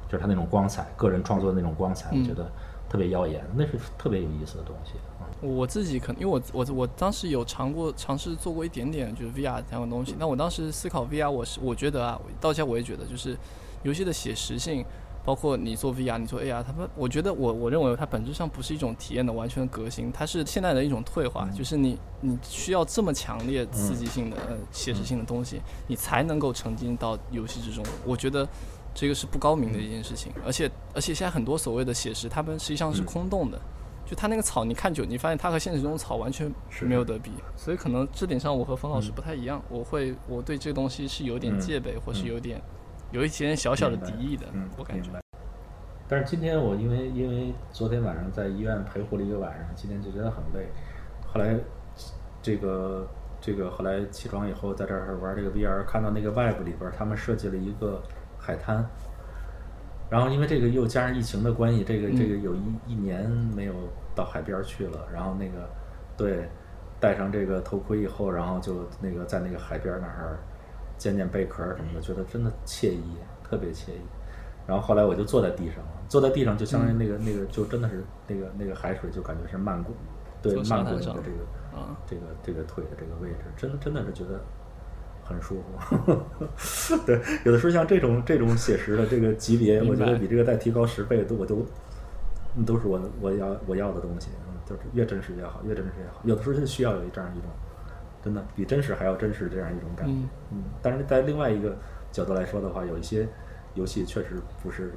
[0.08, 2.50] 就是它那种光彩，个人创作的那种光彩，我觉得
[2.88, 4.94] 特别耀眼，那是特别有意思的东西。
[5.40, 10.14] 我自己可能，因为我我我当时有尝过尝试做过一点点，就是 VR 这样的东西。
[10.18, 13.36] 那我当时思考 VR，我是我觉得啊，到现在我也觉得，就是
[13.82, 14.84] 游戏的写实性
[15.24, 27.84] 包括你做 VR，你做 AR，他们我觉得我我认为它本质上不是一种体验的完全革新，它是现在的一种退化，就是你你需要这么强烈刺激性的、呃写实性的东西，你才能够沉浸到游戏之中。
[28.06, 28.48] 我觉得
[28.94, 33.60] 这个是不高明的一件事情，而且而且现在很多所谓的写实，他们实际上是空洞的。
[34.10, 39.62] 就它那个草，你看久，你发现它和现实中的草完全没有得比，所以可能这点上我和冯老师不太一样。
[39.68, 42.60] 我会我对这个东西是有点戒备，或是有点
[43.12, 44.46] 有一些小小的敌意的，
[44.76, 45.10] 我感觉。
[46.08, 50.66] 但是今天我因为因为昨天晚上在医院陪护了一个晚上，今天就觉得很累。
[51.24, 51.56] 后来
[52.42, 53.06] 这个
[53.40, 58.02] 这个后来起床以后在这儿玩这个 VR，看到那个 Web 里边他们设计了一个
[58.36, 58.84] 海滩。
[60.10, 63.72] 然后因为这个又加上疫情的关系，这个这个有一一年没有
[64.12, 65.06] 到海边去了。
[65.14, 65.70] 然后那个
[66.16, 66.48] 对，
[66.98, 70.40] 戴上这个头盔以后，然后就那个在那个海边那儿
[70.98, 74.02] 捡捡贝壳什么的，觉得真的惬意，特别惬意。
[74.66, 79.94] 然后后来我就坐在地上了，坐在地上就相当于那个那个就真的是那个那个海水就感觉是漫过，
[80.42, 81.38] 对漫过你的这个
[82.04, 84.40] 这个这个腿的这个位置，真真的是觉得。
[85.30, 91.64] 很舒服， 对，有的时候像这种这种写实的这个级别，我觉得比这个再提高十倍都我都，
[92.66, 96.20] 都是我我要我要的东西，嗯，就是越真实越好，越真实越好。
[96.24, 97.48] 有的时候就需要有这样一种，
[98.24, 100.12] 真的比真实还要真实这样一种感觉，
[100.50, 100.64] 嗯。
[100.82, 101.76] 但是在另外一个
[102.10, 103.28] 角度来说的话，有一些
[103.74, 104.92] 游戏确实不是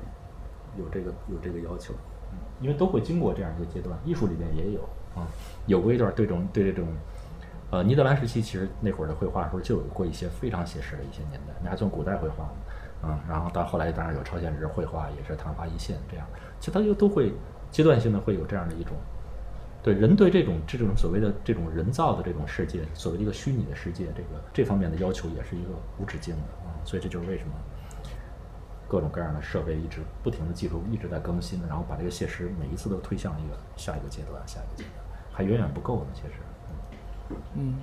[0.77, 1.93] 有这个有这个要求，
[2.31, 4.81] 嗯，因为都会经过这样一个阶段，艺术里面也有
[5.15, 5.27] 啊，
[5.67, 6.87] 有过一段这种对这种。
[7.73, 12.51] 呃，尼德兰时期其实那会儿的绘画时候就有过一些非常写实的一些年代，那还算古代绘画呢，
[13.05, 16.27] 嗯，然后到后来当然有超现实绘画，也是昙花一现这样，
[16.59, 17.33] 其实它就都会
[17.71, 18.95] 阶段性的会有这样的一种，
[19.81, 27.53] 对人对这种这种所谓的这种人造的这种世界，所谓的一个虚拟的世界，这个这方面的要求也是一个无止境的啊，所以这就是为什么
[28.87, 36.33] 各种各样的设备一直不停的技术一直在更新，然后把这个写实每一次都推向一个下一个阶段，下一个阶段还远远不够呢，其实。
[37.55, 37.75] 嗯，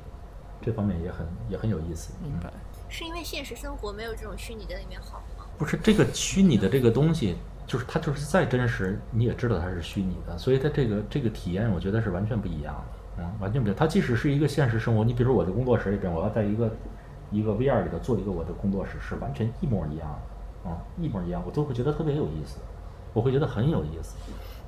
[0.61, 2.13] 这方面也很也很有意思。
[2.23, 2.51] 明白，
[2.89, 5.47] 是因为现实生活没有这种虚拟的里面好吗？
[5.59, 7.37] 不是，这个虚拟的这个东西，
[7.67, 13.23] 就是它就是再真实，你也知道它是虚拟的，所以它这个这个体验，我觉得是完全不一样的。
[13.23, 13.77] 嗯，完全不一样。
[13.79, 16.71] 它即使是一个现实生活，你比如我的工作室里边，我要在一个
[17.31, 20.09] 一个 VR 里头做一个我的工作室，是完全一模一样
[20.65, 22.59] 的，啊，一模一样，我都会觉得特别有意思，
[23.13, 24.17] 我会觉得很有意思，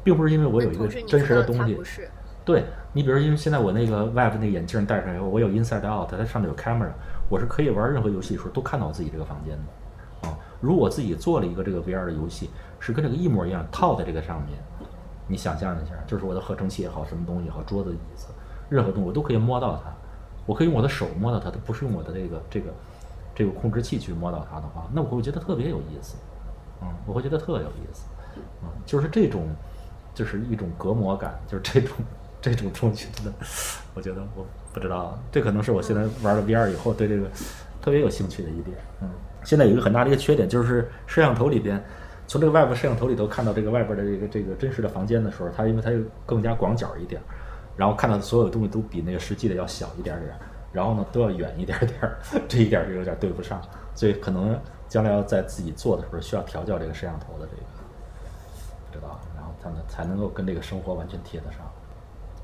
[0.04, 1.78] 并不是因为我有一个真实的东西。
[2.44, 6.90] 对你，比如因为现在我那个 Web 那个眼镜戴上以后，我有 Inside Out，它上面有 Camera，
[7.28, 10.28] 我是可以玩任何游戏的时候都看到我自己这个房间的。
[10.28, 12.50] 啊，如果自己做了一个这个 VR 的游戏，
[12.80, 14.58] 是跟这个一模一样套在这个上面，
[15.28, 18.26] 你想象一下，就是我的合成器也好，什么东西也好，桌子、椅子，
[18.68, 19.92] 任何东西我都可以摸到它，
[20.46, 22.74] 我可以用我的手摸到它，它不是用我的这个这个
[23.34, 26.16] 这个控制器去摸到它的话，那我会觉得特别有意思。
[26.82, 28.06] 嗯，我会觉得特有意思。
[28.62, 29.46] 嗯，就是这种，
[30.14, 31.96] 就是一种隔膜感，就是这种。
[32.42, 33.32] 这种东西真的，
[33.94, 34.44] 我觉得我
[34.74, 37.26] 不知道，这可能是我现在玩了 VR 以后对这个
[37.80, 38.76] 特别有兴趣的一点。
[39.00, 39.08] 嗯，
[39.44, 41.82] 现在有一个很大的一个缺点，就是摄像头里边，
[42.26, 47.22] 从这个外部摄像头里头看到这个外边的这个这个真实的房间的时候，它因为它又更加广角一点，
[47.76, 50.34] 然后看到的所有东西都比那个实际的要小一点点，
[50.72, 52.12] 然后呢都要远一点点，
[52.48, 53.62] 这一点就有点对不上，
[53.94, 54.58] 所以可能
[54.88, 57.62] 将来要在自己做的时候需要调教这个摄像头的这个，
[58.90, 61.60] 不知道，然后它呢才能够跟这个生活完全贴得上。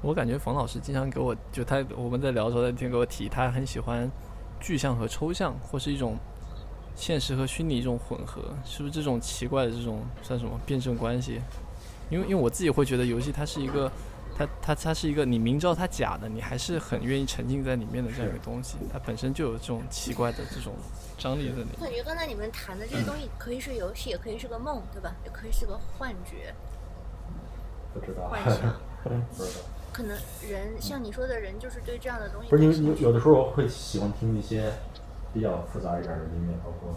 [0.01, 4.11] 我感觉冯老师经常给我就他我们在聊的时候，他经常给我提，他很喜欢
[4.61, 6.17] 具象和抽象，或是一种
[6.95, 11.41] 现实和虚拟一种混合，是不是这种奇怪的这种算什么辩证关系？
[12.11, 13.91] 因为因为我自己会觉得游戏它是一个，
[14.37, 20.75] 它它它是一个你明知道它假的，你还是很愿意沉浸在里面的这样一个东西，它本身就有这种奇怪的这种
[21.19, 21.69] 张力在里面。
[21.77, 25.13] 我感觉刚才你们谈的这些东西，可以是游戏，也可以是个梦，对吧？
[25.25, 26.55] 也可以是个幻觉。
[27.93, 28.29] 不知道。
[28.29, 28.75] 幻想。
[29.05, 29.65] 不知道。
[29.93, 30.17] 可能
[30.49, 32.49] 人像你说的人，就是对这样的东西。
[32.49, 34.71] 不是你有有的时候我会喜欢听一些
[35.33, 36.95] 比较复杂一点的音乐，包括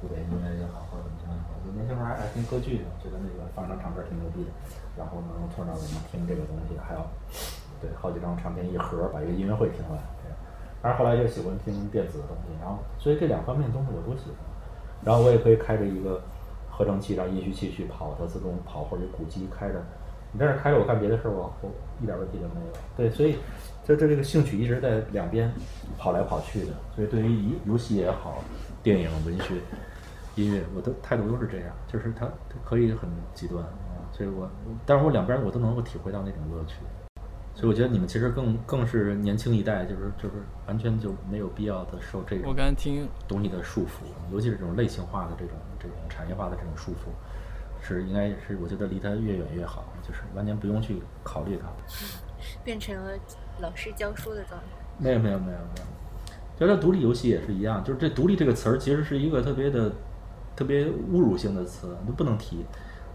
[0.00, 1.56] 古典音乐也好，或者怎么样也好。
[1.64, 4.50] 就年轻时候还爱听歌剧呢，觉得那个放张唱片挺牛逼的。
[4.96, 7.04] 然后呢，突然我们听这个东西，还要
[7.80, 9.98] 对好几张唱片一盒把一个音乐会听完。
[10.82, 14.36] 但是后来就喜欢听电子的东西，然后所以这两方面的东西我都喜欢。
[15.02, 16.22] 然后我也可以开着一个
[16.70, 19.82] 合成器，让音序器去跑，它自动跑，或者鼓机开着。
[20.36, 22.72] 你在这开着，我干别的事儿，我我一点问题都没有。
[22.94, 23.38] 对，所以
[23.86, 25.50] 这这这个兴趣一直在两边
[25.96, 26.74] 跑来跑去的。
[26.94, 28.44] 所以对于游游戏也好，
[28.82, 29.54] 电影、文学、
[30.34, 32.28] 音乐，我的态度都是这样，就是它
[32.66, 34.04] 可以很极端啊。
[34.12, 34.46] 所以我，
[34.84, 36.74] 但是我两边我都能够体会到那种乐趣。
[37.54, 40.34] 所以我觉得你们其实更更是年轻一代，就是就是
[40.66, 47.08] 完全就没有必要的受这种我刚听东西的束缚，尤其是这种类型化的这种这种产业化的这种束缚。
[47.86, 51.68] 是应该是我觉得离他越远越好，就是完全不用去考虑他。
[52.64, 53.12] 变成了
[53.60, 54.66] 老师教书的状态。
[54.98, 55.84] 没有没有没有没有，
[56.58, 59.92] 就他独立游戏也是一样，就是这“独立”这个词儿其实是一个特别的、
[60.56, 62.64] 特别侮辱性的词，都不能提。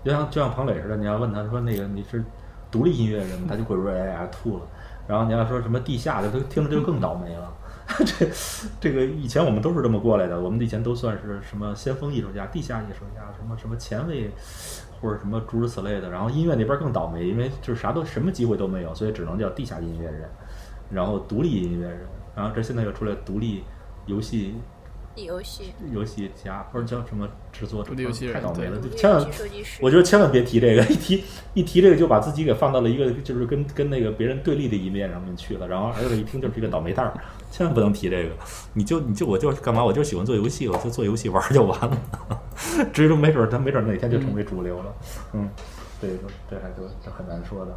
[0.03, 2.23] 就像就像彭磊似的，你要问他说那个你是
[2.69, 3.47] 独立音乐人吗？
[3.49, 4.63] 他就会说哎呀吐了。
[5.07, 7.53] 然后你要说什么地下的，他听着就更倒霉了。
[8.05, 8.27] 这
[8.79, 14.31] 这个以前我们都是这么过来的，我们以前都算是什么先锋艺术家、地下艺术家，什么什么前卫
[15.01, 16.09] 或者什么诸如此类的。
[16.09, 20.29] 然后音乐那边更倒霉，因为就是啥都什么机会都没有，所以只能叫地下音乐人。
[20.89, 22.01] 然后独立音乐人，
[22.35, 23.63] 然后这现在又出来独立
[24.07, 24.55] 游戏
[25.15, 29.25] 游戏游戏家或者叫什么制作者，独立游戏人太倒霉了，就千万
[29.79, 31.23] 我觉得千万别提这个，一提
[31.53, 37.13] 一提这个就把自己给放到了一个就是跟跟那个别人对立的一面上面去了，然后而且一听就是一个倒霉蛋儿，
[37.51, 38.31] 千万不能提这个。
[38.73, 39.85] 你就你就我就是干嘛？
[39.85, 41.97] 我就喜欢做游戏，我就做游戏玩就完了。
[42.91, 44.95] 至于没准儿他没准儿哪天就成为主流了，
[45.33, 45.47] 嗯。
[46.01, 46.13] 这个
[46.49, 47.71] 这还就这很难说的，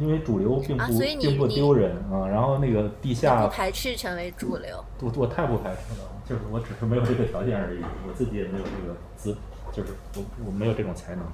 [0.00, 2.26] 因为主流并不、并不丢人啊。
[2.26, 4.84] 然后那个地下不排斥成为主流。
[5.00, 9.36] 我我太不排斥了，就是我只是没有这个条件而已，我自己也没有这个资，
[9.72, 11.24] 就是我我没有这种才能，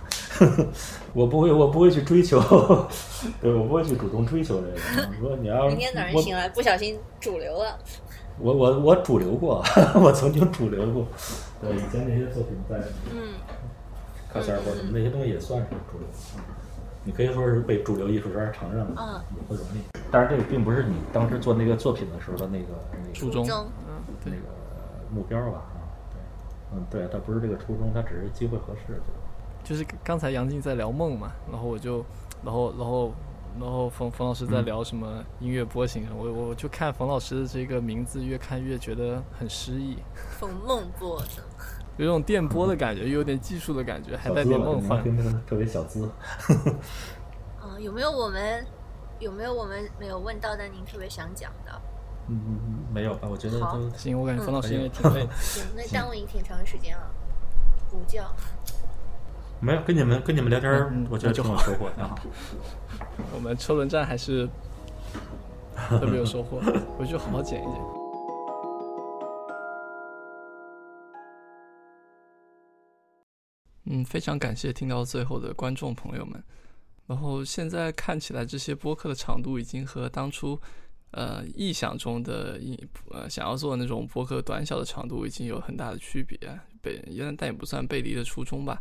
[1.15, 2.39] 我不会我不会去追求，
[3.41, 5.09] 对我不会去主动追求这个。
[5.21, 7.79] 如果你要明天早上我醒来不小心主流了，
[8.39, 9.63] 我我我主流过，
[10.03, 11.07] 我曾经主流过，
[11.61, 11.75] 对。
[11.77, 12.77] 以前那些作品在
[13.13, 13.35] 嗯，
[14.33, 16.07] 卡塞尔或者什么那些东西也算是主流。
[16.37, 16.43] 嗯
[17.07, 19.99] 你可以说是被主流艺术圈承认了，嗯也不容易。
[20.11, 23.67] 但是这个并不是你当时做那个作品的时候的那个那个初衷，嗯，
[24.25, 24.39] 那，个
[25.15, 25.63] 目标吧，
[26.75, 29.01] 嗯，对，他不是这个初衷，他只是机会合适，
[29.63, 32.05] 就就是刚才杨静在聊梦嘛，然后我就，
[32.45, 33.13] 然后然后
[33.61, 39.97] 然后冯冯老师在嗯聊什么音乐波形，我我就看冯老师的这个名字，越看越觉得很诗意，
[40.39, 41.43] 冯梦波的，
[41.97, 45.03] 有种电波的感觉，又有点技术的感觉，还带点梦幻。
[45.47, 46.11] 特别小资。
[47.61, 48.67] 啊，有没有我们
[49.19, 51.81] 有没有我们没有问到的您特别想讲的？
[52.29, 53.29] 嗯，嗯没有吧？
[53.31, 55.29] 我觉得都行，我感觉冯老师可以应该挺累。
[55.41, 57.11] 行，那耽误你挺长时间啊，
[57.91, 58.23] 补觉。
[59.61, 62.15] 没有跟你们跟你们聊天我觉得挺有收获的啊。
[63.35, 64.49] 我们车轮战还是
[65.89, 66.61] 特别有收获，
[66.99, 67.75] 回去好好剪一剪。
[73.87, 76.43] 嗯，非常感谢听到最后的观众朋友们。
[77.07, 80.59] 然后现在看起来，这些播客的长度已经和当初
[81.15, 82.79] 呃臆想中的一
[83.11, 86.39] 呃想要做那种播客短小的长度已经有很大的区别，
[86.83, 88.81] 背但但也不算背离的初衷吧。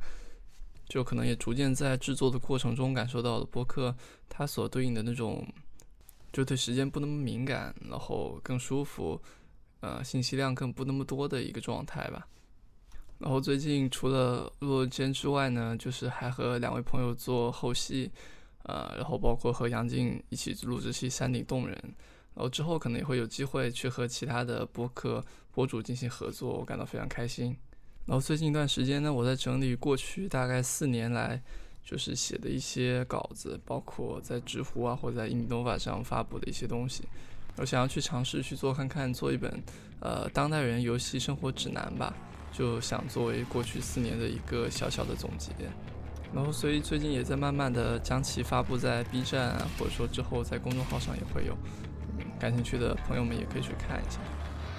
[0.90, 3.96] 就可能也逐渐在制作的过程中感受到了播客
[4.28, 5.48] 它所对应的那种，
[6.32, 9.20] 就对时间不那么敏感，然后更舒服，
[9.80, 12.28] 呃，信息量更不那么多的一个状态吧。
[13.18, 18.12] 然后最近除了录间之外呢，就是还和两位朋友做后戏，
[18.64, 21.76] 呃，然后包括和杨静一起录这期《山顶洞人》，
[22.36, 27.56] 然后之后可能也会有机会去和其他的播客博主进行合作，我感到非常开心。
[28.06, 31.42] 然后最近一段时间呢，我在整理过去大概四年来
[31.86, 37.04] 就是写的一些稿子，包括在知乎啊或者在 Innova 上发布的一些东西。
[37.56, 39.64] 我想要去尝试去做看看，做一本
[40.00, 42.14] 呃当代人游戏生活指南吧，
[42.52, 45.52] 就想作为过去四年的一个小小的总结。
[46.34, 51.56] 然后所以最近也在慢慢的将其发布在 B 站啊，或者说之后在公众号上也会有，
[52.44, 54.20] 感兴趣的朋友们也可以去看一下。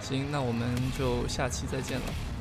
[0.03, 0.69] 行，那我们
[0.99, 2.34] 就下期再见了。